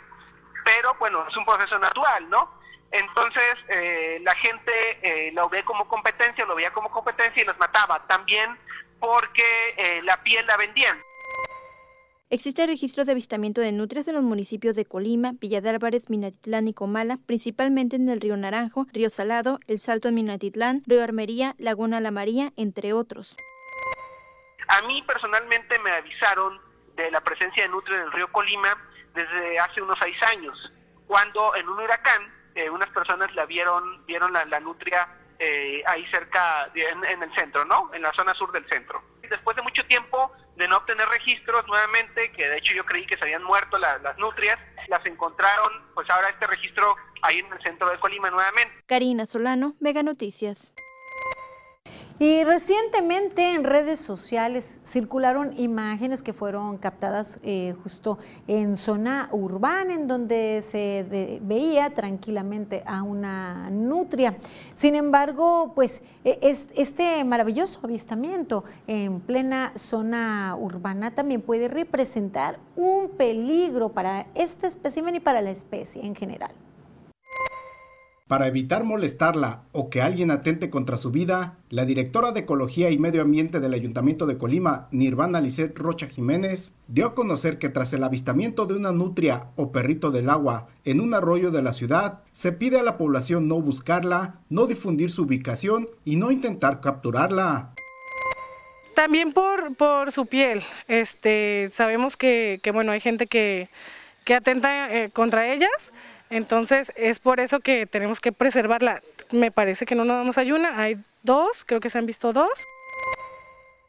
pero 0.65 0.95
bueno, 0.99 1.27
es 1.29 1.37
un 1.37 1.45
proceso 1.45 1.79
natural, 1.79 2.29
¿no? 2.31 2.61
Entonces 2.91 3.57
eh, 3.69 4.19
la 4.23 4.35
gente 4.37 4.73
eh, 5.03 5.33
lo 5.33 5.49
ve 5.49 5.65
como 5.65 5.89
competencia, 5.89 6.45
lo 6.45 6.55
veía 6.55 6.73
como 6.73 6.91
competencia 6.91 7.43
y 7.43 7.47
los 7.47 7.59
mataba, 7.59 8.07
también 8.07 8.59
porque 9.01 10.01
la 10.05 10.23
piel 10.23 10.47
la 10.47 10.57
vendían. 10.57 10.99
Existe 12.35 12.66
registro 12.66 13.05
de 13.05 13.12
avistamiento 13.12 13.61
de 13.61 13.70
nutrias 13.70 14.09
en 14.09 14.14
los 14.14 14.24
municipios 14.24 14.74
de 14.74 14.85
Colima, 14.85 15.35
Villa 15.35 15.61
de 15.61 15.70
Álvarez, 15.70 16.11
Minatitlán 16.11 16.66
y 16.66 16.74
Comala, 16.74 17.18
principalmente 17.28 17.95
en 17.95 18.09
el 18.09 18.20
río 18.20 18.37
Naranjo, 18.37 18.87
río 18.93 19.09
Salado, 19.09 19.61
El 19.68 19.78
Salto 19.78 20.09
en 20.09 20.16
Minatitlán, 20.16 20.82
río 20.85 21.05
Armería, 21.05 21.55
Laguna 21.59 22.01
La 22.01 22.11
María, 22.11 22.51
entre 22.57 22.93
otros. 22.93 23.37
A 24.66 24.82
mí 24.82 25.01
personalmente 25.03 25.78
me 25.78 25.93
avisaron 25.93 26.61
de 26.97 27.09
la 27.12 27.20
presencia 27.20 27.62
de 27.62 27.68
nutria 27.68 27.99
en 27.99 28.03
el 28.03 28.12
río 28.12 28.26
Colima 28.32 28.76
desde 29.14 29.61
hace 29.61 29.80
unos 29.80 29.97
seis 30.03 30.20
años, 30.24 30.72
cuando 31.07 31.55
en 31.55 31.68
un 31.68 31.78
huracán 31.78 32.35
eh, 32.57 32.68
unas 32.68 32.89
personas 32.89 33.32
la 33.37 33.47
vieron, 33.47 34.05
vieron 34.07 34.32
la, 34.32 34.59
nutria 34.59 35.07
eh, 35.39 35.85
ahí 35.87 36.05
cerca, 36.11 36.68
en, 36.74 37.05
en 37.05 37.22
el 37.22 37.32
centro, 37.37 37.64
¿no? 37.64 37.95
En 37.95 38.03
la 38.03 38.12
zona 38.12 38.35
sur 38.35 38.51
del 38.51 38.68
centro. 38.68 39.14
Después 39.29 39.57
de 39.57 39.62
mucho 39.62 39.85
tiempo 39.87 40.33
de 40.57 40.68
no 40.68 40.77
obtener 40.77 41.09
registros 41.09 41.66
nuevamente, 41.66 42.31
que 42.33 42.49
de 42.49 42.59
hecho 42.59 42.72
yo 42.75 42.85
creí 42.85 43.07
que 43.07 43.16
se 43.16 43.25
habían 43.25 43.43
muerto 43.43 43.79
las 43.79 44.18
nutrias, 44.18 44.59
las 44.89 45.05
encontraron, 45.07 45.72
pues 45.95 46.09
ahora 46.11 46.29
este 46.29 46.47
registro 46.47 46.97
ahí 47.22 47.39
en 47.39 47.53
el 47.53 47.62
centro 47.62 47.89
de 47.91 47.99
Colima 47.99 48.31
nuevamente. 48.31 48.75
Karina 48.87 49.27
Solano, 49.27 49.75
Mega 49.81 50.03
Noticias. 50.03 50.75
Y 52.25 52.43
recientemente 52.43 53.55
en 53.55 53.64
redes 53.64 54.01
sociales 54.01 54.81
circularon 54.83 55.53
imágenes 55.59 56.22
que 56.22 56.33
fueron 56.33 56.79
captadas 56.79 57.39
eh, 57.43 57.75
justo 57.83 58.16
en 58.47 58.79
zona 58.79 59.29
urbana, 59.31 59.93
en 59.93 60.09
donde 60.09 60.62
se 60.62 61.39
veía 61.43 61.91
tranquilamente 61.91 62.83
a 62.87 63.03
una 63.03 63.68
nutria. 63.68 64.39
Sin 64.72 64.95
embargo, 64.95 65.72
pues 65.75 66.03
e, 66.25 66.39
es, 66.41 66.70
este 66.75 67.22
maravilloso 67.25 67.81
avistamiento 67.85 68.64
en 68.87 69.20
plena 69.20 69.72
zona 69.75 70.57
urbana 70.59 71.14
también 71.14 71.43
puede 71.43 71.68
representar 71.68 72.59
un 72.75 73.11
peligro 73.11 73.91
para 73.91 74.29
este 74.35 74.66
espécimen 74.66 75.16
y 75.16 75.20
para 75.20 75.43
la 75.43 75.51
especie 75.51 76.03
en 76.03 76.14
general. 76.14 76.53
Para 78.27 78.47
evitar 78.47 78.85
molestarla 78.85 79.64
o 79.72 79.91
que 79.91 80.01
alguien 80.01 80.31
atente 80.31 80.70
contra 80.70 80.97
su 80.97 81.11
vida, 81.11 81.59
la 81.68 81.85
directora 81.85 82.33
de 82.33 82.41
Ecología 82.41 82.89
y 82.91 82.97
Medio 82.97 83.20
Ambiente 83.20 83.61
del 83.61 83.75
Ayuntamiento 83.75 84.25
de 84.25 84.39
Colima, 84.39 84.89
Nirvana 84.93 85.43
Lisset 85.43 85.79
Rocha 85.79 86.07
Jiménez, 86.07 86.72
dio 86.89 87.05
a 87.05 87.14
conocer 87.14 87.59
que 87.59 87.68
tras 87.68 87.93
el 87.93 88.03
avistamiento 88.03 88.64
de 88.64 88.77
una 88.77 88.93
nutria 88.93 89.49
o 89.57 89.72
perrito 89.72 90.11
del 90.11 90.31
agua 90.31 90.68
en 90.87 91.03
un 91.03 91.12
arroyo 91.12 91.51
de 91.51 91.61
la 91.61 91.75
ciudad, 91.75 92.20
se 92.33 92.53
pide 92.53 92.81
a 92.81 92.83
la 92.83 92.97
población 92.97 93.47
no 93.47 93.61
buscarla, 93.61 94.41
no 94.49 94.64
difundir 94.66 95.11
su 95.11 95.25
ubicación 95.25 95.91
y 96.07 96.16
no 96.16 96.31
intentar 96.31 96.81
capturarla. 96.81 97.75
También 98.95 99.35
por, 99.35 99.77
por 99.77 100.12
su 100.12 100.25
piel. 100.25 100.62
Este, 100.89 101.68
sabemos 101.70 102.16
que, 102.16 102.59
bueno, 102.72 102.93
hay 102.93 103.01
gente 103.01 103.27
que, 103.27 103.68
que 104.25 104.35
atenta 104.35 104.97
eh, 104.97 105.11
contra 105.11 105.53
ellas 105.53 105.93
entonces 106.35 106.93
es 106.97 107.20
por 107.20 107.39
eso 107.39 107.61
que 107.61 107.87
tenemos 107.87 108.20
que 108.20 108.32
preservarla. 108.32 109.03
Me 109.30 109.51
parece 109.51 109.87
que 109.87 109.95
no 109.95 110.05
nos 110.05 110.16
damos 110.16 110.37
ayuna, 110.37 110.80
hay 110.80 110.99
dos, 111.22 111.64
creo 111.64 111.80
que 111.80 111.91
se 111.91 111.99
han 111.99 112.07
visto 112.07 112.32
dos. 112.32 112.51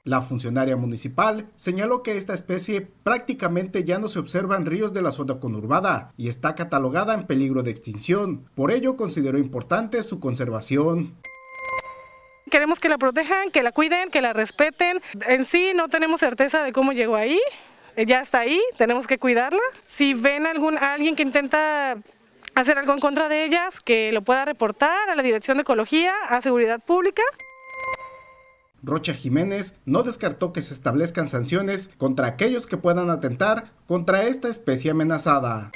La 0.04 0.22
funcionaria 0.22 0.78
municipal 0.78 1.50
señaló 1.56 2.04
que 2.04 2.16
esta 2.16 2.36
especie 2.36 2.82
prácticamente 2.82 3.84
ya 3.84 3.98
no 3.98 4.08
se 4.08 4.20
observa 4.20 4.56
en 4.56 4.68
ríos 4.68 4.94
de 4.94 5.02
la 5.02 5.12
zona 5.12 5.40
conurbada 5.40 6.14
y 6.16 6.30
está 6.30 6.54
catalogada 6.54 7.16
en 7.16 7.26
peligro 7.26 7.64
de 7.64 7.72
extinción. 7.72 8.48
Por 8.54 8.72
ello 8.72 8.96
consideró 8.96 9.40
importante 9.40 10.04
su 10.04 10.20
conservación. 10.20 11.16
Queremos 12.52 12.80
que 12.80 12.90
la 12.90 13.00
protejan, 13.00 13.50
que 13.50 13.64
la 13.64 13.72
cuiden, 13.72 14.12
que 14.12 14.22
la 14.22 14.34
respeten. 14.34 15.02
En 15.28 15.46
sí 15.46 15.72
no 15.76 15.90
tenemos 15.90 16.20
certeza 16.20 16.62
de 16.62 16.72
cómo 16.72 16.94
llegó 16.94 17.16
ahí. 17.16 17.42
Ya 18.06 18.22
está 18.22 18.42
ahí, 18.42 18.62
tenemos 18.78 19.08
que 19.08 19.18
cuidarla. 19.18 19.62
Si 19.88 20.14
ven 20.14 20.46
algún, 20.46 20.78
alguien 20.78 21.16
que 21.16 21.24
intenta 21.24 21.98
hacer 22.56 22.78
algo 22.78 22.94
en 22.94 23.00
contra 23.00 23.30
de 23.30 23.46
ellas, 23.46 23.82
que 23.82 24.12
lo 24.12 24.22
pueda 24.24 24.46
reportar 24.46 25.10
a 25.10 25.16
la 25.16 25.22
Dirección 25.24 25.58
de 25.58 25.62
Ecología, 25.62 26.14
a 26.30 26.42
Seguridad 26.42 26.82
Pública. 26.82 27.22
Rocha 28.82 29.14
Jiménez 29.14 29.76
no 29.86 30.04
descartó 30.04 30.54
que 30.54 30.62
se 30.62 30.74
establezcan 30.74 31.28
sanciones 31.28 31.90
contra 31.98 32.28
aquellos 32.28 32.68
que 32.68 32.78
puedan 32.78 33.10
atentar 33.10 33.72
contra 33.88 34.24
esta 34.24 34.48
especie 34.48 34.92
amenazada. 34.92 35.72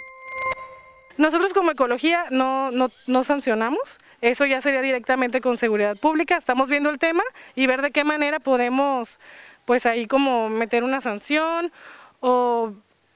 Nosotros 1.18 1.54
como 1.54 1.72
ecología 1.72 2.26
no, 2.30 2.72
no, 2.72 2.90
no, 3.08 3.24
sancionamos, 3.24 4.00
eso 4.22 4.46
ya 4.46 4.62
sería 4.62 4.82
directamente 4.82 5.42
con 5.42 5.58
seguridad 5.58 5.98
pública, 5.98 6.38
estamos 6.38 6.70
viendo 6.70 6.90
el 6.90 6.98
tema 6.98 7.24
y 7.56 7.68
ver 7.68 7.82
de 7.82 7.92
qué 7.92 8.06
manera 8.06 8.40
podemos 8.40 9.20
pues 9.66 9.86
ahí 9.86 10.08
como 10.08 10.48
meter 10.48 10.86
una 10.86 11.02
sanción 11.02 11.74
o 12.22 12.74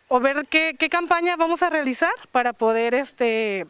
o 0.08 0.20
ver 0.20 0.48
qué, 0.48 0.76
campaña 0.90 1.36
vamos 1.36 1.64
a 1.64 1.70
realizar 1.70 2.14
para 2.32 2.54
poder 2.54 2.94
este, 2.94 3.68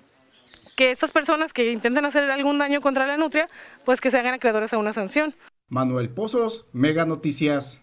que 0.76 0.92
estas 0.92 1.12
personas 1.12 1.54
que 1.54 1.72
intenten 1.72 2.06
hacer 2.06 2.30
algún 2.30 2.58
daño 2.58 2.82
contra 2.82 3.08
la 3.08 3.18
nutria, 3.18 3.48
pues 3.86 4.02
que 4.02 4.12
se 4.12 4.18
hagan 4.18 4.34
acreedores 4.34 4.74
a 4.74 4.78
una 4.78 4.94
sanción. 4.94 5.36
Manuel 5.70 6.10
Pozos, 6.10 6.66
Mega 6.74 7.06
Noticias. 7.06 7.82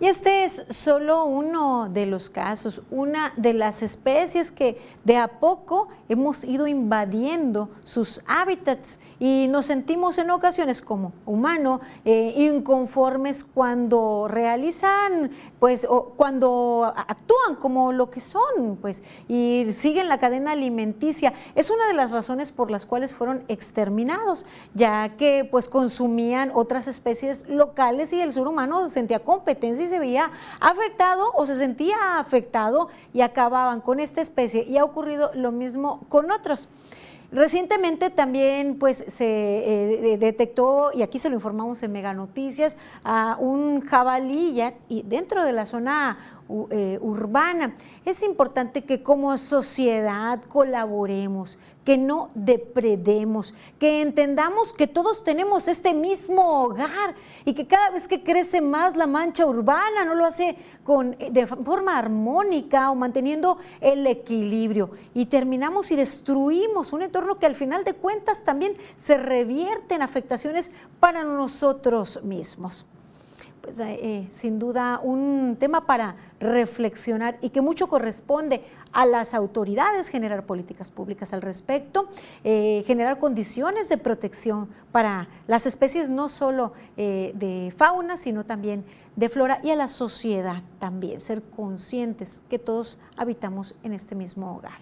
Y 0.00 0.06
este 0.06 0.44
es 0.44 0.64
solo 0.70 1.24
uno 1.24 1.88
de 1.88 2.04
los 2.04 2.28
casos, 2.28 2.82
una 2.90 3.32
de 3.36 3.54
las 3.54 3.80
especies 3.82 4.50
que 4.50 4.78
de 5.04 5.16
a 5.16 5.38
poco 5.38 5.88
hemos 6.08 6.44
ido 6.44 6.66
invadiendo 6.66 7.70
sus 7.84 8.20
hábitats 8.26 8.98
y 9.24 9.48
nos 9.48 9.64
sentimos 9.64 10.18
en 10.18 10.30
ocasiones 10.30 10.82
como 10.82 11.14
humanos 11.24 11.80
eh, 12.04 12.34
inconformes 12.36 13.42
cuando 13.42 14.28
realizan, 14.28 15.30
pues, 15.58 15.86
o 15.88 16.10
cuando 16.10 16.92
actúan 16.94 17.56
como 17.58 17.92
lo 17.92 18.10
que 18.10 18.20
son, 18.20 18.76
pues, 18.82 19.02
y 19.26 19.64
siguen 19.74 20.10
la 20.10 20.18
cadena 20.18 20.52
alimenticia. 20.52 21.32
Es 21.54 21.70
una 21.70 21.86
de 21.86 21.94
las 21.94 22.10
razones 22.10 22.52
por 22.52 22.70
las 22.70 22.84
cuales 22.84 23.14
fueron 23.14 23.44
exterminados, 23.48 24.44
ya 24.74 25.16
que 25.16 25.48
pues 25.50 25.70
consumían 25.70 26.50
otras 26.52 26.86
especies 26.86 27.48
locales 27.48 28.12
y 28.12 28.20
el 28.20 28.30
ser 28.30 28.46
humano 28.46 28.86
sentía 28.88 29.20
competencia 29.20 29.86
y 29.86 29.88
se 29.88 29.98
veía 29.98 30.32
afectado 30.60 31.32
o 31.34 31.46
se 31.46 31.56
sentía 31.56 32.18
afectado 32.18 32.88
y 33.14 33.22
acababan 33.22 33.80
con 33.80 34.00
esta 34.00 34.20
especie 34.20 34.64
y 34.64 34.76
ha 34.76 34.84
ocurrido 34.84 35.30
lo 35.32 35.50
mismo 35.50 36.00
con 36.10 36.30
otros. 36.30 36.68
Recientemente 37.34 38.10
también 38.10 38.78
pues 38.78 39.04
se 39.08 39.24
eh, 39.26 40.16
detectó, 40.18 40.92
y 40.94 41.02
aquí 41.02 41.18
se 41.18 41.28
lo 41.28 41.34
informamos 41.34 41.82
en 41.82 41.90
Mega 41.90 42.14
Noticias, 42.14 42.76
a 43.02 43.36
un 43.40 43.80
jabalí 43.80 44.54
ya, 44.54 44.74
y 44.88 45.02
dentro 45.02 45.44
de 45.44 45.52
la 45.52 45.66
zona 45.66 46.16
eh, 46.70 46.98
urbana. 47.02 47.74
Es 48.04 48.22
importante 48.22 48.84
que 48.84 49.02
como 49.02 49.36
sociedad 49.36 50.40
colaboremos, 50.42 51.58
que 51.84 51.98
no 51.98 52.30
depredemos, 52.34 53.54
que 53.78 54.00
entendamos 54.00 54.72
que 54.72 54.86
todos 54.86 55.22
tenemos 55.22 55.68
este 55.68 55.94
mismo 55.94 56.62
hogar 56.62 57.14
y 57.44 57.52
que 57.52 57.66
cada 57.66 57.90
vez 57.90 58.08
que 58.08 58.22
crece 58.22 58.60
más 58.60 58.96
la 58.96 59.06
mancha 59.06 59.46
urbana 59.46 60.04
no 60.04 60.14
lo 60.14 60.24
hace 60.24 60.56
con, 60.82 61.14
eh, 61.18 61.30
de 61.30 61.46
forma 61.46 61.98
armónica 61.98 62.90
o 62.90 62.94
manteniendo 62.94 63.58
el 63.80 64.06
equilibrio. 64.06 64.90
Y 65.12 65.26
terminamos 65.26 65.90
y 65.90 65.96
destruimos 65.96 66.92
un 66.92 67.02
entorno 67.02 67.38
que 67.38 67.46
al 67.46 67.54
final 67.54 67.84
de 67.84 67.94
cuentas 67.94 68.44
también 68.44 68.76
se 68.96 69.18
revierte 69.18 69.94
en 69.94 70.02
afectaciones 70.02 70.72
para 71.00 71.22
nosotros 71.24 72.22
mismos 72.22 72.86
pues, 73.64 73.78
eh, 73.78 73.98
eh, 74.02 74.28
sin 74.30 74.58
duda 74.58 75.00
un 75.02 75.56
tema 75.58 75.86
para 75.86 76.16
reflexionar 76.38 77.38
y 77.40 77.48
que 77.48 77.62
mucho 77.62 77.88
corresponde 77.88 78.62
a 78.92 79.06
las 79.06 79.32
autoridades 79.32 80.08
generar 80.08 80.44
políticas 80.44 80.90
públicas 80.90 81.32
al 81.32 81.40
respecto, 81.40 82.06
eh, 82.44 82.84
generar 82.86 83.18
condiciones 83.18 83.88
de 83.88 83.96
protección 83.96 84.68
para 84.92 85.28
las 85.46 85.64
especies 85.64 86.10
no 86.10 86.28
solo 86.28 86.74
de 86.96 87.72
fauna, 87.74 88.18
sino 88.18 88.44
también 88.44 88.84
de 89.16 89.30
flora 89.30 89.60
y 89.62 89.70
a 89.70 89.76
la 89.76 89.88
sociedad 89.88 90.62
también, 90.78 91.18
ser 91.18 91.42
conscientes 91.42 92.42
que 92.50 92.58
todos 92.58 92.98
habitamos 93.16 93.74
en 93.82 93.94
este 93.94 94.14
mismo 94.14 94.54
hogar. 94.54 94.78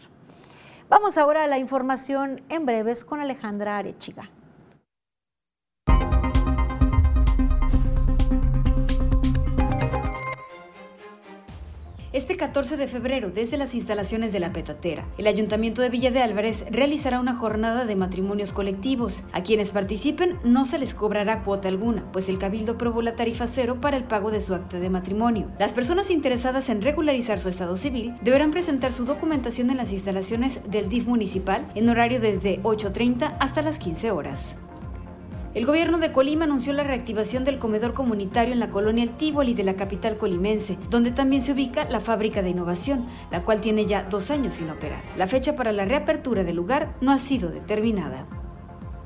Vamos 0.88 1.16
ahora 1.16 1.44
a 1.44 1.46
la 1.46 1.58
información 1.58 2.42
en 2.48 2.66
breves 2.66 3.04
con 3.04 3.20
Alejandra 3.20 3.78
Arechiga. 3.78 4.28
Este 12.12 12.36
14 12.36 12.76
de 12.76 12.88
febrero, 12.88 13.30
desde 13.30 13.56
las 13.56 13.74
instalaciones 13.74 14.34
de 14.34 14.40
la 14.40 14.52
Petatera, 14.52 15.06
el 15.16 15.26
Ayuntamiento 15.26 15.80
de 15.80 15.88
Villa 15.88 16.10
de 16.10 16.20
Álvarez 16.20 16.66
realizará 16.70 17.18
una 17.18 17.32
jornada 17.32 17.86
de 17.86 17.96
matrimonios 17.96 18.52
colectivos. 18.52 19.22
A 19.32 19.42
quienes 19.42 19.70
participen 19.70 20.38
no 20.44 20.66
se 20.66 20.78
les 20.78 20.92
cobrará 20.92 21.42
cuota 21.42 21.68
alguna, 21.68 22.12
pues 22.12 22.28
el 22.28 22.38
Cabildo 22.38 22.72
aprobó 22.72 23.00
la 23.00 23.16
tarifa 23.16 23.46
cero 23.46 23.78
para 23.80 23.96
el 23.96 24.04
pago 24.04 24.30
de 24.30 24.42
su 24.42 24.52
acta 24.52 24.78
de 24.78 24.90
matrimonio. 24.90 25.50
Las 25.58 25.72
personas 25.72 26.10
interesadas 26.10 26.68
en 26.68 26.82
regularizar 26.82 27.38
su 27.38 27.48
estado 27.48 27.78
civil 27.78 28.14
deberán 28.20 28.50
presentar 28.50 28.92
su 28.92 29.06
documentación 29.06 29.70
en 29.70 29.78
las 29.78 29.90
instalaciones 29.90 30.60
del 30.70 30.90
DIF 30.90 31.06
municipal 31.06 31.66
en 31.74 31.88
horario 31.88 32.20
desde 32.20 32.60
8.30 32.62 33.38
hasta 33.40 33.62
las 33.62 33.78
15 33.78 34.10
horas. 34.10 34.56
El 35.54 35.66
gobierno 35.66 35.98
de 35.98 36.12
Colima 36.12 36.44
anunció 36.44 36.72
la 36.72 36.82
reactivación 36.82 37.44
del 37.44 37.58
comedor 37.58 37.92
comunitario 37.92 38.54
en 38.54 38.60
la 38.60 38.70
colonia 38.70 39.04
El 39.04 39.18
Tívoli 39.18 39.52
de 39.52 39.64
la 39.64 39.76
capital 39.76 40.16
colimense, 40.16 40.78
donde 40.88 41.10
también 41.10 41.42
se 41.42 41.52
ubica 41.52 41.84
la 41.90 42.00
fábrica 42.00 42.40
de 42.40 42.48
innovación, 42.48 43.06
la 43.30 43.42
cual 43.42 43.60
tiene 43.60 43.84
ya 43.84 44.04
dos 44.04 44.30
años 44.30 44.54
sin 44.54 44.70
operar. 44.70 45.02
La 45.14 45.26
fecha 45.26 45.54
para 45.54 45.72
la 45.72 45.84
reapertura 45.84 46.42
del 46.42 46.56
lugar 46.56 46.96
no 47.02 47.12
ha 47.12 47.18
sido 47.18 47.50
determinada. 47.50 48.26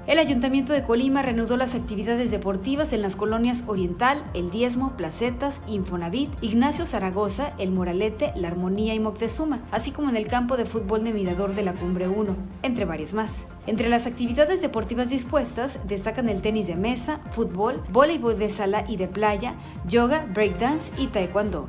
El 0.06 0.20
Ayuntamiento 0.20 0.72
de 0.72 0.84
Colima 0.84 1.20
reanudó 1.22 1.56
las 1.56 1.74
actividades 1.74 2.30
deportivas 2.30 2.92
en 2.92 3.02
las 3.02 3.16
colonias 3.16 3.64
Oriental, 3.66 4.22
El 4.34 4.52
Diezmo, 4.52 4.96
Placetas, 4.96 5.60
Infonavit, 5.66 6.30
Ignacio 6.42 6.86
Zaragoza, 6.86 7.54
El 7.58 7.72
Moralete, 7.72 8.30
La 8.36 8.46
Armonía 8.46 8.94
y 8.94 9.00
Moctezuma, 9.00 9.62
así 9.72 9.90
como 9.90 10.08
en 10.08 10.14
el 10.14 10.28
campo 10.28 10.56
de 10.56 10.64
fútbol 10.64 11.02
de 11.02 11.12
Mirador 11.12 11.56
de 11.56 11.64
la 11.64 11.72
Cumbre 11.72 12.06
1, 12.06 12.36
entre 12.62 12.84
varias 12.84 13.14
más. 13.14 13.46
Entre 13.66 13.88
las 13.88 14.06
actividades 14.06 14.62
deportivas 14.62 15.08
dispuestas 15.08 15.80
destacan 15.88 16.28
el 16.28 16.40
tenis 16.40 16.68
de 16.68 16.76
mesa, 16.76 17.18
fútbol, 17.32 17.82
voleibol 17.90 18.38
de 18.38 18.48
sala 18.48 18.84
y 18.86 18.98
de 18.98 19.08
playa, 19.08 19.56
yoga, 19.88 20.24
breakdance 20.32 20.92
y 20.98 21.08
taekwondo. 21.08 21.66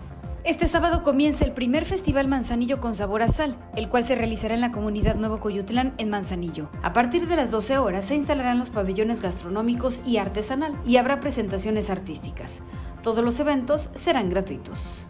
Este 0.47 0.65
sábado 0.65 1.03
comienza 1.03 1.43
el 1.43 1.51
primer 1.51 1.83
Festival 1.83 2.29
Manzanillo 2.29 2.79
con 2.79 2.95
Sabor 2.95 3.21
a 3.21 3.27
Sal, 3.27 3.57
el 3.75 3.89
cual 3.89 4.05
se 4.05 4.15
realizará 4.15 4.53
en 4.53 4.61
la 4.61 4.71
comunidad 4.71 5.15
Nuevo 5.15 5.41
Coyutlán 5.41 5.93
en 5.97 6.09
Manzanillo. 6.09 6.69
A 6.83 6.93
partir 6.93 7.27
de 7.27 7.35
las 7.35 7.51
12 7.51 7.79
horas 7.79 8.05
se 8.05 8.15
instalarán 8.15 8.57
los 8.57 8.69
pabellones 8.69 9.21
gastronómicos 9.21 9.99
y 10.05 10.15
artesanal 10.15 10.79
y 10.85 10.95
habrá 10.95 11.19
presentaciones 11.19 11.89
artísticas. 11.89 12.61
Todos 13.03 13.25
los 13.25 13.41
eventos 13.41 13.89
serán 13.93 14.29
gratuitos. 14.29 15.06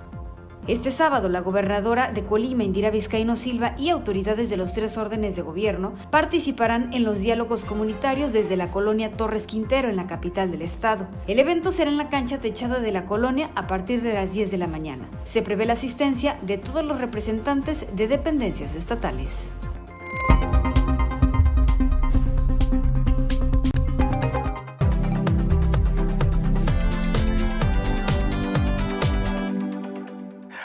Este 0.67 0.91
sábado, 0.91 1.29
la 1.29 1.39
gobernadora 1.39 2.11
de 2.11 2.25
Colima, 2.25 2.65
Indira 2.65 2.89
Vizcaíno 2.89 3.37
Silva, 3.37 3.73
y 3.77 3.87
autoridades 3.87 4.49
de 4.49 4.57
los 4.57 4.73
tres 4.73 4.97
órdenes 4.97 5.37
de 5.37 5.41
gobierno 5.41 5.93
participarán 6.11 6.93
en 6.93 7.05
los 7.05 7.19
diálogos 7.19 7.63
comunitarios 7.63 8.33
desde 8.33 8.57
la 8.57 8.69
colonia 8.69 9.15
Torres 9.15 9.47
Quintero, 9.47 9.87
en 9.87 9.95
la 9.95 10.07
capital 10.07 10.51
del 10.51 10.63
estado. 10.63 11.07
El 11.25 11.39
evento 11.39 11.71
será 11.71 11.89
en 11.89 11.95
la 11.95 12.09
cancha 12.09 12.39
techada 12.39 12.79
de 12.79 12.91
la 12.91 13.05
colonia 13.05 13.49
a 13.55 13.65
partir 13.65 14.01
de 14.01 14.13
las 14.13 14.33
10 14.33 14.51
de 14.51 14.57
la 14.57 14.67
mañana. 14.67 15.07
Se 15.23 15.41
prevé 15.41 15.65
la 15.65 15.73
asistencia 15.73 16.37
de 16.41 16.57
todos 16.57 16.83
los 16.83 16.99
representantes 16.99 17.85
de 17.95 18.09
dependencias 18.09 18.75
estatales. 18.75 19.51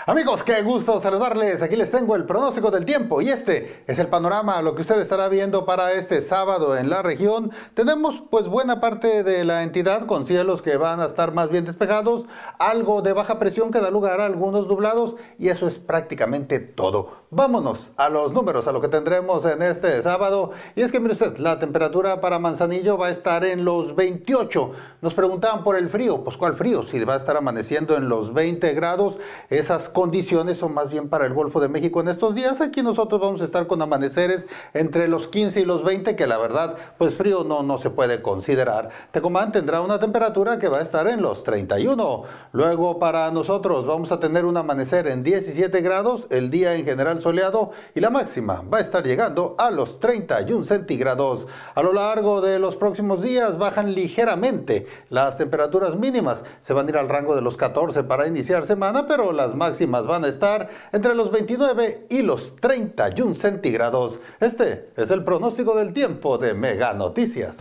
Amigos, 0.05 0.42
qué 0.42 0.62
gusto 0.62 1.00
saludarles. 1.00 1.62
Aquí 1.62 1.76
les 1.76 1.92
tengo 1.92 2.16
el 2.16 2.24
pronóstico 2.24 2.72
del 2.72 2.84
tiempo 2.84 3.22
y 3.22 3.28
este 3.28 3.84
es 3.86 4.00
el 4.00 4.09
panorama, 4.09 4.61
lo 4.61 4.74
que 4.74 4.82
usted 4.82 5.00
estará 5.00 5.28
viendo 5.28 5.64
para 5.64 5.92
este 5.92 6.20
sábado 6.22 6.76
en 6.76 6.90
la 6.90 7.03
región. 7.03 7.53
Tenemos 7.74 8.20
pues 8.28 8.48
buena 8.48 8.80
parte 8.80 9.22
de 9.22 9.44
la 9.44 9.62
entidad 9.62 10.07
con 10.07 10.26
cielos 10.26 10.61
que 10.61 10.76
van 10.76 10.98
a 10.98 11.07
estar 11.07 11.32
más 11.32 11.50
bien 11.50 11.66
despejados, 11.66 12.24
algo 12.59 13.00
de 13.00 13.12
baja 13.12 13.38
presión 13.38 13.70
que 13.70 13.78
da 13.78 13.92
lugar 13.92 14.20
a 14.20 14.26
algunos 14.26 14.66
nublados 14.66 15.14
y 15.38 15.50
eso 15.50 15.68
es 15.68 15.78
prácticamente 15.78 16.59
todo. 16.59 17.22
Vámonos 17.35 17.95
a 17.97 18.11
los 18.11 18.35
números, 18.35 18.66
a 18.66 18.72
lo 18.72 18.83
que 18.83 18.89
tendremos 18.89 19.47
en 19.47 19.62
este 19.62 20.03
sábado. 20.03 20.51
Y 20.76 20.83
es 20.83 20.93
que 20.93 21.01
mire 21.01 21.14
usted, 21.14 21.39
la 21.39 21.59
temperatura 21.59 22.20
para 22.20 22.39
Manzanillo 22.39 22.99
va 22.99 23.07
a 23.07 23.11
estar 23.11 23.43
en 23.47 23.64
los 23.64 23.97
28. 23.97 24.72
Nos 25.01 25.14
preguntaban 25.14 25.64
por 25.64 25.78
el 25.78 25.89
frío, 25.89 26.22
pues 26.24 26.37
¿cuál 26.37 26.57
frío? 26.57 26.83
Si 26.83 27.03
va 27.03 27.14
a 27.14 27.16
estar 27.16 27.39
amaneciendo 27.39 27.97
en 27.97 28.11
los 28.11 28.35
20 28.35 28.74
grados, 28.74 29.16
esas 29.49 29.89
condiciones 29.89 30.59
son 30.59 30.74
más 30.74 30.91
bien 30.91 31.09
para 31.09 31.24
el 31.24 31.33
Golfo 31.33 31.59
de 31.59 31.70
México 31.70 32.03
en 32.03 32.09
estos 32.09 32.35
días. 32.35 32.61
Aquí 32.61 32.83
nosotros 32.83 33.18
vamos 33.18 33.41
a 33.41 33.47
estar 33.47 33.66
con 33.66 33.80
amaneceres 33.80 34.47
entre 34.74 35.09
los 35.09 35.26
15 35.26 35.62
y 35.62 35.64
los 35.64 35.85
20, 35.85 36.14
que 36.14 36.26
la 36.26 36.37
verdad, 36.37 36.76
pues 36.99 37.14
frío 37.14 37.45
no, 37.45 37.62
no 37.62 37.78
se 37.78 37.89
puede 37.89 38.20
considerar. 38.20 38.91
Tecomán 39.11 39.53
tendrá 39.53 39.80
una 39.80 39.99
temperatura 39.99 40.59
que 40.59 40.68
va 40.68 40.80
a 40.80 40.83
estar 40.83 41.07
en 41.07 41.22
los 41.22 41.45
31. 41.45 42.24
Luego 42.53 42.99
para 42.99 43.30
nosotros 43.30 43.87
vamos 43.87 44.12
a 44.12 44.20
tener 44.20 44.45
un 44.45 44.59
amanecer 44.59 45.07
en 45.07 45.22
17 45.22 45.80
grados, 45.80 46.26
el 46.28 46.51
día 46.51 46.74
en 46.74 46.85
general 46.85 47.22
soleado 47.23 47.70
y 47.95 48.01
la 48.01 48.11
máxima 48.11 48.62
va 48.62 48.79
a 48.79 48.81
estar 48.81 49.05
llegando 49.05 49.55
a 49.59 49.70
los 49.70 50.01
31 50.01 50.64
centígrados. 50.64 51.47
A 51.75 51.83
lo 51.83 51.93
largo 51.93 52.41
de 52.41 52.59
los 52.59 52.77
próximos 52.77 53.23
días 53.23 53.59
bajan 53.59 53.95
ligeramente 53.95 54.87
las 55.09 55.39
temperaturas 55.39 55.97
mínimas. 55.97 56.45
Se 56.61 56.73
van 56.73 56.87
a 56.87 56.91
ir 56.91 56.97
al 56.97 57.09
rango 57.09 57.35
de 57.35 57.43
los 57.43 57.57
14 57.57 58.05
para 58.05 58.27
iniciar 58.27 58.66
semana, 58.66 59.07
pero 59.07 59.33
las 59.33 59.55
máximas 59.55 60.07
van 60.07 60.25
a 60.25 60.29
estar 60.29 60.68
entre 60.93 61.14
los 61.14 61.31
29 61.31 62.07
y 62.11 62.23
los 62.23 62.57
31 62.57 63.35
centígrados. 63.35 64.18
Este 64.41 64.91
es 64.97 65.11
el 65.11 65.25
pronóstico 65.25 65.77
del 65.77 65.93
tiempo 65.93 66.39
de 66.39 66.55
Mega 66.55 66.93
Noticias. 66.93 67.57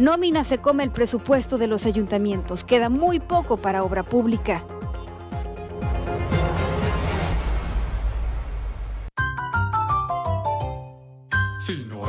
Nómina 0.00 0.44
se 0.44 0.56
come 0.56 0.82
el 0.82 0.90
presupuesto 0.90 1.58
de 1.58 1.66
los 1.66 1.84
ayuntamientos. 1.84 2.64
Queda 2.64 2.88
muy 2.88 3.20
poco 3.20 3.58
para 3.58 3.84
obra 3.84 4.02
pública. 4.02 4.64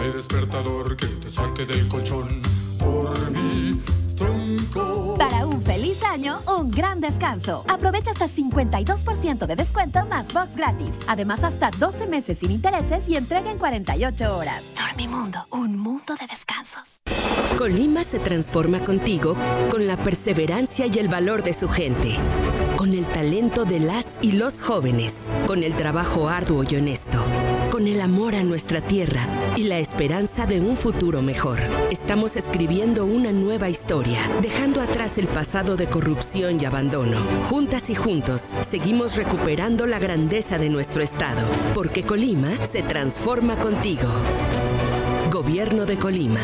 hay 0.01 0.11
despertador 0.13 0.97
que 0.97 1.05
te 1.05 1.29
saque 1.29 1.65
del 1.65 1.87
colchón 1.87 2.41
por 2.79 3.29
mi 3.29 3.79
tronco. 4.17 5.15
Para 5.17 5.45
un 5.45 5.61
feliz 5.61 6.01
año, 6.03 6.41
un 6.47 6.71
gran 6.71 7.01
descanso. 7.01 7.63
Aprovecha 7.67 8.11
hasta 8.11 8.27
52% 8.27 9.45
de 9.45 9.55
descuento 9.55 10.03
más 10.07 10.33
box 10.33 10.55
gratis. 10.55 10.97
Además, 11.07 11.43
hasta 11.43 11.69
12 11.77 12.07
meses 12.07 12.39
sin 12.39 12.51
intereses 12.51 13.07
y 13.07 13.15
entrega 13.15 13.51
en 13.51 13.59
48 13.59 14.37
horas. 14.37 14.63
Dormimundo, 14.75 15.45
un 15.51 15.77
mundo 15.77 16.15
de 16.15 16.25
descansos. 16.25 17.01
Colima 17.61 18.03
se 18.03 18.17
transforma 18.17 18.83
contigo 18.83 19.37
con 19.69 19.85
la 19.85 19.95
perseverancia 19.95 20.87
y 20.87 20.97
el 20.97 21.09
valor 21.09 21.43
de 21.43 21.53
su 21.53 21.69
gente 21.69 22.17
con 22.75 22.95
el 22.95 23.05
talento 23.05 23.63
de 23.63 23.79
las 23.79 24.07
y 24.23 24.31
los 24.31 24.59
jóvenes, 24.59 25.13
con 25.45 25.61
el 25.61 25.75
trabajo 25.75 26.29
arduo 26.29 26.63
y 26.67 26.75
honesto, 26.75 27.23
con 27.69 27.85
el 27.85 28.01
amor 28.01 28.33
a 28.33 28.43
nuestra 28.43 28.81
tierra 28.81 29.27
y 29.55 29.65
la 29.65 29.77
esperanza 29.77 30.47
de 30.47 30.59
un 30.59 30.75
futuro 30.75 31.21
mejor. 31.21 31.59
Estamos 31.91 32.35
escribiendo 32.37 33.05
una 33.05 33.31
nueva 33.31 33.69
historia, 33.69 34.27
dejando 34.41 34.81
atrás 34.81 35.19
el 35.19 35.27
pasado 35.27 35.77
de 35.77 35.85
corrupción 35.85 36.59
y 36.59 36.65
abandono. 36.65 37.19
Juntas 37.47 37.91
y 37.91 37.93
juntos, 37.93 38.51
seguimos 38.67 39.15
recuperando 39.15 39.85
la 39.85 39.99
grandeza 39.99 40.57
de 40.57 40.71
nuestro 40.71 41.03
estado, 41.03 41.47
porque 41.75 42.01
Colima 42.01 42.65
se 42.65 42.81
transforma 42.81 43.57
contigo. 43.57 44.09
Gobierno 45.29 45.85
de 45.85 45.97
Colima. 45.97 46.41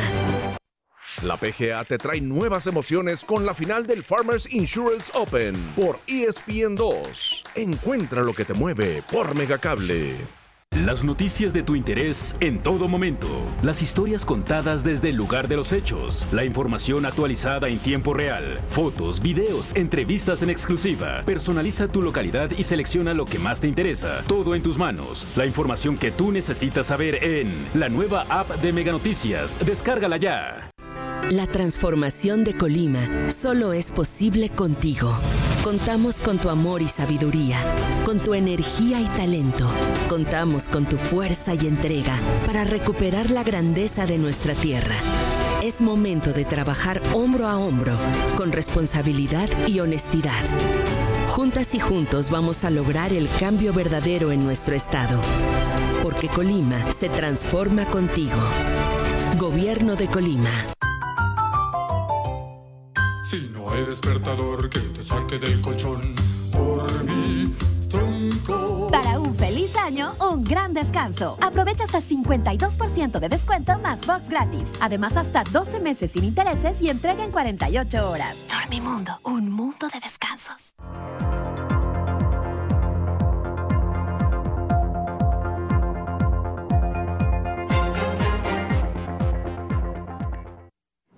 La 1.24 1.36
PGA 1.36 1.84
te 1.84 1.98
trae 1.98 2.22
nuevas 2.22 2.68
emociones 2.68 3.24
con 3.26 3.44
la 3.46 3.56
final 3.56 3.88
del 3.88 4.04
Farmers 4.04 4.52
Insurance 4.54 5.12
Open 5.16 5.56
por 5.76 6.00
ESPN 6.06 6.76
2. 6.76 7.44
Encuentra 7.56 8.24
lo 8.24 8.34
que 8.34 8.46
te 8.46 8.54
mueve 8.54 9.04
por 9.12 9.34
Megacable. 9.34 10.16
Las 10.86 11.04
noticias 11.04 11.54
de 11.54 11.64
tu 11.64 11.76
interés 11.76 12.36
en 12.40 12.62
todo 12.62 12.88
momento. 12.88 13.28
Las 13.64 13.82
historias 13.82 14.26
contadas 14.26 14.84
desde 14.84 15.10
el 15.10 15.16
lugar 15.16 15.48
de 15.48 15.56
los 15.56 15.72
hechos. 15.72 16.28
La 16.32 16.46
información 16.46 17.06
actualizada 17.08 17.68
en 17.68 17.80
tiempo 17.80 18.14
real. 18.14 18.60
Fotos, 18.68 19.20
videos, 19.20 19.72
entrevistas 19.76 20.44
en 20.44 20.52
exclusiva. 20.52 21.24
Personaliza 21.26 21.88
tu 21.88 22.04
localidad 22.04 22.52
y 22.52 22.64
selecciona 22.64 23.16
lo 23.16 23.26
que 23.26 23.40
más 23.40 23.60
te 23.60 23.68
interesa. 23.68 24.24
Todo 24.28 24.54
en 24.54 24.62
tus 24.62 24.78
manos. 24.78 25.26
La 25.36 25.48
información 25.48 25.98
que 25.98 26.12
tú 26.12 26.32
necesitas 26.32 26.86
saber 26.86 27.24
en 27.24 27.50
la 27.74 27.90
nueva 27.90 28.28
app 28.30 28.52
de 28.62 28.72
Mega 28.72 28.92
Noticias. 28.92 29.58
Descárgala 29.66 30.18
ya. 30.18 30.67
La 31.30 31.46
transformación 31.46 32.46
de 32.46 32.56
Colima 32.56 33.30
solo 33.30 33.74
es 33.74 33.92
posible 33.92 34.50
contigo. 34.50 35.14
Contamos 35.62 36.16
con 36.16 36.38
tu 36.38 36.48
amor 36.50 36.82
y 36.82 36.88
sabiduría, 36.88 37.60
con 38.06 38.20
tu 38.20 38.34
energía 38.34 39.02
y 39.02 39.06
talento. 39.08 39.70
Contamos 40.08 40.70
con 40.70 40.86
tu 40.86 40.98
fuerza 40.98 41.54
y 41.54 41.68
entrega 41.68 42.18
para 42.46 42.64
recuperar 42.64 43.30
la 43.30 43.44
grandeza 43.44 44.06
de 44.06 44.18
nuestra 44.18 44.54
tierra. 44.54 44.96
Es 45.62 45.82
momento 45.82 46.32
de 46.32 46.46
trabajar 46.46 47.02
hombro 47.14 47.48
a 47.48 47.58
hombro, 47.58 47.98
con 48.38 48.54
responsabilidad 48.54 49.50
y 49.68 49.82
honestidad. 49.82 50.46
Juntas 51.28 51.76
y 51.76 51.80
juntos 51.80 52.30
vamos 52.30 52.64
a 52.64 52.70
lograr 52.70 53.12
el 53.12 53.28
cambio 53.38 53.74
verdadero 53.74 54.32
en 54.32 54.46
nuestro 54.46 54.76
estado. 54.76 55.20
Porque 56.04 56.30
Colima 56.30 56.90
se 56.94 57.10
transforma 57.10 57.86
contigo. 57.86 58.40
Gobierno 59.38 59.98
de 59.98 60.08
Colima. 60.08 60.77
Hay 63.78 63.86
despertador 63.86 64.70
que 64.70 64.80
te 64.80 65.04
saque 65.04 65.38
del 65.38 65.62
colchón 65.62 66.16
por 66.52 67.04
mi 67.04 67.54
tronco. 67.90 68.88
Para 68.92 69.20
un 69.20 69.36
feliz 69.36 69.76
año, 69.76 70.16
un 70.20 70.44
gran 70.44 70.74
descanso. 70.74 71.38
Aprovecha 71.42 71.84
hasta 71.84 72.02
52% 72.02 73.20
de 73.20 73.30
descuento 73.30 73.78
más 73.80 74.06
box 74.06 74.30
gratis. 74.30 74.74
Además, 74.82 75.16
hasta 75.16 75.44
12 75.44 75.80
meses 75.80 76.12
sin 76.12 76.24
intereses 76.24 76.82
y 76.82 76.90
entrega 76.90 77.24
en 77.24 77.32
48 77.32 78.10
horas. 78.10 78.36
Dormimundo, 78.50 79.20
un 79.24 79.52
mundo 79.52 79.88
de 79.94 80.00
descansos. 80.00 80.74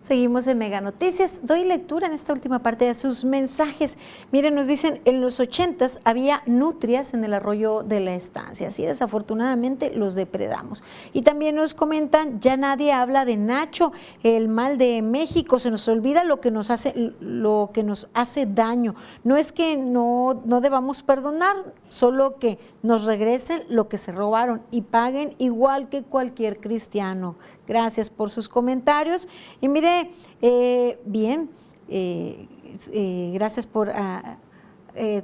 Seguimos 0.10 0.48
en 0.48 0.58
Mega 0.58 0.82
Noticias. 0.82 1.42
Doy 1.44 1.66
lectura 1.66 2.08
en 2.08 2.14
esta 2.14 2.34
última 2.34 2.64
parte 2.64 2.84
de 2.84 2.96
sus 2.96 3.24
mensajes. 3.24 3.96
Miren, 4.32 4.56
nos 4.56 4.66
dicen, 4.66 5.02
en 5.06 5.22
los 5.22 5.40
ochentas 5.40 6.00
había 6.04 6.42
nutrias 6.48 7.14
en 7.14 7.24
el 7.24 7.36
arroyo 7.36 7.84
de 7.84 8.00
la 8.00 8.16
estancia. 8.16 8.70
Así 8.70 8.84
desafortunadamente 8.84 9.92
los 9.92 10.16
depredamos. 10.16 10.84
Y 11.14 11.22
también 11.22 11.54
nos 11.54 11.76
comentan, 11.76 12.40
ya 12.40 12.58
nadie 12.58 12.92
habla 12.92 13.24
de 13.24 13.38
Nacho, 13.38 13.92
el 14.24 14.48
mal 14.48 14.80
de 14.80 15.04
México. 15.04 15.60
Se 15.60 15.70
nos 15.70 15.88
olvida 15.88 16.24
lo 16.24 16.42
que 16.42 16.50
nos 16.50 16.72
hace, 16.72 17.14
lo 17.20 17.70
que 17.72 17.84
nos 17.84 18.10
hace 18.16 18.48
daño. 18.48 18.96
No 19.24 19.38
es 19.38 19.52
que 19.52 19.78
no, 19.78 20.42
no 20.44 20.60
debamos 20.60 21.04
perdonar, 21.04 21.56
solo 21.88 22.40
que 22.40 22.58
nos 22.82 23.06
regresen 23.06 23.62
lo 23.70 23.88
que 23.90 24.00
se 24.00 24.12
robaron 24.12 24.64
y 24.72 24.82
paguen 24.82 25.36
igual 25.38 25.88
que 25.88 26.02
cualquier 26.02 26.60
cristiano. 26.60 27.36
Gracias 27.70 28.10
por 28.10 28.32
sus 28.32 28.50
comentarios. 28.50 29.30
Y 29.62 29.68
mire, 29.68 30.10
eh, 30.42 31.00
bien, 31.06 31.52
eh, 31.88 32.48
eh, 32.92 33.30
gracias 33.36 33.68
por 33.68 33.92
ah, 33.92 34.38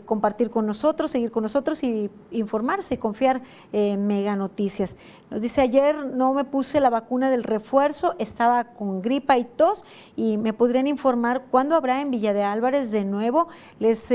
compartir 0.06 0.52
con 0.52 0.68
nosotros, 0.68 1.10
seguir 1.10 1.32
con 1.32 1.42
nosotros 1.42 1.84
y 1.84 2.10
informarse, 2.32 3.00
confiar 3.00 3.42
en 3.74 4.06
Mega 4.06 4.36
Noticias. 4.36 4.96
Nos 5.32 5.42
dice, 5.42 5.60
ayer 5.60 5.96
no 6.06 6.36
me 6.36 6.46
puse 6.46 6.80
la 6.80 6.92
vacuna 6.92 7.32
del 7.32 7.44
refuerzo, 7.44 8.14
estaba 8.20 8.66
con 8.66 9.02
gripa 9.02 9.38
y 9.38 9.44
tos 9.44 9.84
y 10.16 10.38
me 10.38 10.54
podrían 10.54 10.86
informar 10.86 11.48
cuándo 11.50 11.76
habrá 11.76 12.00
en 12.00 12.12
Villa 12.12 12.32
de 12.32 12.44
Álvarez 12.44 12.92
de 12.92 13.06
nuevo. 13.06 13.48
Les 13.80 14.14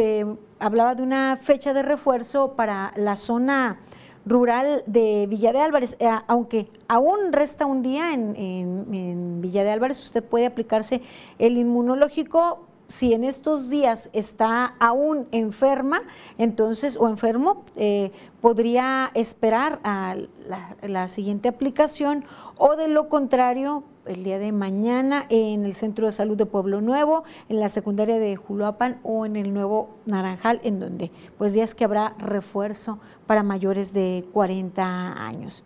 hablaba 0.61 0.95
de 0.95 1.03
una 1.03 1.37
fecha 1.37 1.75
de 1.75 1.83
refuerzo 1.83 2.53
para 2.53 2.93
la 2.95 3.17
zona 3.17 3.81
rural 4.27 4.83
de 4.87 5.27
Villa 5.29 5.53
de 5.53 5.61
Álvarez. 5.61 5.97
Eh, 5.99 6.09
aunque 6.27 6.69
aún 6.89 7.33
resta 7.33 7.67
un 7.67 7.83
día 7.83 8.13
en, 8.15 9.41
Villa 9.41 9.65
de 9.65 9.71
Álvarez, 9.71 10.01
usted 10.01 10.23
puede 10.23 10.47
aplicarse 10.47 11.03
el 11.39 11.57
inmunológico. 11.59 12.67
Si 12.89 13.13
en 13.13 13.23
estos 13.23 13.71
días 13.71 14.11
está 14.13 14.75
aún 14.81 15.29
enferma, 15.31 16.03
entonces, 16.39 16.97
o 16.97 17.09
enfermo, 17.09 17.63
eh, 17.77 18.11
podría 18.41 19.13
esperar 19.15 19.79
a 19.85 20.17
la 20.83 21.07
siguiente 21.07 21.49
aplicación 21.49 22.25
o 22.59 22.75
de 22.75 22.89
lo 22.89 23.09
contrario, 23.09 23.85
el 24.07 24.25
día 24.25 24.39
de 24.39 24.53
mañana 24.53 25.27
en 25.29 25.65
el 25.65 25.75
Centro 25.75 26.07
de 26.07 26.13
Salud 26.13 26.37
de 26.37 26.47
Pueblo 26.47 26.81
Nuevo, 26.81 27.25
en 27.49 27.61
la 27.61 27.69
secundaria 27.69 28.19
de 28.19 28.37
Juluapan 28.37 29.01
o 29.03 29.27
en 29.27 29.37
el 29.37 29.53
Nuevo 29.53 29.91
Naranjal, 30.07 30.61
en 30.63 30.81
donde 30.81 31.11
pues 31.39 31.53
días 31.53 31.75
que 31.75 31.85
habrá 31.85 32.15
refuerzo 32.19 32.99
para 33.27 33.43
mayores 33.43 33.93
de 33.93 34.25
40 34.33 35.25
años. 35.25 35.65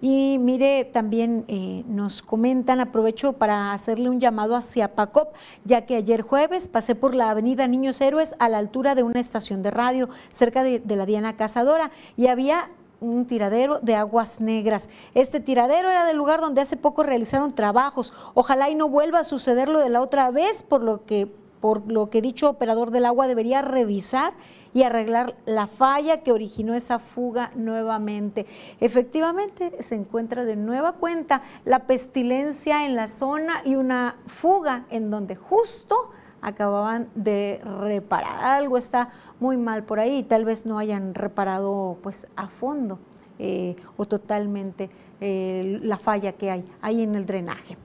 Y 0.00 0.38
mire, 0.40 0.84
también 0.84 1.44
eh, 1.46 1.84
nos 1.86 2.22
comentan, 2.22 2.80
aprovecho 2.80 3.34
para 3.34 3.72
hacerle 3.72 4.10
un 4.10 4.18
llamado 4.18 4.56
hacia 4.56 4.96
PACOP, 4.96 5.32
ya 5.64 5.86
que 5.86 5.94
ayer 5.94 6.22
jueves 6.22 6.66
pasé 6.66 6.96
por 6.96 7.14
la 7.14 7.30
avenida 7.30 7.68
Niños 7.68 8.00
Héroes 8.00 8.34
a 8.40 8.48
la 8.48 8.58
altura 8.58 8.96
de 8.96 9.04
una 9.04 9.20
estación 9.20 9.62
de 9.62 9.70
radio 9.70 10.08
cerca 10.28 10.64
de 10.64 10.96
la 10.96 11.06
Diana 11.06 11.36
Cazadora 11.36 11.92
y 12.16 12.26
había 12.26 12.70
un 13.02 13.26
tiradero 13.26 13.80
de 13.80 13.94
aguas 13.94 14.40
negras. 14.40 14.88
Este 15.14 15.40
tiradero 15.40 15.90
era 15.90 16.06
del 16.06 16.16
lugar 16.16 16.40
donde 16.40 16.60
hace 16.60 16.76
poco 16.76 17.02
realizaron 17.02 17.50
trabajos. 17.50 18.14
Ojalá 18.34 18.70
y 18.70 18.74
no 18.74 18.88
vuelva 18.88 19.18
a 19.18 19.24
suceder 19.24 19.68
lo 19.68 19.80
de 19.80 19.90
la 19.90 20.00
otra 20.00 20.30
vez, 20.30 20.62
por 20.62 20.82
lo 20.82 21.04
que, 21.04 21.26
por 21.60 21.90
lo 21.90 22.08
que 22.08 22.22
dicho 22.22 22.48
operador 22.48 22.90
del 22.90 23.06
agua 23.06 23.26
debería 23.26 23.60
revisar 23.60 24.32
y 24.74 24.84
arreglar 24.84 25.34
la 25.44 25.66
falla 25.66 26.22
que 26.22 26.32
originó 26.32 26.74
esa 26.74 26.98
fuga 26.98 27.50
nuevamente. 27.54 28.46
Efectivamente, 28.80 29.82
se 29.82 29.96
encuentra 29.96 30.44
de 30.44 30.56
nueva 30.56 30.92
cuenta 30.92 31.42
la 31.64 31.80
pestilencia 31.86 32.86
en 32.86 32.96
la 32.96 33.08
zona 33.08 33.60
y 33.64 33.74
una 33.74 34.16
fuga 34.26 34.86
en 34.90 35.10
donde 35.10 35.36
justo 35.36 36.10
acababan 36.42 37.08
de 37.14 37.60
reparar. 37.80 38.44
Algo 38.44 38.76
está 38.76 39.10
muy 39.40 39.56
mal 39.56 39.84
por 39.84 40.00
ahí, 40.00 40.22
tal 40.24 40.44
vez 40.44 40.66
no 40.66 40.78
hayan 40.78 41.14
reparado 41.14 41.98
pues 42.02 42.26
a 42.36 42.48
fondo 42.48 42.98
eh, 43.38 43.76
o 43.96 44.06
totalmente 44.06 44.90
eh, 45.20 45.78
la 45.82 45.96
falla 45.96 46.32
que 46.32 46.50
hay 46.50 46.64
ahí 46.80 47.02
en 47.02 47.14
el 47.14 47.24
drenaje. 47.26 47.78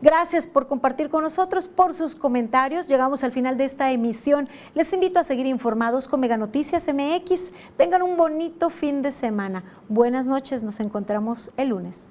Gracias 0.00 0.46
por 0.46 0.68
compartir 0.68 1.10
con 1.10 1.22
nosotros, 1.22 1.66
por 1.66 1.92
sus 1.92 2.14
comentarios. 2.14 2.88
Llegamos 2.88 3.24
al 3.24 3.32
final 3.32 3.56
de 3.56 3.64
esta 3.64 3.90
emisión. 3.90 4.48
Les 4.74 4.92
invito 4.92 5.18
a 5.18 5.24
seguir 5.24 5.46
informados 5.46 6.08
con 6.08 6.20
Mega 6.20 6.36
Noticias 6.36 6.86
MX. 6.86 7.52
Tengan 7.76 8.02
un 8.02 8.16
bonito 8.16 8.70
fin 8.70 9.02
de 9.02 9.12
semana. 9.12 9.64
Buenas 9.88 10.26
noches, 10.26 10.62
nos 10.62 10.78
encontramos 10.78 11.50
el 11.56 11.70
lunes. 11.70 12.10